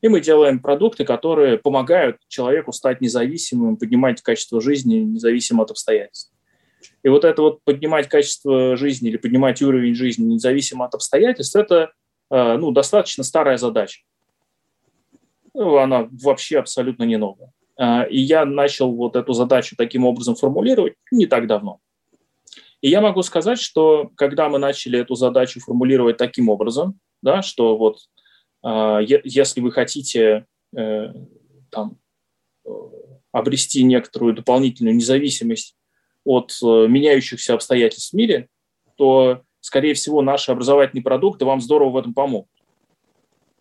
И 0.00 0.08
мы 0.08 0.22
делаем 0.22 0.58
продукты, 0.58 1.04
которые 1.04 1.58
помогают 1.58 2.16
человеку 2.26 2.72
стать 2.72 3.02
независимым, 3.02 3.76
поднимать 3.76 4.22
качество 4.22 4.62
жизни 4.62 4.94
независимо 4.94 5.64
от 5.64 5.72
обстоятельств. 5.72 6.32
И 7.02 7.10
вот 7.10 7.26
это 7.26 7.42
вот 7.42 7.62
поднимать 7.64 8.08
качество 8.08 8.78
жизни 8.78 9.10
или 9.10 9.18
поднимать 9.18 9.60
уровень 9.60 9.94
жизни 9.94 10.24
независимо 10.24 10.86
от 10.86 10.94
обстоятельств, 10.94 11.54
это 11.54 11.90
Э, 11.90 11.99
ну, 12.30 12.70
достаточно 12.70 13.24
старая 13.24 13.56
задача. 13.56 14.02
Ну, 15.54 15.76
она 15.78 16.08
вообще 16.10 16.58
абсолютно 16.58 17.04
не 17.04 17.16
новая. 17.16 17.52
Э, 17.80 18.08
и 18.08 18.20
я 18.20 18.44
начал 18.44 18.92
вот 18.92 19.16
эту 19.16 19.32
задачу 19.32 19.76
таким 19.76 20.04
образом 20.04 20.36
формулировать 20.36 20.94
не 21.10 21.26
так 21.26 21.46
давно. 21.46 21.80
И 22.80 22.88
я 22.88 23.00
могу 23.00 23.22
сказать, 23.22 23.60
что 23.60 24.10
когда 24.16 24.48
мы 24.48 24.58
начали 24.58 24.98
эту 24.98 25.14
задачу 25.14 25.60
формулировать 25.60 26.16
таким 26.16 26.48
образом, 26.48 26.98
да, 27.22 27.42
что 27.42 27.76
вот 27.76 27.98
э, 28.64 29.00
если 29.24 29.60
вы 29.60 29.72
хотите 29.72 30.46
там, 30.72 31.98
обрести 33.32 33.82
некоторую 33.82 34.34
дополнительную 34.34 34.94
независимость 34.94 35.74
от 36.24 36.56
меняющихся 36.62 37.54
обстоятельств 37.54 38.12
в 38.12 38.16
мире, 38.16 38.48
то 38.96 39.42
скорее 39.60 39.94
всего, 39.94 40.22
наши 40.22 40.50
образовательные 40.50 41.02
продукты 41.02 41.44
вам 41.44 41.60
здорово 41.60 41.90
в 41.90 41.96
этом 41.98 42.14
помогут. 42.14 42.48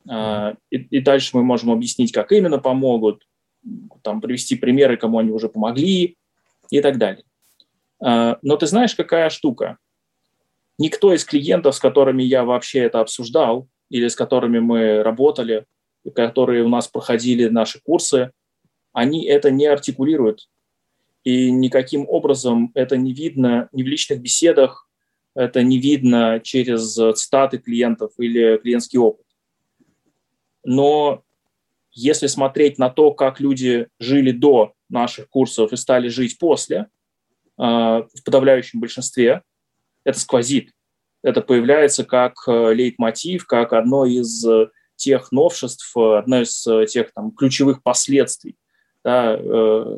А, 0.09 0.55
и, 0.69 0.77
и 0.77 1.01
дальше 1.01 1.31
мы 1.33 1.43
можем 1.43 1.71
объяснить, 1.71 2.11
как 2.11 2.31
именно 2.31 2.59
помогут, 2.59 3.27
там, 4.01 4.21
привести 4.21 4.55
примеры, 4.55 4.97
кому 4.97 5.19
они 5.19 5.31
уже 5.31 5.49
помогли 5.49 6.17
и 6.69 6.81
так 6.81 6.97
далее. 6.97 7.23
А, 8.01 8.37
но 8.41 8.57
ты 8.57 8.67
знаешь, 8.67 8.95
какая 8.95 9.29
штука? 9.29 9.77
Никто 10.77 11.13
из 11.13 11.25
клиентов, 11.25 11.75
с 11.75 11.79
которыми 11.79 12.23
я 12.23 12.45
вообще 12.45 12.79
это 12.79 13.01
обсуждал, 13.01 13.67
или 13.89 14.07
с 14.07 14.15
которыми 14.15 14.59
мы 14.59 15.03
работали, 15.03 15.65
которые 16.15 16.63
у 16.63 16.69
нас 16.69 16.87
проходили 16.87 17.49
наши 17.49 17.81
курсы, 17.81 18.31
они 18.93 19.25
это 19.25 19.51
не 19.51 19.65
артикулируют. 19.65 20.47
И 21.23 21.51
никаким 21.51 22.07
образом 22.07 22.71
это 22.75 22.95
не 22.97 23.13
видно 23.13 23.67
ни 23.73 23.83
в 23.83 23.87
личных 23.87 24.21
беседах, 24.21 24.88
это 25.39 25.63
не 25.63 25.79
видно 25.79 26.41
через 26.43 26.95
цитаты 27.17 27.59
клиентов 27.59 28.11
или 28.17 28.57
клиентский 28.57 28.99
опыт. 28.99 29.25
Но 30.65 31.23
если 31.93 32.27
смотреть 32.27 32.77
на 32.77 32.89
то, 32.89 33.13
как 33.13 33.39
люди 33.39 33.87
жили 33.99 34.31
до 34.31 34.73
наших 34.89 35.29
курсов 35.29 35.71
и 35.71 35.77
стали 35.77 36.09
жить 36.09 36.37
после, 36.39 36.87
э, 37.57 37.61
в 37.61 38.23
подавляющем 38.25 38.81
большинстве, 38.81 39.43
это 40.03 40.19
сквозит. 40.19 40.73
Это 41.23 41.41
появляется 41.41 42.03
как 42.03 42.33
э, 42.45 42.73
лейтмотив, 42.73 43.45
как 43.47 43.71
одно 43.71 44.05
из 44.05 44.45
тех 44.97 45.31
новшеств, 45.31 45.95
одно 45.95 46.41
из 46.41 46.67
тех 46.91 47.13
там, 47.13 47.31
ключевых 47.31 47.81
последствий 47.81 48.57
да, 49.05 49.37
э, 49.37 49.39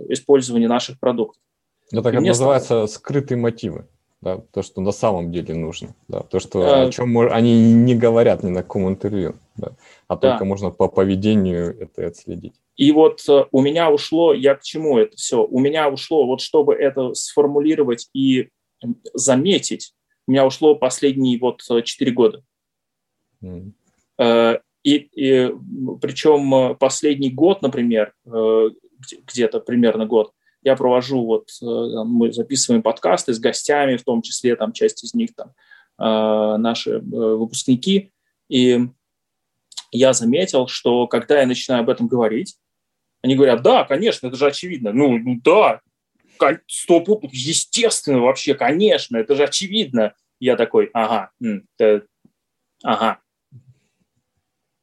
использования 0.10 0.68
наших 0.68 1.00
продуктов. 1.00 1.42
Это 1.92 2.04
как 2.04 2.22
называется 2.22 2.86
скрытые 2.86 3.40
мотивы 3.40 3.88
да, 4.22 4.38
то, 4.52 4.62
что 4.62 4.82
на 4.82 4.92
самом 4.92 5.32
деле 5.32 5.56
нужно, 5.56 5.96
да, 6.08 6.22
то, 6.22 6.40
что, 6.40 6.62
а, 6.62 6.84
о 6.84 6.92
чем 6.92 7.18
они 7.18 7.74
не 7.74 7.96
говорят 7.96 8.44
ни 8.44 8.50
на 8.50 8.62
каком 8.62 8.88
интервью, 8.88 9.36
да, 9.56 9.74
а 10.08 10.16
да. 10.16 10.32
только 10.32 10.46
можно 10.46 10.70
по 10.70 10.88
поведению 10.88 11.76
это 11.80 12.08
отследить. 12.08 12.54
И 12.76 12.92
вот 12.92 13.28
э, 13.28 13.46
у 13.52 13.62
меня 13.62 13.92
ушло, 13.92 14.34
я 14.34 14.56
к 14.56 14.62
чему 14.62 14.98
это 14.98 15.18
все? 15.18 15.44
У 15.44 15.60
меня 15.60 15.90
ушло, 15.90 16.26
вот 16.26 16.42
чтобы 16.42 16.76
это 16.76 17.14
сформулировать 17.14 18.10
и 18.14 18.50
заметить, 19.14 19.94
у 20.28 20.32
меня 20.32 20.46
ушло 20.46 20.76
последние 20.76 21.40
вот 21.40 21.62
4 21.62 22.12
года. 22.12 22.44
Mm. 23.44 23.72
И, 24.84 24.96
и 24.96 25.52
причем 26.02 26.76
последний 26.78 27.30
год, 27.30 27.62
например, 27.62 28.14
где-то 28.26 29.60
примерно 29.60 30.06
год, 30.06 30.34
я 30.64 30.76
провожу, 30.76 31.26
вот 31.26 31.50
э, 31.62 31.66
мы 32.06 32.32
записываем 32.32 32.84
подкасты 32.84 33.34
с 33.34 33.40
гостями, 33.40 33.98
в 33.98 34.04
том 34.04 34.22
числе 34.22 34.56
там 34.56 34.74
часть 34.74 35.04
из 35.04 35.14
них 35.14 35.32
там 35.36 35.54
э, 36.00 36.58
наши 36.58 36.92
э, 36.92 37.00
выпускники, 37.02 38.12
и 38.50 38.88
я 39.92 40.14
заметил, 40.14 40.68
что 40.68 41.08
когда 41.08 41.42
я 41.42 41.48
начинаю 41.48 41.82
об 41.82 41.90
этом 41.90 42.08
говорить, 42.08 42.58
они 43.22 43.36
говорят, 43.36 43.62
да, 43.62 43.84
конечно, 43.84 44.28
это 44.28 44.36
же 44.36 44.48
очевидно. 44.48 44.94
Ну, 44.94 45.18
ну 45.20 45.40
да, 45.44 45.82
стоп, 46.68 47.08
естественно 47.32 48.20
вообще, 48.20 48.56
конечно, 48.56 49.18
это 49.18 49.36
же 49.36 49.44
очевидно. 49.44 50.14
Я 50.40 50.56
такой, 50.56 50.90
ага, 50.94 51.30
это, 51.78 52.06
ага, 52.84 53.20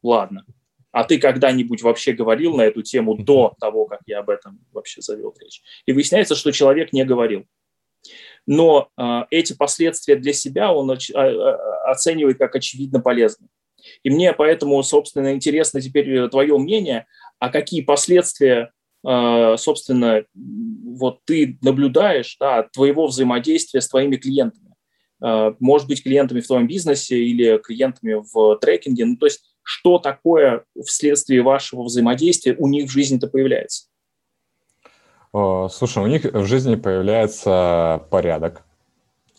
ладно. 0.02 0.44
А 0.90 1.05
ты 1.05 1.18
когда-нибудь 1.18 1.83
вообще 1.83 2.12
говорил 2.12 2.57
на 2.57 2.62
эту 2.62 2.83
тему 2.83 3.16
до 3.16 3.55
того, 3.61 3.87
как 3.87 4.01
я 4.07 4.20
об 4.20 4.31
этом 4.31 4.61
вообще 4.72 5.03
завел 5.03 5.35
речь? 5.38 5.62
И 5.87 5.92
выясняется, 5.92 6.35
что 6.35 6.51
человек 6.51 6.92
не 6.92 7.05
говорил. 7.05 7.46
Но 8.46 8.88
э, 8.96 9.20
эти 9.31 9.53
последствия 9.53 10.16
для 10.16 10.33
себя 10.33 10.72
он 10.72 10.90
оч- 10.90 11.12
э, 11.14 11.90
оценивает 11.90 12.38
как 12.38 12.57
очевидно 12.57 13.01
полезные. 13.01 13.51
И 14.03 14.11
мне 14.11 14.33
поэтому, 14.33 14.83
собственно, 14.83 15.35
интересно 15.35 15.81
теперь 15.81 16.29
твое 16.29 16.57
мнение, 16.57 17.07
а 17.38 17.51
какие 17.51 17.83
последствия, 17.83 18.72
э, 19.07 19.57
собственно, 19.59 20.24
вот 20.35 21.20
ты 21.24 21.59
наблюдаешь 21.62 22.37
да, 22.40 22.59
от 22.59 22.72
твоего 22.72 23.07
взаимодействия 23.07 23.81
с 23.81 23.88
твоими 23.88 24.16
клиентами? 24.16 24.74
Э, 25.22 25.53
может 25.61 25.88
быть, 25.88 26.03
клиентами 26.03 26.40
в 26.40 26.46
твоем 26.46 26.66
бизнесе 26.66 27.18
или 27.18 27.59
клиентами 27.59 28.14
в 28.33 28.57
трекинге. 28.57 29.05
Ну, 29.05 29.16
то 29.16 29.27
есть 29.27 29.44
что 29.68 29.98
такое 29.98 30.64
вследствие 30.83 31.42
вашего 31.42 31.83
взаимодействия 31.83 32.57
у 32.59 32.68
них 32.68 32.88
в 32.88 32.90
жизни-то 32.90 33.26
появляется? 33.26 33.88
Слушай, 35.31 36.02
у 36.02 36.07
них 36.07 36.24
в 36.24 36.46
жизни 36.46 36.74
появляется 36.74 38.02
порядок. 38.09 38.64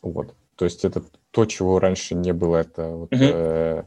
Вот. 0.03 0.35
То 0.55 0.65
есть 0.65 0.85
это 0.85 1.01
то, 1.31 1.45
чего 1.45 1.79
раньше 1.79 2.13
не 2.13 2.31
было. 2.31 2.57
Это 2.57 2.89
вот, 2.89 3.11
угу. 3.11 3.23
э, 3.23 3.83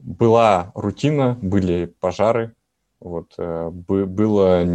была 0.00 0.72
рутина, 0.74 1.38
были 1.40 1.94
пожары, 2.00 2.52
вот, 2.98 3.32
э, 3.38 3.70
было 3.70 4.66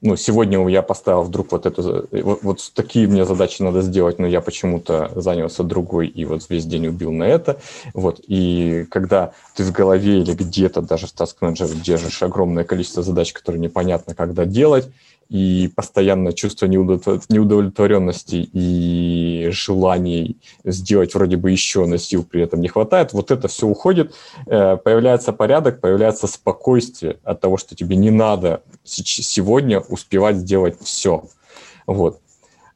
ну, 0.00 0.16
сегодня 0.16 0.66
я 0.68 0.82
поставил 0.82 1.22
вдруг 1.22 1.52
вот 1.52 1.66
эту, 1.66 2.06
вот, 2.12 2.40
вот 2.42 2.72
такие 2.74 3.08
мне 3.08 3.24
задачи 3.24 3.62
надо 3.62 3.82
сделать, 3.82 4.18
но 4.18 4.26
я 4.26 4.40
почему-то 4.40 5.10
занялся 5.16 5.64
другой 5.64 6.06
и 6.06 6.24
вот 6.24 6.48
весь 6.48 6.66
день 6.66 6.86
убил 6.86 7.10
на 7.12 7.24
это. 7.24 7.60
Вот, 7.94 8.20
и 8.26 8.86
когда 8.90 9.32
ты 9.56 9.64
в 9.64 9.72
голове 9.72 10.20
или 10.20 10.34
где-то 10.34 10.82
даже 10.82 11.06
в 11.06 11.14
Task 11.14 11.36
Manager 11.40 11.74
держишь 11.82 12.22
огромное 12.22 12.64
количество 12.64 13.02
задач, 13.02 13.32
которые 13.32 13.60
непонятно 13.60 14.14
когда 14.14 14.44
делать, 14.44 14.88
и 15.28 15.70
постоянное 15.76 16.32
чувство 16.32 16.66
неудовлетворенности 16.66 18.48
и 18.52 19.48
желаний 19.50 20.38
сделать 20.64 21.14
вроде 21.14 21.36
бы 21.36 21.50
еще, 21.50 21.84
но 21.86 21.98
сил 21.98 22.24
при 22.24 22.42
этом 22.42 22.60
не 22.60 22.68
хватает, 22.68 23.12
вот 23.12 23.30
это 23.30 23.48
все 23.48 23.66
уходит, 23.66 24.14
э, 24.46 24.76
появляется 24.76 25.32
порядок, 25.32 25.80
появляется 25.80 26.26
спокойствие 26.26 27.18
от 27.24 27.40
того, 27.40 27.58
что 27.58 27.76
тебе 27.76 27.96
не 27.96 28.10
надо 28.10 28.62
сегодня 28.84 29.80
успевать 29.80 30.36
сделать 30.36 30.78
все. 30.80 31.24
Вот. 31.86 32.20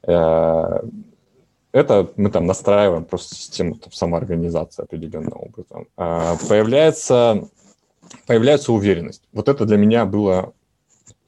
Э, 0.05 0.81
это 1.71 2.11
мы 2.17 2.29
там 2.29 2.45
настраиваем 2.45 3.03
просто 3.03 3.33
систему 3.33 3.75
там, 3.75 3.91
самоорганизации 3.91 4.83
определенным 4.83 5.33
образом. 5.35 5.87
А, 5.97 6.37
появляется, 6.47 7.49
появляется 8.27 8.71
уверенность. 8.71 9.23
Вот 9.33 9.49
это 9.49 9.65
для 9.65 9.77
меня 9.77 10.05
было 10.05 10.53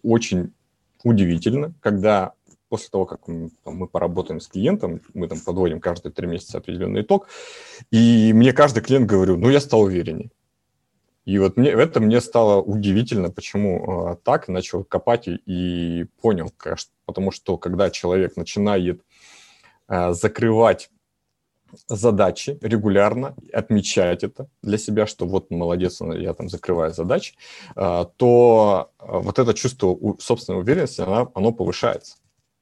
очень 0.03 0.53
удивительно, 1.05 1.73
когда 1.79 2.33
после 2.67 2.89
того, 2.89 3.05
как 3.05 3.21
мы, 3.27 3.87
поработаем 3.87 4.41
с 4.41 4.47
клиентом, 4.47 4.99
мы 5.13 5.27
там 5.27 5.39
подводим 5.39 5.79
каждые 5.79 6.11
три 6.11 6.27
месяца 6.27 6.57
определенный 6.57 7.03
итог, 7.03 7.29
и 7.91 8.33
мне 8.33 8.51
каждый 8.51 8.81
клиент 8.81 9.07
говорю, 9.07 9.37
ну, 9.37 9.49
я 9.49 9.61
стал 9.61 9.81
увереннее. 9.81 10.31
И 11.23 11.39
вот 11.39 11.57
мне, 11.57 11.69
это 11.69 11.99
мне 11.99 12.21
стало 12.21 12.61
удивительно, 12.61 13.31
почему 13.31 14.11
э, 14.11 14.17
так, 14.23 14.47
начал 14.47 14.83
копать 14.83 15.27
и, 15.27 15.39
и 15.45 16.05
понял, 16.21 16.51
потому 17.05 17.31
что 17.31 17.57
когда 17.57 17.89
человек 17.89 18.35
начинает 18.35 19.01
э, 19.87 20.11
закрывать 20.13 20.89
задачи 21.87 22.57
регулярно, 22.61 23.35
отмечать 23.53 24.23
это 24.23 24.47
для 24.61 24.77
себя, 24.77 25.07
что 25.07 25.25
вот 25.25 25.51
молодец, 25.51 26.01
я 26.01 26.33
там 26.33 26.49
закрываю 26.49 26.93
задачи, 26.93 27.35
э, 27.75 28.05
то 28.17 28.91
вот 28.99 29.39
это 29.39 29.53
чувство 29.53 29.97
собственной 30.19 30.59
уверенности, 30.59 31.01
оно, 31.01 31.31
оно 31.33 31.51
повышается. 31.51 32.17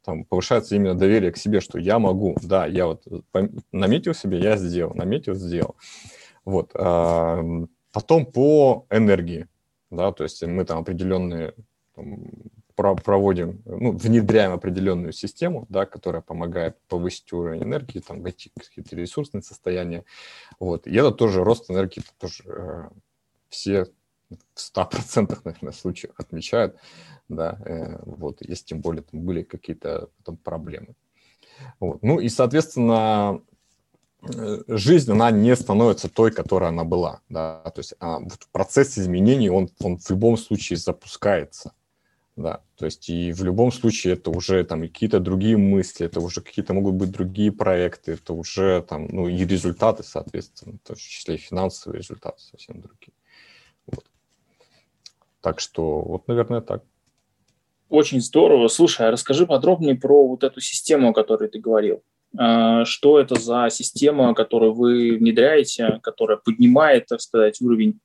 Там 0.05 0.25
повышается 0.25 0.75
именно 0.75 0.95
доверие 0.95 1.31
к 1.31 1.37
себе, 1.37 1.61
что 1.61 1.79
я 1.79 1.97
могу, 1.97 2.35
да, 2.41 2.65
я 2.65 2.87
вот 2.87 3.03
наметил 3.71 4.13
себе, 4.13 4.39
я 4.39 4.57
сделал, 4.57 4.93
наметил, 4.95 5.33
сделал. 5.33 5.75
Вот. 6.43 6.73
Потом 6.73 8.25
по 8.25 8.85
энергии, 8.89 9.47
да, 9.89 10.11
то 10.11 10.23
есть 10.23 10.43
мы 10.43 10.65
там 10.65 10.79
определенные 10.79 11.53
проводим, 12.75 13.61
ну, 13.65 13.91
внедряем 13.91 14.51
определенную 14.51 15.13
систему, 15.13 15.65
да, 15.69 15.85
которая 15.85 16.21
помогает 16.21 16.77
повысить 16.87 17.31
уровень 17.33 17.63
энергии, 17.63 17.99
там, 17.99 18.23
какие-то 18.23 18.95
ресурсные 18.95 19.41
состояния. 19.41 20.03
Вот. 20.59 20.87
И 20.87 20.95
это 20.95 21.11
тоже 21.11 21.43
рост 21.43 21.69
энергии, 21.69 22.01
это 22.01 22.13
тоже 22.17 22.43
э, 22.45 22.89
все 23.49 23.85
в 24.29 24.75
100% 24.75 25.39
наверное, 25.43 25.73
случаях 25.73 26.13
отмечают, 26.17 26.75
да, 27.29 27.59
э, 27.65 27.99
вот, 28.03 28.41
если 28.41 28.65
тем 28.65 28.81
более 28.81 29.03
там 29.03 29.21
были 29.21 29.43
какие-то 29.43 30.09
там 30.23 30.37
проблемы. 30.37 30.95
Вот. 31.79 32.01
Ну 32.01 32.19
и, 32.19 32.29
соответственно, 32.29 33.41
Э, 34.23 34.59
жизнь, 34.67 35.11
она 35.11 35.31
не 35.31 35.55
становится 35.55 36.09
той, 36.09 36.31
которой 36.31 36.69
она 36.69 36.83
была. 36.83 37.21
Да? 37.29 37.61
То 37.75 37.79
есть 37.79 37.93
а, 37.99 38.19
вот 38.19 38.47
процесс 38.51 38.97
изменений, 38.97 39.49
он, 39.49 39.69
он 39.81 39.97
в 39.97 40.09
любом 40.09 40.37
случае 40.37 40.77
запускается. 40.77 41.73
Да, 42.35 42.63
то 42.77 42.85
есть 42.85 43.09
и 43.09 43.31
в 43.31 43.43
любом 43.43 43.71
случае 43.71 44.13
это 44.13 44.31
уже 44.31 44.63
там 44.63 44.81
какие-то 44.81 45.19
другие 45.19 45.55
мысли, 45.55 46.07
это 46.07 46.19
уже 46.19 46.41
какие-то 46.41 46.73
могут 46.73 46.95
быть 46.95 47.11
другие 47.11 47.51
проекты, 47.51 48.13
это 48.13 48.33
уже 48.33 48.81
там, 48.81 49.07
ну 49.07 49.27
и 49.27 49.45
результаты, 49.45 50.01
соответственно, 50.01 50.79
в 50.83 50.87
том 50.87 50.95
числе 50.95 51.35
и 51.35 51.37
финансовые 51.37 51.99
результаты 51.99 52.41
совсем 52.41 52.81
другие. 52.81 53.13
Вот. 53.85 54.05
Так 55.41 55.59
что 55.59 56.01
вот, 56.01 56.27
наверное, 56.27 56.61
так. 56.61 56.83
Очень 57.89 58.21
здорово. 58.21 58.67
Слушай, 58.67 59.09
а 59.09 59.11
расскажи 59.11 59.45
подробнее 59.45 59.93
про 59.93 60.27
вот 60.27 60.43
эту 60.43 60.59
систему, 60.59 61.09
о 61.09 61.13
которой 61.13 61.49
ты 61.49 61.59
говорил. 61.59 62.01
А, 62.35 62.83
что 62.85 63.19
это 63.19 63.39
за 63.39 63.67
система, 63.69 64.33
которую 64.33 64.73
вы 64.73 65.17
внедряете, 65.17 65.99
которая 66.01 66.37
поднимает, 66.37 67.05
так 67.05 67.21
сказать, 67.21 67.61
уровень 67.61 67.99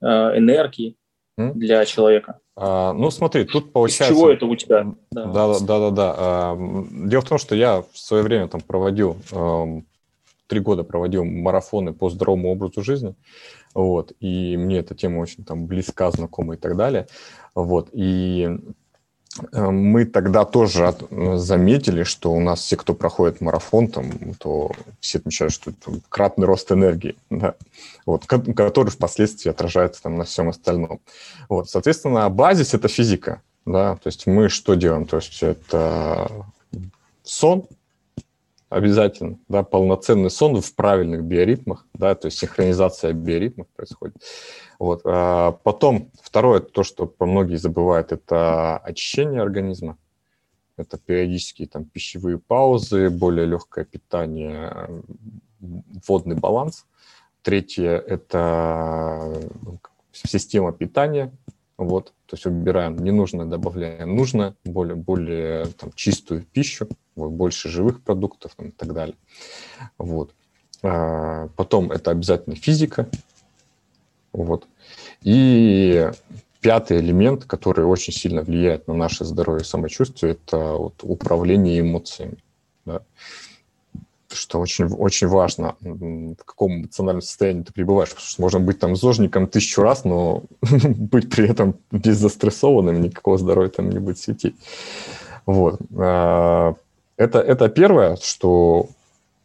а, 0.00 0.38
энергии 0.38 0.96
для 1.36 1.84
человека? 1.84 2.40
А, 2.56 2.92
ну, 2.92 3.10
смотри, 3.10 3.44
тут 3.44 3.72
получается... 3.72 4.12
Из 4.14 4.18
чего 4.18 4.30
это 4.30 4.46
у 4.46 4.56
тебя? 4.56 4.94
Да, 5.10 5.26
да, 5.26 5.58
да, 5.60 5.78
да. 5.78 5.90
да. 5.90 6.14
А, 6.16 6.56
дело 6.90 7.22
в 7.22 7.28
том, 7.28 7.38
что 7.38 7.54
я 7.54 7.82
в 7.82 7.98
свое 7.98 8.22
время 8.22 8.48
там 8.48 8.60
проводил, 8.60 9.16
три 10.46 10.60
года 10.60 10.84
проводил 10.84 11.24
марафоны 11.24 11.92
по 11.92 12.10
здоровому 12.10 12.50
образу 12.50 12.82
жизни, 12.82 13.14
вот, 13.74 14.12
и 14.20 14.56
мне 14.56 14.78
эта 14.78 14.94
тема 14.94 15.18
очень 15.18 15.44
там 15.44 15.66
близка, 15.66 16.10
знакома 16.10 16.54
и 16.54 16.56
так 16.56 16.76
далее, 16.76 17.08
вот, 17.54 17.88
и 17.92 18.56
мы 19.52 20.04
тогда 20.04 20.44
тоже 20.44 20.94
заметили, 21.10 22.04
что 22.04 22.32
у 22.32 22.40
нас 22.40 22.60
все, 22.60 22.76
кто 22.76 22.94
проходит 22.94 23.40
марафон, 23.40 23.88
там, 23.88 24.34
то 24.34 24.70
все 25.00 25.18
отмечают, 25.18 25.52
что 25.52 25.70
это 25.70 26.00
кратный 26.08 26.46
рост 26.46 26.70
энергии, 26.70 27.16
да, 27.30 27.54
вот, 28.06 28.26
который 28.26 28.90
впоследствии 28.90 29.50
отражается 29.50 30.02
там, 30.02 30.16
на 30.16 30.24
всем 30.24 30.48
остальном. 30.48 31.00
Вот, 31.48 31.68
соответственно, 31.68 32.28
базис– 32.30 32.74
это 32.74 32.88
физика. 32.88 33.42
Да, 33.66 33.96
то 33.96 34.08
есть 34.08 34.26
мы 34.26 34.50
что 34.50 34.74
делаем? 34.74 35.06
То 35.06 35.16
есть 35.16 35.42
это 35.42 36.30
сон, 37.22 37.64
обязательно, 38.74 39.38
да, 39.48 39.62
полноценный 39.62 40.30
сон 40.30 40.60
в 40.60 40.74
правильных 40.74 41.22
биоритмах, 41.22 41.86
да, 41.94 42.14
то 42.14 42.26
есть 42.26 42.38
синхронизация 42.38 43.12
биоритмов 43.12 43.68
происходит. 43.68 44.16
Вот. 44.78 45.02
А 45.04 45.52
потом 45.52 46.10
второе, 46.20 46.60
то, 46.60 46.82
что 46.82 47.12
многие 47.20 47.56
забывают, 47.56 48.10
это 48.12 48.78
очищение 48.78 49.40
организма. 49.40 49.96
Это 50.76 50.98
периодические 50.98 51.68
там 51.68 51.84
пищевые 51.84 52.38
паузы, 52.38 53.08
более 53.08 53.46
легкое 53.46 53.84
питание, 53.84 55.02
водный 56.08 56.34
баланс. 56.34 56.84
Третье– 57.42 57.90
это 58.08 59.40
ну, 59.62 59.78
система 60.10 60.72
питания, 60.72 61.30
вот, 61.76 62.06
то 62.26 62.34
есть 62.34 62.46
убираем 62.46 62.96
ненужное, 62.96 63.46
добавляем 63.46 64.16
нужное, 64.16 64.56
более, 64.64 64.96
более 64.96 65.66
там, 65.66 65.92
чистую 65.94 66.42
пищу, 66.42 66.88
вот, 67.16 67.30
больше 67.30 67.68
живых 67.68 68.02
продуктов 68.02 68.54
там, 68.56 68.68
и 68.68 68.70
так 68.70 68.92
далее. 68.92 69.16
Вот. 69.98 70.34
А, 70.82 71.48
потом 71.56 71.92
это 71.92 72.10
обязательно 72.10 72.56
физика. 72.56 73.08
Вот. 74.32 74.66
И 75.22 76.10
пятый 76.60 76.98
элемент, 76.98 77.44
который 77.44 77.84
очень 77.84 78.12
сильно 78.12 78.42
влияет 78.42 78.88
на 78.88 78.94
наше 78.94 79.24
здоровье 79.24 79.62
и 79.62 79.66
самочувствие, 79.66 80.32
это 80.32 80.74
вот 80.74 80.94
управление 81.02 81.80
эмоциями. 81.80 82.38
Да 82.84 83.02
что 84.34 84.60
очень, 84.60 84.86
очень 84.86 85.28
важно, 85.28 85.76
в 85.80 86.36
каком 86.44 86.80
эмоциональном 86.80 87.22
состоянии 87.22 87.62
ты 87.62 87.72
пребываешь, 87.72 88.10
потому 88.10 88.26
что 88.26 88.42
можно 88.42 88.60
быть 88.60 88.78
там 88.78 88.96
зожником 88.96 89.46
тысячу 89.46 89.82
раз, 89.82 90.04
но 90.04 90.42
быть 90.62 91.30
при 91.30 91.48
этом 91.48 91.76
беззастрессованным, 91.90 93.00
никакого 93.00 93.38
здоровья 93.38 93.70
там 93.70 93.90
не 93.90 93.98
будет 93.98 94.18
светить. 94.18 94.56
Вот. 95.46 95.80
Это, 97.16 97.40
это 97.40 97.68
первое, 97.68 98.16
что 98.16 98.88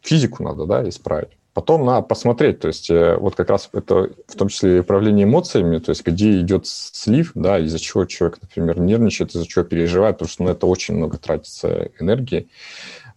физику 0.02 0.42
надо 0.42 0.66
да, 0.66 0.88
исправить. 0.88 1.30
Потом 1.52 1.84
надо 1.84 2.02
посмотреть, 2.02 2.60
то 2.60 2.68
есть 2.68 2.90
э, 2.90 3.16
вот 3.16 3.34
как 3.34 3.50
раз 3.50 3.68
это 3.72 4.10
в 4.28 4.36
том 4.36 4.48
числе 4.48 4.76
и 4.76 4.80
управление 4.80 5.24
эмоциями, 5.24 5.78
то 5.78 5.90
есть 5.90 6.06
где 6.06 6.40
идет 6.40 6.66
слив, 6.66 7.32
да, 7.34 7.58
из-за 7.58 7.80
чего 7.80 8.04
человек, 8.04 8.38
например, 8.40 8.78
нервничает, 8.78 9.34
из-за 9.34 9.46
чего 9.48 9.64
переживает, 9.64 10.16
потому 10.16 10.28
что 10.28 10.44
ну, 10.44 10.50
это 10.50 10.66
очень 10.66 10.94
много 10.94 11.18
тратится 11.18 11.90
энергии. 11.98 12.48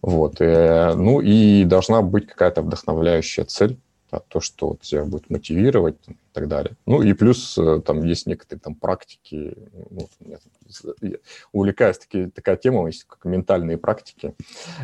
Вот. 0.02 0.40
Э, 0.40 0.94
ну 0.94 1.20
и 1.20 1.64
должна 1.64 2.02
быть 2.02 2.26
какая-то 2.26 2.62
вдохновляющая 2.62 3.44
цель, 3.44 3.78
да, 4.14 4.20
то, 4.28 4.40
что 4.40 4.68
вот 4.68 4.82
тебя 4.82 5.04
будет 5.04 5.30
мотивировать 5.30 5.96
и 6.06 6.16
так 6.32 6.48
далее. 6.48 6.76
Ну 6.86 7.02
и 7.02 7.12
плюс 7.12 7.58
э, 7.58 7.80
там 7.84 8.04
есть 8.04 8.26
некоторые 8.26 8.60
там 8.60 8.74
практики, 8.74 9.56
ну, 9.90 10.08
я, 10.20 10.38
я 11.00 11.16
увлекаюсь 11.52 11.98
таки, 11.98 12.26
такая 12.30 12.56
тема, 12.56 12.86
есть 12.86 13.04
как 13.04 13.24
ментальные 13.24 13.78
практики, 13.78 14.34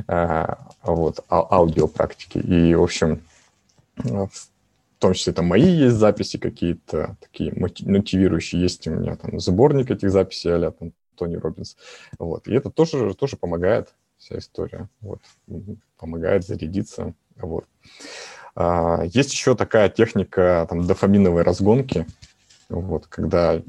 э, 0.08 0.46
вот, 0.82 1.20
а, 1.28 1.56
аудиопрактики. 1.56 2.38
И, 2.38 2.74
в 2.74 2.82
общем, 2.82 3.22
в 3.96 4.30
том 4.98 5.14
числе 5.14 5.32
там 5.32 5.46
мои 5.46 5.62
есть 5.62 5.96
записи 5.96 6.38
какие-то 6.38 7.16
такие 7.20 7.52
мотивирующие, 7.54 8.60
есть 8.60 8.86
у 8.86 8.90
меня 8.90 9.16
там 9.16 9.38
сборник 9.38 9.90
этих 9.90 10.10
записей 10.10 10.52
а 10.52 10.70
там 10.70 10.92
Тони 11.16 11.36
Робинс. 11.36 11.76
Вот. 12.18 12.48
И 12.48 12.54
это 12.54 12.70
тоже, 12.70 13.14
тоже 13.14 13.36
помогает 13.36 13.94
вся 14.16 14.38
история. 14.38 14.88
Вот. 15.00 15.20
Помогает 15.98 16.44
зарядиться. 16.46 17.14
Вот. 17.36 17.66
А, 18.54 19.02
есть 19.04 19.32
еще 19.32 19.54
такая 19.54 19.88
техника 19.88 20.66
там, 20.68 20.86
дофаминовой 20.86 21.42
разгонки, 21.42 22.06
вот, 22.70 23.08
когда 23.08 23.60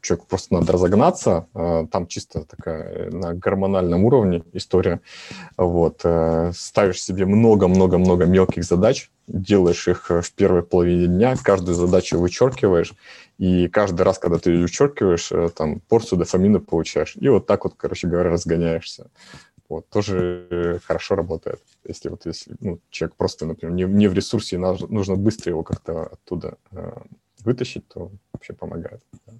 человеку 0.00 0.26
просто 0.28 0.54
надо 0.54 0.72
разогнаться, 0.72 1.46
а, 1.54 1.86
там 1.86 2.06
чисто 2.06 2.44
такая 2.44 3.10
на 3.10 3.34
гормональном 3.34 4.04
уровне 4.04 4.44
история, 4.52 5.00
вот, 5.56 6.00
э, 6.04 6.52
ставишь 6.54 7.02
себе 7.02 7.26
много-много-много 7.26 8.26
мелких 8.26 8.62
задач, 8.62 9.10
делаешь 9.26 9.88
их 9.88 10.08
в 10.10 10.32
первой 10.34 10.62
половине 10.62 11.08
дня, 11.08 11.34
каждую 11.42 11.74
задачу 11.74 12.18
вычеркиваешь, 12.18 12.94
и 13.38 13.66
каждый 13.66 14.02
раз, 14.02 14.18
когда 14.20 14.38
ты 14.38 14.52
ее 14.52 14.62
вычеркиваешь, 14.62 15.32
э, 15.32 15.48
там 15.48 15.80
порцию 15.80 16.20
дофамина 16.20 16.60
получаешь, 16.60 17.16
и 17.16 17.28
вот 17.28 17.46
так 17.46 17.64
вот, 17.64 17.74
короче 17.76 18.06
говоря, 18.06 18.30
разгоняешься 18.30 19.08
вот, 19.68 19.88
тоже 19.88 20.80
хорошо 20.84 21.14
работает. 21.14 21.60
Если 21.86 22.08
вот 22.08 22.26
если 22.26 22.54
ну, 22.60 22.80
человек 22.90 23.16
просто, 23.16 23.46
например, 23.46 23.74
не, 23.74 23.84
не 23.84 24.08
в 24.08 24.14
ресурсе, 24.14 24.58
нужно 24.58 25.16
быстро 25.16 25.50
его 25.50 25.62
как-то 25.62 26.04
оттуда 26.04 26.58
э, 26.70 26.92
вытащить, 27.44 27.88
то 27.88 28.10
вообще 28.32 28.52
помогает. 28.52 29.00
Да. 29.26 29.32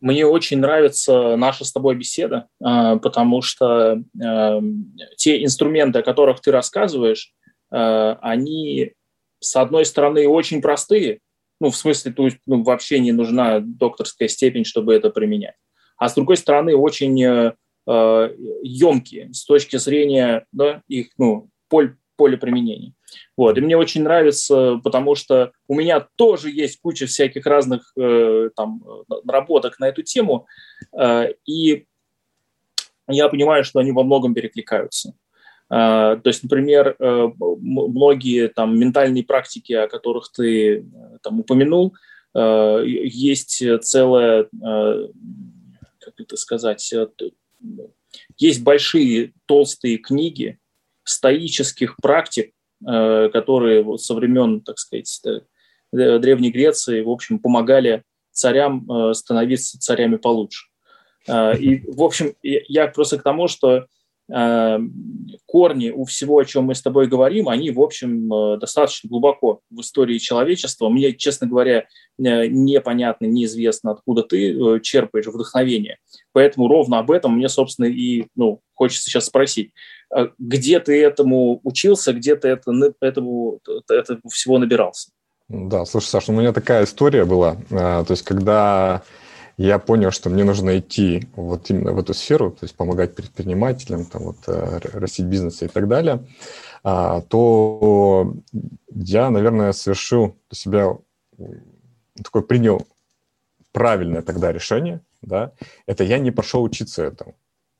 Мне 0.00 0.26
очень 0.26 0.58
нравится 0.58 1.36
наша 1.36 1.64
с 1.64 1.72
тобой 1.72 1.96
беседа, 1.96 2.46
а, 2.62 2.98
потому 2.98 3.42
что 3.42 4.00
эм, 4.20 4.96
те 5.16 5.42
инструменты, 5.42 5.98
о 5.98 6.02
которых 6.02 6.40
ты 6.40 6.52
рассказываешь, 6.52 7.34
э, 7.72 8.16
они, 8.20 8.92
с 9.40 9.56
одной 9.56 9.84
стороны, 9.84 10.28
очень 10.28 10.62
простые, 10.62 11.18
ну, 11.60 11.70
в 11.70 11.76
смысле, 11.76 12.12
то 12.12 12.24
есть 12.24 12.38
ну, 12.46 12.62
вообще 12.62 13.00
не 13.00 13.10
нужна 13.10 13.58
докторская 13.60 14.28
степень, 14.28 14.64
чтобы 14.64 14.94
это 14.94 15.10
применять, 15.10 15.56
а 15.96 16.08
с 16.08 16.14
другой 16.14 16.36
стороны, 16.36 16.76
очень 16.76 17.52
емкие 17.84 19.32
с 19.34 19.44
точки 19.44 19.76
зрения 19.76 20.46
да, 20.52 20.82
их 20.86 21.08
ну, 21.18 21.48
поль, 21.68 21.96
поля 22.16 22.36
применения. 22.36 22.92
Вот. 23.36 23.58
И 23.58 23.60
мне 23.60 23.76
очень 23.76 24.02
нравится, 24.02 24.80
потому 24.82 25.14
что 25.14 25.52
у 25.66 25.74
меня 25.74 26.06
тоже 26.16 26.50
есть 26.50 26.80
куча 26.80 27.06
всяких 27.06 27.46
разных 27.46 27.92
э, 27.96 28.50
там, 28.54 28.82
наработок 29.24 29.78
на 29.80 29.88
эту 29.88 30.02
тему, 30.02 30.46
э, 30.96 31.32
и 31.46 31.86
я 33.08 33.28
понимаю, 33.28 33.64
что 33.64 33.80
они 33.80 33.92
во 33.92 34.04
многом 34.04 34.34
перекликаются. 34.34 35.14
Э, 35.70 36.20
то 36.22 36.28
есть, 36.28 36.42
например, 36.42 36.96
э, 36.98 37.28
многие 37.38 38.48
там 38.48 38.78
ментальные 38.78 39.24
практики, 39.24 39.72
о 39.72 39.88
которых 39.88 40.30
ты 40.30 40.78
э, 40.78 40.82
там 41.22 41.40
упомянул, 41.40 41.94
э, 42.34 42.82
есть 42.86 43.64
целая, 43.82 44.42
э, 44.42 45.08
как 45.98 46.14
это 46.18 46.36
сказать, 46.36 46.92
э, 46.92 47.08
есть 48.36 48.62
большие 48.62 49.32
толстые 49.46 49.98
книги 49.98 50.58
стоических 51.04 51.96
практик, 51.96 52.52
Э, 52.84 53.28
которые 53.32 53.82
вот 53.82 54.02
со 54.02 54.14
времен, 54.14 54.60
так 54.60 54.78
сказать, 54.78 55.20
э, 55.24 56.18
Древней 56.18 56.50
Греции, 56.50 57.02
в 57.02 57.10
общем, 57.10 57.38
помогали 57.38 58.02
царям 58.32 58.90
э, 58.90 59.14
становиться 59.14 59.78
царями 59.78 60.16
получше. 60.16 60.66
И, 61.28 61.84
в 61.86 62.02
общем, 62.02 62.34
я 62.42 62.88
просто 62.88 63.16
к 63.16 63.22
тому, 63.22 63.46
что 63.46 63.86
корни 64.28 65.90
у 65.90 66.04
всего, 66.04 66.38
о 66.38 66.44
чем 66.44 66.64
мы 66.64 66.74
с 66.74 66.82
тобой 66.82 67.06
говорим, 67.06 67.48
они, 67.48 67.70
в 67.70 67.80
общем, 67.80 68.58
достаточно 68.58 69.08
глубоко 69.08 69.60
в 69.70 69.80
истории 69.80 70.18
человечества. 70.18 70.88
Мне, 70.88 71.12
честно 71.12 71.46
говоря, 71.46 71.86
непонятно, 72.18 73.26
неизвестно, 73.26 73.90
откуда 73.90 74.22
ты 74.22 74.80
черпаешь 74.80 75.26
вдохновение. 75.26 75.98
Поэтому 76.32 76.68
ровно 76.68 76.98
об 76.98 77.10
этом 77.10 77.36
мне, 77.36 77.48
собственно, 77.48 77.86
и 77.86 78.26
ну, 78.36 78.60
хочется 78.74 79.10
сейчас 79.10 79.26
спросить. 79.26 79.72
Где 80.38 80.78
ты 80.80 81.02
этому 81.02 81.60
учился, 81.62 82.12
где 82.12 82.36
ты 82.36 82.48
это, 82.48 82.72
этому, 83.00 83.60
этому 83.88 84.28
всего 84.30 84.58
набирался? 84.58 85.10
Да, 85.48 85.84
слушай, 85.84 86.06
Саша, 86.06 86.32
у 86.32 86.34
меня 86.34 86.52
такая 86.52 86.84
история 86.84 87.24
была. 87.24 87.56
То 87.68 88.06
есть, 88.08 88.22
когда 88.22 89.02
я 89.64 89.78
понял, 89.78 90.10
что 90.10 90.30
мне 90.30 90.44
нужно 90.44 90.78
идти 90.78 91.28
вот 91.36 91.70
именно 91.70 91.92
в 91.92 91.98
эту 91.98 92.14
сферу, 92.14 92.50
то 92.50 92.64
есть 92.64 92.74
помогать 92.74 93.14
предпринимателям, 93.14 94.04
там 94.04 94.22
вот, 94.22 94.36
э, 94.46 94.80
растить 94.92 95.26
бизнес 95.26 95.62
и 95.62 95.68
так 95.68 95.88
далее, 95.88 96.26
а, 96.82 97.20
то 97.22 98.34
я, 98.94 99.30
наверное, 99.30 99.72
совершил 99.72 100.36
для 100.50 100.56
себя 100.56 100.96
такой 102.22 102.42
принял 102.42 102.86
правильное 103.72 104.22
тогда 104.22 104.52
решение, 104.52 105.00
да, 105.22 105.52
это 105.86 106.04
я 106.04 106.18
не 106.18 106.30
пошел 106.30 106.62
учиться 106.62 107.04
этому. 107.04 107.32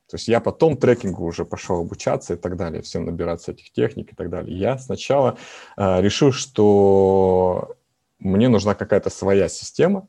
То 0.08 0.16
есть 0.16 0.28
я 0.28 0.40
потом 0.40 0.76
трекингу 0.76 1.24
уже 1.24 1.44
пошел 1.44 1.80
обучаться 1.80 2.34
и 2.34 2.36
так 2.36 2.56
далее, 2.56 2.82
всем 2.82 3.06
набираться 3.06 3.52
этих 3.52 3.72
техник 3.72 4.12
и 4.12 4.14
так 4.14 4.28
далее. 4.30 4.56
Я 4.56 4.78
сначала 4.78 5.38
э, 5.76 6.00
решил, 6.02 6.32
что 6.32 7.76
мне 8.18 8.48
нужна 8.48 8.74
какая-то 8.74 9.10
своя 9.10 9.48
система, 9.48 10.06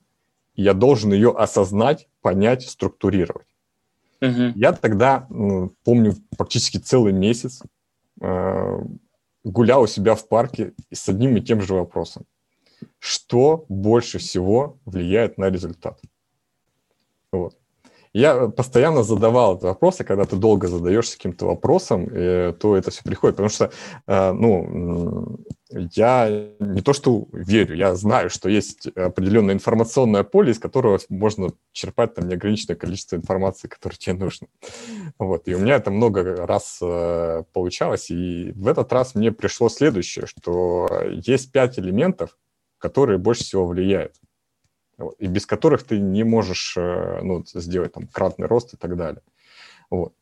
я 0.56 0.74
должен 0.74 1.14
ее 1.14 1.32
осознать, 1.32 2.08
понять, 2.22 2.64
структурировать. 2.70 3.48
Uh-huh. 4.22 4.54
Я 4.56 4.72
тогда, 4.74 5.28
помню, 5.84 6.16
практически 6.38 6.78
целый 6.78 7.12
месяц 7.12 7.62
э, 8.22 8.80
гулял 9.44 9.82
у 9.82 9.88
себя 9.88 10.16
в 10.16 10.28
парке 10.28 10.74
с 10.92 11.10
одним 11.10 11.36
и 11.38 11.42
тем 11.42 11.62
же 11.62 11.74
вопросом. 11.74 12.24
Что 13.00 13.66
больше 13.68 14.20
всего 14.20 14.78
влияет 14.86 15.38
на 15.38 15.50
результат? 15.50 16.00
Вот. 17.32 17.58
Я 18.14 18.48
постоянно 18.48 19.02
задавал 19.04 19.54
этот 19.54 19.64
вопрос, 19.64 20.00
и 20.00 20.04
когда 20.04 20.26
ты 20.26 20.36
долго 20.36 20.68
задаешься 20.68 21.18
каким-то 21.18 21.48
вопросом, 21.48 22.08
э, 22.12 22.54
то 22.54 22.78
это 22.78 22.92
все 22.92 23.04
приходит. 23.04 23.38
Потому 23.38 23.50
что, 23.50 23.72
э, 24.06 24.32
ну, 24.32 25.40
я 25.96 26.48
не 26.60 26.82
то 26.82 26.94
что 26.94 27.28
верю, 27.32 27.76
я 27.76 27.96
знаю, 27.96 28.30
что 28.30 28.50
есть 28.50 28.88
определенное 28.88 29.56
информационное 29.56 30.24
поле, 30.24 30.52
из 30.52 30.60
которого 30.60 31.00
можно 31.10 31.52
черпать 31.72 32.14
там 32.16 32.28
неограниченное 32.28 32.76
количество 32.76 33.16
информации, 33.16 33.68
которое 33.68 33.96
тебе 33.96 34.14
нужно. 34.14 34.48
Вот. 35.20 35.48
И 35.48 35.56
у 35.56 35.60
меня 35.60 35.76
это 35.76 35.92
много 35.92 36.46
раз 36.46 36.80
э, 36.82 37.44
получалось. 37.54 38.10
И 38.12 38.52
в 38.56 38.68
этот 38.68 38.92
раз 38.94 39.16
мне 39.16 39.32
пришло 39.32 39.70
следующее, 39.70 40.26
что 40.28 40.88
есть 41.12 41.52
пять 41.52 41.80
элементов, 41.80 42.38
которые 42.78 43.18
больше 43.18 43.44
всего 43.44 43.66
влияют 43.66 44.16
и 45.18 45.28
без 45.28 45.46
которых 45.46 45.84
ты 45.84 46.00
не 46.00 46.24
можешь 46.24 46.76
э, 46.78 47.22
ну, 47.24 47.44
сделать 47.46 47.94
там 47.94 48.08
кратный 48.08 48.48
рост 48.48 48.74
и 48.74 48.78
так 48.78 48.96
далее. 48.96 49.22
Вот. 49.90 50.14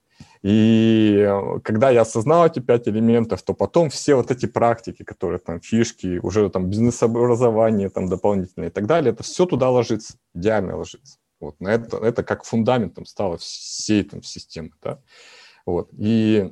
И 0.44 1.18
э, 1.20 1.60
когда 1.64 1.92
я 1.92 2.02
осознал 2.02 2.48
эти 2.48 2.60
пять 2.60 2.88
элементов, 2.88 3.44
то 3.44 3.54
потом 3.54 3.92
все 3.92 4.16
вот 4.16 4.32
эти 4.32 4.48
практики, 4.48 5.04
которые 5.04 5.40
там 5.40 5.62
фишки, 5.62 6.20
уже 6.24 6.50
там 6.50 6.70
бизнес-образование 6.70 7.90
там 7.90 8.08
дополнительное 8.08 8.70
и 8.70 8.72
так 8.72 8.88
далее, 8.88 9.14
это 9.14 9.22
все 9.24 9.46
туда 9.46 9.70
ложится, 9.70 10.16
идеально 10.34 10.78
ложится. 10.78 11.20
Вот, 11.40 11.60
на 11.60 11.70
это, 11.70 11.98
это 11.98 12.24
как 12.24 12.44
фундаментом 12.44 13.06
стало 13.06 13.38
всей 13.38 14.04
там 14.04 14.24
системы, 14.24 14.72
да. 14.82 15.00
Вот, 15.66 15.90
и 15.98 16.52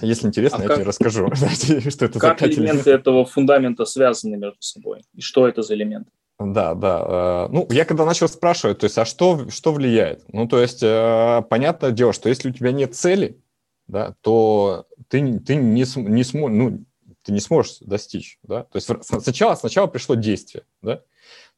если 0.00 0.28
интересно, 0.28 0.58
а 0.58 0.62
я 0.62 0.68
как, 0.68 0.76
тебе 0.76 0.86
расскажу, 0.86 1.30
что 1.90 2.04
это 2.04 2.18
как 2.20 2.38
за 2.38 2.46
элементы 2.46 2.60
элементов. 2.60 2.86
этого 2.86 3.24
фундамента 3.24 3.84
связаны 3.84 4.36
между 4.36 4.62
собой, 4.62 5.02
и 5.12 5.20
что 5.20 5.48
это 5.48 5.62
за 5.62 5.74
элементы? 5.74 6.10
Да, 6.38 6.74
да. 6.74 7.46
Э, 7.46 7.52
ну, 7.52 7.66
я 7.70 7.84
когда 7.84 8.04
начал 8.04 8.28
спрашивать, 8.28 8.78
то 8.78 8.84
есть, 8.84 8.98
а 8.98 9.04
что, 9.04 9.48
что 9.50 9.72
влияет? 9.72 10.24
Ну, 10.32 10.46
то 10.46 10.60
есть, 10.60 10.82
э, 10.82 11.42
понятное 11.48 11.92
дело, 11.92 12.12
что 12.12 12.28
если 12.28 12.50
у 12.50 12.52
тебя 12.52 12.72
нет 12.72 12.94
цели, 12.94 13.40
да, 13.86 14.14
то 14.20 14.86
ты, 15.08 15.38
ты 15.38 15.56
не, 15.56 15.84
не, 15.96 16.24
смо, 16.24 16.48
ну, 16.48 16.84
ты 17.22 17.32
не 17.32 17.40
сможешь 17.40 17.78
достичь, 17.80 18.38
да. 18.42 18.64
То 18.64 18.76
есть, 18.76 18.90
сначала, 19.02 19.54
сначала 19.54 19.86
пришло 19.86 20.14
действие, 20.14 20.64
да. 20.82 20.96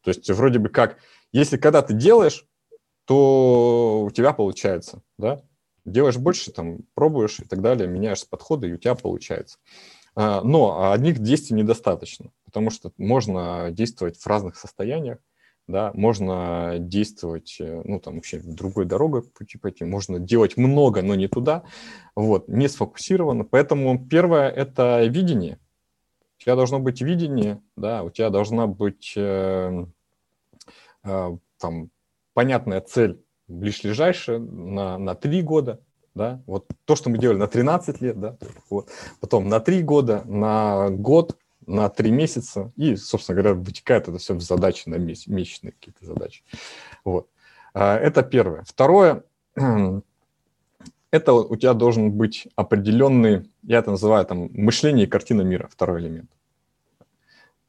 То 0.03 0.11
есть, 0.11 0.31
вроде 0.31 0.61
бы 0.61 0.69
как, 0.69 0.99
если 1.33 1.57
когда 1.57 1.83
ты 1.83 1.95
делаешь, 1.95 2.47
то 3.05 4.03
у 4.05 4.11
тебя 4.11 4.33
получается, 4.33 5.03
да. 5.19 5.43
Делаешь 5.85 6.19
больше, 6.19 6.53
там, 6.53 6.81
пробуешь 6.95 7.41
и 7.41 7.45
так 7.45 7.63
далее, 7.63 7.89
меняешь 7.89 8.29
подходы, 8.29 8.69
и 8.69 8.73
у 8.75 8.77
тебя 8.77 8.95
получается. 8.95 9.59
А, 10.15 10.43
но 10.43 10.93
одних 10.93 11.19
действий 11.21 11.57
недостаточно, 11.57 12.31
потому 12.49 12.71
что 12.71 12.93
можно 12.97 13.69
действовать 13.71 14.17
в 14.17 14.27
разных 14.27 14.57
состояниях, 14.57 15.19
да, 15.67 15.91
можно 15.93 16.77
действовать, 16.79 17.59
э, 17.61 17.83
ну, 17.85 18.01
там, 18.01 18.15
вообще 18.15 18.41
другой 18.43 18.87
дорогой 18.87 19.23
пути 19.23 19.59
пойти, 19.59 19.85
можно 19.85 20.19
делать 20.19 20.57
много, 20.57 21.03
но 21.03 21.15
не 21.15 21.29
туда, 21.29 21.63
вот, 22.17 22.49
не 22.49 22.69
сфокусировано. 22.69 23.45
Поэтому 23.45 24.09
первое– 24.09 24.49
это 24.51 25.05
видение. 25.05 25.59
У 26.39 26.43
тебя 26.43 26.57
должно 26.57 26.81
быть 26.81 27.03
видение, 27.03 27.61
да, 27.77 28.03
у 28.03 28.09
тебя 28.09 28.31
должна 28.31 28.67
быть 28.67 29.13
э, 29.15 29.85
э, 31.05 31.37
там 31.59 31.91
понятная 32.33 32.81
цель 32.81 33.21
ближайшая 33.47 34.39
на, 34.39 34.97
на 34.97 35.15
три 35.15 35.43
года, 35.43 35.81
да, 36.15 36.43
вот 36.47 36.67
то, 36.87 36.97
что 36.97 37.11
мы 37.11 37.19
делали 37.19 37.37
на 37.37 37.47
13 37.47 38.01
лет, 38.01 38.19
да, 38.19 38.39
вот, 38.71 38.89
потом 39.21 39.49
на 39.49 39.61
3 39.61 39.83
года, 39.83 40.23
на 40.25 40.89
год, 40.89 41.37
на 41.69 41.89
3 41.89 42.11
месяца, 42.11 42.73
и, 42.77 42.97
собственно 42.97 43.41
говоря, 43.41 43.55
вытекает 43.55 44.09
это 44.09 44.19
все 44.19 44.35
в 44.35 44.41
задачи 44.41 44.89
на 44.89 44.97
месяц, 44.97 45.27
месячные 45.27 45.73
какие-то 45.73 46.05
задачи. 46.05 46.43
Вот. 47.05 47.29
А, 47.75 47.97
это 47.97 48.23
первое. 48.23 48.65
Второе, 48.67 49.23
это 51.11 51.33
у 51.33 51.57
тебя 51.57 51.75
должен 51.75 52.13
быть 52.13 52.49
определенный, 52.57 53.51
я 53.63 53.79
это 53.79 53.91
называю 53.91 54.25
там 54.27 54.51
мышление 54.53 55.07
и 55.07 55.09
картина 55.09 55.43
мира, 55.43 55.69
второй 55.71 56.01
элемент. 56.01 56.31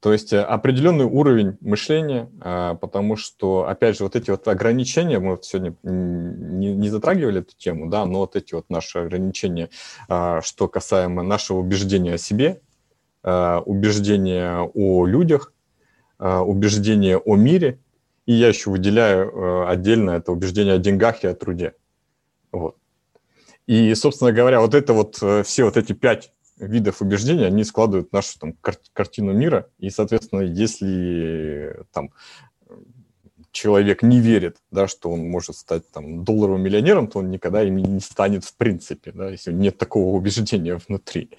То 0.00 0.14
есть 0.14 0.32
э, 0.32 0.40
определенный 0.40 1.04
уровень 1.04 1.58
мышления, 1.60 2.30
а, 2.40 2.74
потому 2.74 3.16
что, 3.16 3.68
опять 3.68 3.98
же, 3.98 4.04
вот 4.04 4.16
эти 4.16 4.30
вот 4.30 4.48
ограничения, 4.48 5.18
мы 5.18 5.32
вот 5.32 5.44
сегодня 5.44 5.76
не, 5.82 6.74
не 6.74 6.88
затрагивали 6.88 7.40
эту 7.40 7.54
тему, 7.56 7.90
да, 7.90 8.06
но 8.06 8.20
вот 8.20 8.34
эти 8.34 8.54
вот 8.54 8.70
наши 8.70 8.98
ограничения, 8.98 9.68
а, 10.08 10.40
что 10.40 10.68
касаемо 10.68 11.22
нашего 11.22 11.58
убеждения 11.58 12.14
о 12.14 12.18
себе, 12.18 12.62
убеждения 13.22 14.70
о 14.74 15.06
людях, 15.06 15.52
убеждения 16.18 17.16
о 17.18 17.36
мире, 17.36 17.78
и 18.30 18.32
я 18.32 18.48
еще 18.48 18.70
выделяю 18.70 19.30
э, 19.30 19.66
отдельно 19.68 20.10
это 20.10 20.30
убеждение 20.30 20.74
о 20.74 20.78
деньгах 20.78 21.24
и 21.24 21.26
о 21.26 21.34
труде. 21.34 21.74
Вот. 22.52 22.76
И, 23.66 23.92
собственно 23.94 24.30
говоря, 24.30 24.60
вот 24.60 24.74
это 24.74 24.92
вот, 24.92 25.18
э, 25.20 25.42
все 25.42 25.64
вот 25.64 25.76
эти 25.76 25.94
пять 25.94 26.32
видов 26.56 27.00
убеждений, 27.00 27.44
они 27.44 27.64
складывают 27.64 28.12
нашу 28.12 28.38
там, 28.38 28.52
кар- 28.60 28.78
картину 28.92 29.32
мира, 29.32 29.68
и, 29.78 29.90
соответственно, 29.90 30.42
если 30.42 31.84
там 31.92 32.10
человек 33.52 34.02
не 34.02 34.20
верит, 34.20 34.58
да, 34.70 34.86
что 34.86 35.10
он 35.10 35.28
может 35.28 35.56
стать 35.56 35.90
там 35.90 36.24
долларовым 36.24 36.62
миллионером, 36.62 37.08
то 37.08 37.18
он 37.18 37.30
никогда 37.30 37.62
ими 37.62 37.80
не 37.80 38.00
станет 38.00 38.44
в 38.44 38.54
принципе, 38.56 39.12
да, 39.12 39.30
если 39.30 39.52
нет 39.52 39.78
такого 39.78 40.14
убеждения 40.16 40.80
внутри. 40.88 41.30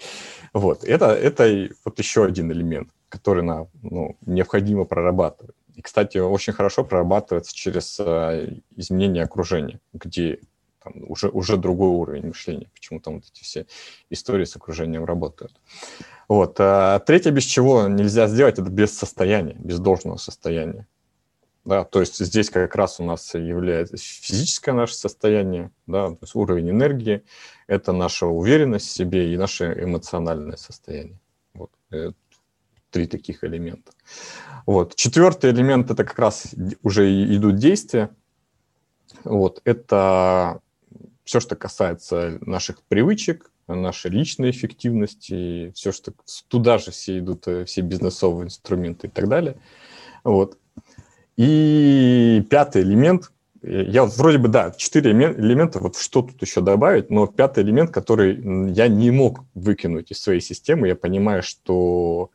Вот, 0.54 0.84
это, 0.84 1.08
это 1.08 1.70
вот 1.86 2.00
еще 2.00 2.26
один 2.26 2.52
элемент, 2.52 2.90
который 3.10 3.44
нам 3.44 3.70
ну, 3.82 4.18
необходимо 4.26 4.86
прорабатывать. 4.86 5.56
И, 5.76 5.82
кстати, 5.82 6.18
очень 6.18 6.54
хорошо 6.54 6.84
прорабатывается 6.84 7.56
через 7.56 7.98
э, 8.00 8.60
изменение 8.76 9.24
окружения, 9.24 9.80
где 9.94 10.40
там, 10.84 10.94
уже, 11.08 11.30
уже 11.30 11.58
другой 11.58 11.90
уровень 11.90 12.28
мышления, 12.28 12.70
почему 12.74 13.00
там 13.00 13.16
вот 13.16 13.24
эти 13.32 13.44
все 13.44 13.68
истории 14.10 14.46
с 14.46 14.56
окружением 14.56 15.06
работают. 15.06 15.54
Вот. 16.28 16.56
А 16.60 17.00
третье, 17.00 17.32
без 17.32 17.44
чего 17.44 17.88
нельзя 17.88 18.28
сделать, 18.28 18.60
это 18.60 18.70
без 18.70 18.98
состояния, 18.98 19.56
без 19.60 19.80
должного 19.80 20.18
состояния. 20.18 20.88
Да, 21.64 21.84
то 21.84 22.00
есть 22.00 22.18
здесь 22.18 22.50
как 22.50 22.76
раз 22.76 23.00
у 23.00 23.04
нас 23.04 23.36
является 23.36 23.96
физическое 23.98 24.74
наше 24.74 24.96
состояние, 24.96 25.70
да, 25.86 26.10
то 26.10 26.18
есть 26.22 26.34
уровень 26.34 26.72
энергии, 26.72 27.24
это 27.68 27.92
наша 27.92 28.26
уверенность 28.26 28.88
в 28.88 28.92
себе 28.92 29.32
и 29.32 29.38
наше 29.38 29.78
эмоциональное 29.80 30.58
состояние. 30.58 31.20
Вот. 31.54 31.70
Это 31.92 32.16
три 32.90 33.06
таких 33.06 33.44
элемента. 33.44 33.92
Вот. 34.66 34.96
Четвертый 34.96 35.52
элемент– 35.52 35.92
это 35.92 36.04
как 36.04 36.18
раз 36.18 36.54
уже 36.82 37.10
идут 37.36 37.58
действия. 37.58 38.10
Вот. 39.24 39.62
Это 39.64 40.62
все, 41.24 41.40
что 41.40 41.56
касается 41.56 42.40
наших 42.42 42.82
привычек, 42.84 43.52
нашей 43.68 44.12
личной 44.12 44.50
эффективности, 44.50 45.72
все, 45.76 45.92
что 45.92 46.14
туда 46.48 46.78
же 46.78 46.92
все 46.92 47.20
идут, 47.20 47.48
э, 47.48 47.66
все 47.66 47.82
бизнесовые 47.82 48.48
инструменты 48.48 49.08
и 49.08 49.10
так 49.10 49.30
далее. 49.30 49.58
Вот. 50.24 50.58
И 51.42 52.46
пятый 52.52 52.84
элемент, 52.84 53.32
э, 53.64 53.86
я 53.88 54.04
вот 54.04 54.16
вроде 54.16 54.38
бы, 54.38 54.48
да, 54.48 54.70
четыре 54.78 55.10
элемента, 55.10 55.80
вот 55.80 55.98
что 55.98 56.22
тут 56.22 56.40
еще 56.40 56.62
добавить, 56.62 57.10
но 57.10 57.26
пятый 57.26 57.64
элемент, 57.64 57.90
который 57.90 58.36
я 58.72 58.88
не 58.88 59.10
мог 59.10 59.40
выкинуть 59.56 60.12
из 60.12 60.22
своей 60.22 60.40
системы, 60.40 60.88
я 60.88 60.96
понимаю, 60.96 61.42
что 61.42 62.30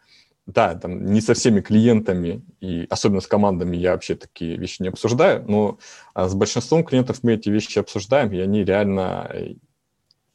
да, 0.47 0.75
там 0.75 1.07
не 1.07 1.21
со 1.21 1.35
всеми 1.35 1.61
клиентами 1.61 2.43
и 2.61 2.89
особенно 2.91 3.21
с 3.21 3.29
командами 3.29 3.77
я 3.77 3.93
вообще 3.93 4.17
такие 4.17 4.57
вещи 4.57 4.83
не 4.83 4.89
обсуждаю, 4.89 5.45
но 5.47 5.79
а, 6.13 6.29
с 6.29 6.35
большинством 6.35 6.83
клиентов 6.83 7.21
мы 7.23 7.35
эти 7.35 7.49
вещи 7.49 7.79
обсуждаем, 7.79 8.33
и 8.33 8.41
они 8.41 8.65
реально 8.65 9.31
э, 9.33 9.55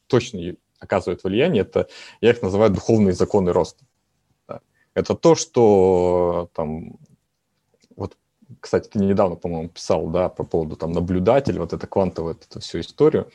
точно 0.06 0.54
оказывают 0.78 1.24
влияние. 1.24 1.60
Это 1.60 1.88
я 2.22 2.30
их 2.30 2.40
называю 2.40 2.70
духовные 2.70 3.12
законы 3.12 3.52
роста. 3.52 3.84
Это 4.94 5.14
то, 5.14 5.34
что 5.34 6.48
там 6.54 6.96
кстати, 8.60 8.88
ты 8.88 8.98
недавно, 8.98 9.36
по-моему, 9.36 9.68
писал, 9.68 10.08
да, 10.08 10.28
по 10.28 10.44
поводу 10.44 10.76
там 10.76 10.92
наблюдателя, 10.92 11.60
вот 11.60 11.72
это 11.72 11.86
квантовая 11.86 12.34
вот 12.34 12.46
эту 12.48 12.60
всю 12.60 12.80
историю, 12.80 13.30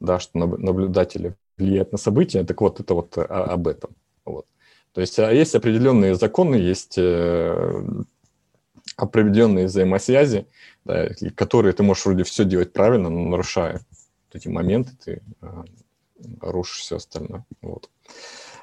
да, 0.00 0.18
что 0.18 0.38
наблюдатели 0.38 1.34
влияют 1.56 1.92
на 1.92 1.98
события. 1.98 2.44
Так 2.44 2.60
вот, 2.60 2.80
это 2.80 2.94
вот 2.94 3.16
об 3.18 3.68
этом. 3.68 3.96
Вот. 4.24 4.46
То 4.92 5.00
есть 5.00 5.18
а 5.18 5.32
есть 5.32 5.54
определенные 5.54 6.14
законы, 6.14 6.56
есть 6.56 6.96
э, 6.96 7.84
определенные 8.96 9.66
взаимосвязи, 9.66 10.46
да, 10.84 11.08
которые 11.34 11.72
ты 11.72 11.82
можешь 11.82 12.06
вроде 12.06 12.24
все 12.24 12.44
делать 12.44 12.72
правильно, 12.72 13.08
но 13.10 13.20
нарушая 13.20 13.80
эти 14.32 14.48
моменты, 14.48 14.92
ты 15.04 15.22
а, 15.40 15.64
рушишь 16.40 16.80
все 16.80 16.96
остальное. 16.96 17.44
Вот. 17.62 17.90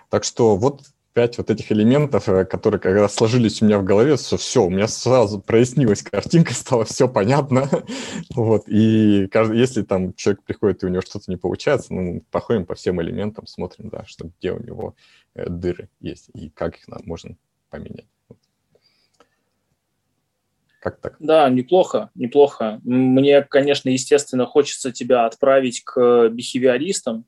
Так 0.09 0.23
что 0.23 0.55
вот 0.55 0.81
пять 1.13 1.37
вот 1.37 1.49
этих 1.49 1.71
элементов, 1.71 2.27
э, 2.27 2.45
которые 2.45 2.79
когда 2.79 3.07
сложились 3.07 3.61
у 3.61 3.65
меня 3.65 3.79
в 3.79 3.83
голове, 3.83 4.15
все, 4.15 4.37
все, 4.37 4.63
у 4.63 4.69
меня 4.69 4.87
сразу 4.87 5.39
прояснилась 5.39 6.03
картинка, 6.03 6.53
стало 6.55 6.85
все 6.85 7.07
понятно. 7.07 7.69
вот. 8.35 8.63
И 8.67 9.27
каждый, 9.27 9.59
если 9.59 9.83
там 9.83 10.13
человек 10.15 10.43
приходит, 10.43 10.83
и 10.83 10.85
у 10.87 10.89
него 10.89 11.01
что-то 11.01 11.25
не 11.29 11.37
получается, 11.37 11.93
ну, 11.93 12.23
проходим 12.31 12.65
по 12.65 12.75
всем 12.75 13.01
элементам, 13.01 13.47
смотрим, 13.47 13.89
да, 13.89 14.03
что 14.05 14.29
где 14.39 14.51
у 14.51 14.61
него 14.61 14.95
Э, 15.35 15.49
дыры 15.49 15.89
есть 15.99 16.29
и 16.33 16.49
как 16.49 16.77
их 16.77 16.87
можно 17.05 17.35
поменять. 17.69 18.07
Как 20.79 20.99
так? 20.99 21.15
Да, 21.19 21.49
неплохо, 21.49 22.11
неплохо. 22.13 22.81
Мне, 22.83 23.41
конечно, 23.41 23.89
естественно, 23.89 24.45
хочется 24.45 24.91
тебя 24.91 25.25
отправить 25.25 25.81
к 25.83 26.29
бихевиористам 26.29 27.25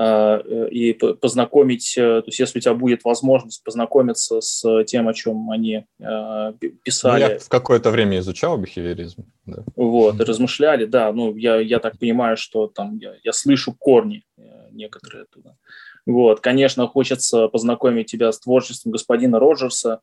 и 0.00 0.98
познакомить, 1.20 1.98
э, 1.98 2.22
то 2.22 2.28
есть 2.28 2.38
если 2.38 2.58
у 2.58 2.62
тебя 2.62 2.74
будет 2.74 3.04
возможность 3.04 3.62
познакомиться 3.62 4.40
с 4.40 4.84
тем, 4.84 5.08
о 5.08 5.12
чем 5.12 5.50
они 5.50 5.84
писали. 6.82 7.24
Ну, 7.24 7.28
я 7.30 7.38
в 7.38 7.48
какое-то 7.48 7.90
время 7.90 8.18
изучал 8.20 8.56
бихевиоризм. 8.56 9.24
Да. 9.44 9.64
Вот, 9.76 10.18
размышляли, 10.20 10.86
да, 10.86 11.12
ну, 11.12 11.36
я, 11.36 11.56
я 11.60 11.80
так 11.80 11.98
понимаю, 11.98 12.36
что 12.36 12.66
там 12.66 12.96
я, 12.98 13.14
я 13.22 13.32
слышу 13.32 13.74
корни 13.78 14.24
некоторые 14.72 15.24
оттуда. 15.24 15.56
Вот, 16.06 16.40
конечно, 16.40 16.86
хочется 16.86 17.48
познакомить 17.48 18.10
тебя 18.10 18.32
с 18.32 18.40
творчеством 18.40 18.92
господина 18.92 19.38
Роджерса 19.38 20.00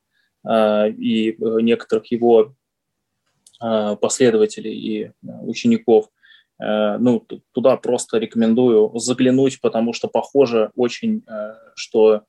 э, 0.47 0.89
и 0.91 1.31
э, 1.31 1.35
некоторых 1.61 2.11
его 2.11 2.53
э, 3.61 3.95
последователей 3.99 4.73
и 4.73 5.03
э, 5.03 5.11
учеников. 5.41 6.09
Э, 6.59 6.97
ну, 6.97 7.25
туда 7.51 7.77
просто 7.77 8.17
рекомендую 8.17 8.91
заглянуть, 8.99 9.61
потому 9.61 9.93
что 9.93 10.07
похоже 10.07 10.71
очень, 10.75 11.23
э, 11.27 11.53
что 11.75 12.23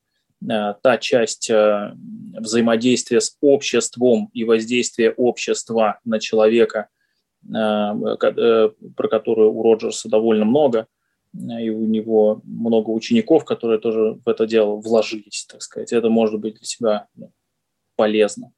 э, 0.47 0.73
та 0.81 0.97
часть 0.97 1.49
взаимодействия 1.49 3.21
с 3.21 3.37
обществом 3.41 4.29
и 4.33 4.43
воздействия 4.43 5.11
общества 5.11 5.99
на 6.05 6.19
человека, 6.19 6.87
про 7.41 9.07
которую 9.09 9.53
у 9.53 9.63
Роджерса 9.63 10.09
довольно 10.09 10.45
много– 10.45 10.87
и 11.33 11.69
у 11.69 11.85
него 11.85 12.41
много 12.43 12.89
учеников, 12.89 13.45
которые 13.45 13.79
тоже 13.79 14.19
в 14.25 14.27
это 14.27 14.47
дело 14.47 14.75
вложились, 14.75 15.45
так 15.49 15.61
сказать. 15.61 15.93
Это 15.93 16.09
может 16.09 16.39
быть 16.39 16.55
для 16.55 16.63
тебя 16.63 17.07
ну, 17.15 17.31
полезно. 17.95 18.51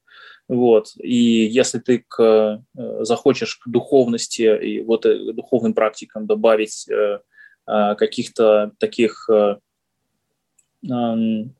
Вот. 0.52 0.92
И 0.98 1.16
если 1.16 1.80
ты 1.80 2.04
к, 2.06 2.62
э, 2.78 3.04
захочешь 3.06 3.56
к 3.56 3.70
духовности 3.70 4.42
и 4.62 4.82
вот 4.82 5.06
э, 5.06 5.32
духовным 5.32 5.74
практикам 5.74 6.28
добавить 6.28 6.90
э, 6.90 7.20
каких-то 7.66 8.72
таких 8.78 9.30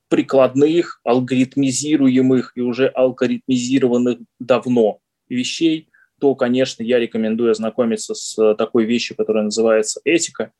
прикладных, 0.10 1.00
алгоритмизируемых 1.06 2.52
и 2.56 2.62
уже 2.62 2.88
алгоритмизированных 2.88 4.18
давно 4.40 5.00
вещей, 5.30 5.88
то, 6.20 6.36
конечно, 6.36 6.84
я 6.84 7.00
рекомендую 7.00 7.52
ознакомиться 7.52 8.14
с 8.14 8.56
такой 8.56 8.86
вещью, 8.86 9.16
которая 9.16 9.44
называется 9.44 10.02
этика, 10.04 10.52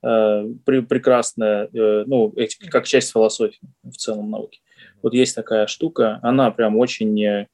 прекрасная, 0.00 1.68
ну, 1.72 2.32
как 2.70 2.86
часть 2.86 3.10
философии 3.12 3.58
в 3.82 3.96
целом 3.96 4.30
науки. 4.30 4.60
Вот 5.02 5.12
есть 5.12 5.34
такая 5.34 5.66
штука, 5.66 6.20
она 6.22 6.52
прям 6.52 6.76
очень, 6.78 7.46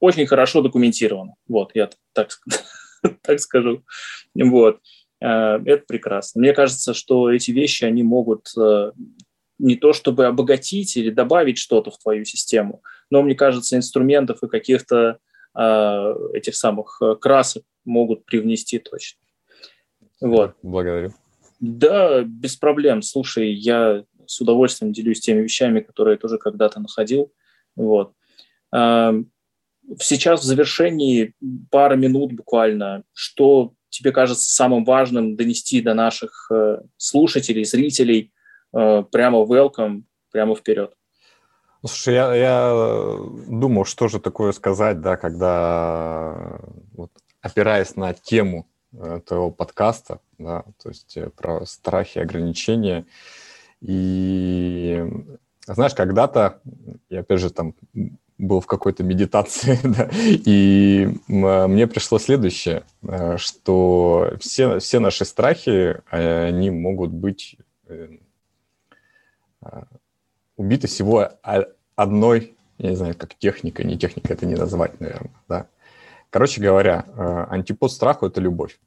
очень 0.00 0.26
хорошо 0.26 0.62
документирована. 0.62 1.34
Вот, 1.48 1.72
я 1.74 1.90
так, 2.12 2.30
так 3.22 3.40
скажу. 3.40 3.82
Вот. 4.34 4.80
Это 5.18 5.82
прекрасно. 5.88 6.40
Мне 6.40 6.52
кажется, 6.52 6.92
что 6.92 7.32
эти 7.32 7.50
вещи, 7.50 7.84
они 7.84 8.02
могут 8.02 8.52
не 9.58 9.76
то 9.76 9.94
чтобы 9.94 10.26
обогатить 10.26 10.96
или 10.96 11.10
добавить 11.10 11.56
что-то 11.56 11.90
в 11.90 11.98
твою 11.98 12.26
систему, 12.26 12.82
но, 13.10 13.22
мне 13.22 13.34
кажется, 13.34 13.76
инструментов 13.76 14.42
и 14.42 14.48
каких-то 14.48 15.18
этих 15.54 16.54
самых 16.54 17.00
красок 17.20 17.62
могут 17.86 18.26
привнести 18.26 18.78
точно. 18.78 19.20
Вот. 20.20 20.54
Благодарю. 20.62 21.14
Да, 21.60 22.22
без 22.22 22.56
проблем. 22.56 23.02
Слушай, 23.02 23.52
я 23.52 24.04
с 24.26 24.40
удовольствием 24.40 24.92
делюсь 24.92 25.20
теми 25.20 25.42
вещами, 25.42 25.80
которые 25.80 26.14
я 26.14 26.18
тоже 26.18 26.38
когда-то 26.38 26.80
находил. 26.80 27.32
Вот. 27.76 28.12
Сейчас 30.00 30.40
в 30.40 30.44
завершении 30.44 31.34
пара 31.70 31.94
минут 31.94 32.32
буквально, 32.32 33.04
что 33.12 33.72
тебе 33.88 34.10
кажется 34.10 34.50
самым 34.50 34.84
важным 34.84 35.36
донести 35.36 35.80
до 35.80 35.94
наших 35.94 36.50
э, 36.50 36.78
слушателей, 36.96 37.64
зрителей 37.64 38.32
э, 38.74 39.04
прямо 39.10 39.38
welcome, 39.44 40.02
прямо 40.32 40.56
вперед? 40.56 40.92
Слушай, 41.84 42.14
я, 42.14 42.34
я 42.34 43.16
думал, 43.48 43.84
что 43.84 44.08
же 44.08 44.18
такое 44.18 44.50
сказать, 44.52 45.00
да, 45.00 45.16
когда 45.16 46.58
вот, 46.92 47.12
опираясь 47.40 47.94
на 47.94 48.12
тему 48.12 48.66
твоего 49.26 49.50
подкаста, 49.50 50.20
да, 50.38 50.64
то 50.82 50.88
есть 50.88 51.16
э, 51.16 51.30
про 51.30 51.64
страхи, 51.66 52.18
ограничения. 52.18 53.06
И 53.80 55.04
знаешь, 55.74 55.94
когда-то, 55.94 56.60
я 57.10 57.20
опять 57.20 57.40
же 57.40 57.50
там 57.50 57.74
был 58.38 58.60
в 58.60 58.66
какой-то 58.66 59.02
медитации, 59.02 59.78
да, 59.82 60.08
и 60.12 61.08
мне 61.26 61.86
пришло 61.86 62.18
следующее, 62.18 62.84
э, 63.02 63.36
что 63.38 64.32
все, 64.40 64.78
все 64.78 65.00
наши 65.00 65.24
страхи, 65.24 66.00
они 66.10 66.70
могут 66.70 67.10
быть 67.10 67.56
э, 67.88 68.08
убиты 70.56 70.86
всего 70.86 71.30
одной 71.94 72.56
я 72.78 72.90
не 72.90 72.96
знаю, 72.96 73.14
как 73.16 73.34
техника, 73.34 73.84
не 73.84 73.98
техника, 73.98 74.34
это 74.34 74.44
не 74.44 74.54
назвать, 74.54 75.00
наверное, 75.00 75.30
да. 75.48 75.66
Короче 76.28 76.60
говоря, 76.60 77.06
э, 77.06 77.46
антипод 77.48 77.90
страху– 77.90 78.26
это 78.26 78.40
любовь. 78.40 78.78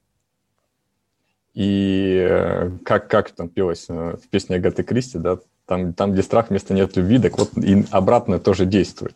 И 1.55 2.69
как, 2.85 3.09
как 3.09 3.31
там 3.31 3.49
пелось 3.49 3.89
в 3.89 4.21
песне 4.29 4.57
Агаты 4.57 4.83
Кристи, 4.83 5.17
да, 5.17 5.39
там, 5.69 5.93
там, 5.93 6.13
где 6.13 6.23
страх 6.23 6.49
вместо 6.49 6.73
нет 6.73 6.97
любви, 6.97 7.19
так 7.19 7.37
вот 7.37 7.55
и 7.55 7.85
обратно 7.91 8.39
тоже 8.39 8.65
действует. 8.65 9.15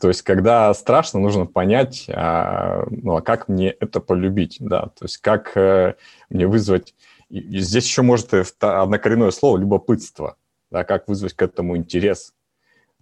То 0.00 0.08
есть, 0.08 0.22
когда 0.22 0.72
страшно, 0.72 1.18
нужно 1.20 1.46
понять, 1.46 2.06
а, 2.08 2.84
ну, 2.90 3.16
а 3.16 3.22
как 3.22 3.48
мне 3.48 3.70
это 3.70 4.00
полюбить, 4.00 4.56
да, 4.60 4.82
то 4.82 5.04
есть, 5.04 5.18
как 5.18 5.56
э, 5.56 5.94
мне 6.30 6.46
вызвать... 6.46 6.94
И 7.28 7.58
здесь 7.58 7.84
еще 7.84 8.02
может 8.02 8.32
однокоренное 8.60 9.30
слово 9.32 9.58
«любопытство», 9.58 10.36
да, 10.70 10.84
как 10.84 11.08
вызвать 11.08 11.34
к 11.34 11.42
этому 11.42 11.76
интерес. 11.76 12.32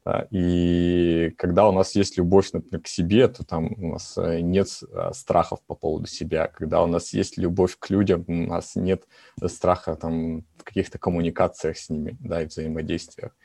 Да, 0.07 0.28
и 0.30 1.34
когда 1.36 1.68
у 1.68 1.72
нас 1.72 1.96
есть 1.96 2.16
любовь, 2.16 2.52
например, 2.52 2.80
к 2.80 2.86
себе, 2.86 3.26
то 3.26 3.44
там 3.44 3.72
у 3.76 3.94
нас 3.94 4.16
э, 4.16 4.38
нет 4.38 4.68
э, 4.88 5.11
страхов 5.12 5.59
по 5.66 5.74
поводу 5.74 6.07
себя. 6.07 6.46
Когда 6.46 6.80
у 6.84 6.86
нас 6.86 7.12
есть 7.12 7.36
любовь 7.38 7.76
к 7.76 7.90
людям, 7.90 8.24
у 8.28 8.46
нас 8.46 8.76
нет 8.76 9.02
страха 9.46 9.96
там, 9.96 10.42
в 10.59 10.62
каких-то 10.62 11.00
коммуникациях 11.00 11.76
с 11.76 11.90
ними 11.90 12.16
да, 12.20 12.42
и 12.42 12.46
взаимодействиях. 12.46 13.36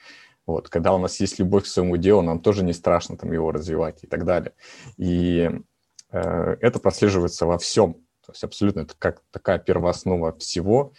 Вот, 0.45 0.70
когда 0.70 0.93
у 0.93 0.99
нас 0.99 1.20
есть 1.20 1.39
любовь 1.39 1.64
к 1.64 1.66
своему 1.66 1.97
делу, 1.97 2.22
нам 2.22 2.39
тоже 2.39 2.64
не 2.64 2.74
страшно 2.74 3.18
там 3.18 3.32
его 3.32 3.51
развивать 3.51 4.03
и 4.03 4.07
так 4.07 4.24
далее. 4.24 4.53
И 4.97 5.49
э, 6.12 6.57
это 6.62 6.78
прослеживается 6.78 7.47
во 7.47 7.57
всем. 7.57 7.95
То 8.24 8.34
есть 8.34 8.43
абсолютно 8.43 8.82
это 8.82 8.93
как 8.99 9.24
такая 9.32 9.57
первооснова 9.57 10.38
всего. 10.38 10.93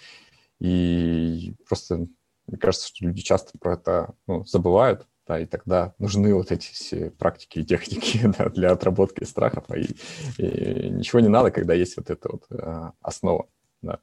И 0.58 1.54
просто 1.68 2.08
мне 2.48 2.58
кажется, 2.58 2.88
что 2.88 3.04
люди 3.04 3.22
часто 3.22 3.56
про 3.60 3.74
это 3.74 4.14
ну, 4.26 4.44
забывают, 4.44 5.06
да, 5.26 5.40
и 5.40 5.46
тогда 5.46 5.94
нужны 5.98 6.34
вот 6.34 6.50
эти 6.50 6.72
все 6.72 7.10
практики 7.10 7.60
и 7.60 7.64
техники 7.64 8.20
да, 8.38 8.48
для 8.48 8.72
отработки 8.72 9.24
страхов, 9.24 9.64
и, 9.74 9.94
и 10.42 10.90
ничего 10.90 11.20
не 11.20 11.28
надо, 11.28 11.50
когда 11.50 11.74
есть 11.74 11.96
вот 11.96 12.10
эта 12.10 12.28
вот 12.30 12.46
а, 12.50 12.92
основа, 13.00 13.48
да. 13.82 14.00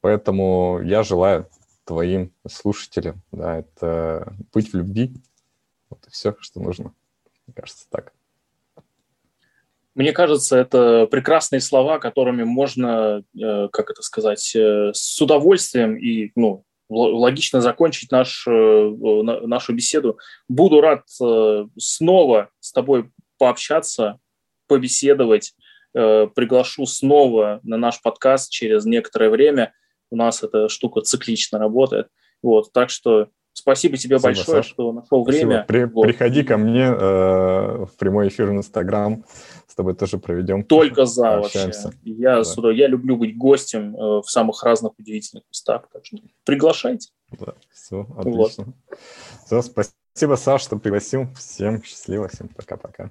Поэтому 0.00 0.80
я 0.82 1.02
желаю 1.02 1.48
твоим 1.84 2.32
слушателям, 2.48 3.22
да, 3.32 3.58
это 3.58 4.34
быть 4.52 4.72
в 4.72 4.76
любви, 4.76 5.14
вот 5.90 6.06
и 6.06 6.10
все, 6.10 6.34
что 6.40 6.60
нужно, 6.60 6.94
мне 7.46 7.54
кажется, 7.54 7.86
так. 7.90 8.12
Мне 9.96 10.12
кажется, 10.12 10.56
это 10.56 11.06
прекрасные 11.10 11.60
слова, 11.60 11.98
которыми 11.98 12.44
можно, 12.44 13.24
э, 13.38 13.68
как 13.72 13.90
это 13.90 14.02
сказать, 14.02 14.54
э, 14.54 14.92
с 14.94 15.20
удовольствием 15.20 15.96
и, 15.96 16.30
ну, 16.36 16.64
логично 16.90 17.60
закончить 17.60 18.10
наш, 18.10 18.46
э, 18.46 18.90
нашу 19.46 19.72
беседу. 19.72 20.18
Буду 20.48 20.80
рад 20.80 21.04
э, 21.22 21.66
снова 21.78 22.50
с 22.58 22.72
тобой 22.72 23.10
пообщаться, 23.38 24.18
побеседовать. 24.66 25.54
Э, 25.94 26.26
приглашу 26.34 26.86
снова 26.86 27.60
на 27.62 27.76
наш 27.76 28.02
подкаст 28.02 28.50
через 28.50 28.84
некоторое 28.84 29.30
время. 29.30 29.72
У 30.10 30.16
нас 30.16 30.42
эта 30.42 30.68
штука 30.68 31.00
циклично 31.02 31.58
работает. 31.58 32.08
Вот, 32.42 32.72
так 32.72 32.90
что 32.90 33.28
спасибо 33.52 33.96
тебе 33.96 34.18
спасибо, 34.18 34.38
большое, 34.38 34.62
Саш. 34.62 34.72
что 34.72 34.92
нашел 34.92 35.24
спасибо. 35.24 35.46
время. 35.46 35.64
При, 35.66 35.84
вот. 35.84 36.02
Приходи 36.02 36.42
ко 36.42 36.56
мне 36.56 36.84
э, 36.84 37.84
в 37.84 37.90
прямой 37.98 38.28
эфир 38.28 38.46
в 38.46 38.52
Инстаграм 38.52 39.24
тобой 39.80 39.94
тоже 39.94 40.18
проведем. 40.18 40.64
Только 40.64 41.06
за 41.06 41.40
вообще. 41.40 41.70
Я, 42.04 42.36
да. 42.36 42.44
сюда, 42.44 42.70
я 42.70 42.86
люблю 42.86 43.16
быть 43.16 43.36
гостем 43.36 43.96
э, 43.96 44.20
в 44.20 44.30
самых 44.30 44.62
разных 44.62 44.92
удивительных 44.98 45.44
местах. 45.48 45.88
Так 45.92 46.04
что 46.04 46.18
приглашайте. 46.44 47.10
Да, 47.38 47.54
все, 47.72 48.06
отлично. 48.16 48.64
Вот. 48.64 48.98
Все, 49.46 49.62
спасибо, 49.62 50.34
Саш, 50.36 50.62
что 50.62 50.78
пригласил. 50.78 51.28
Всем 51.34 51.82
счастливо, 51.82 52.28
всем 52.28 52.48
пока-пока. 52.48 53.10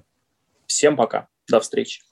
Всем 0.66 0.96
пока. 0.96 1.28
До 1.48 1.60
встречи. 1.60 2.02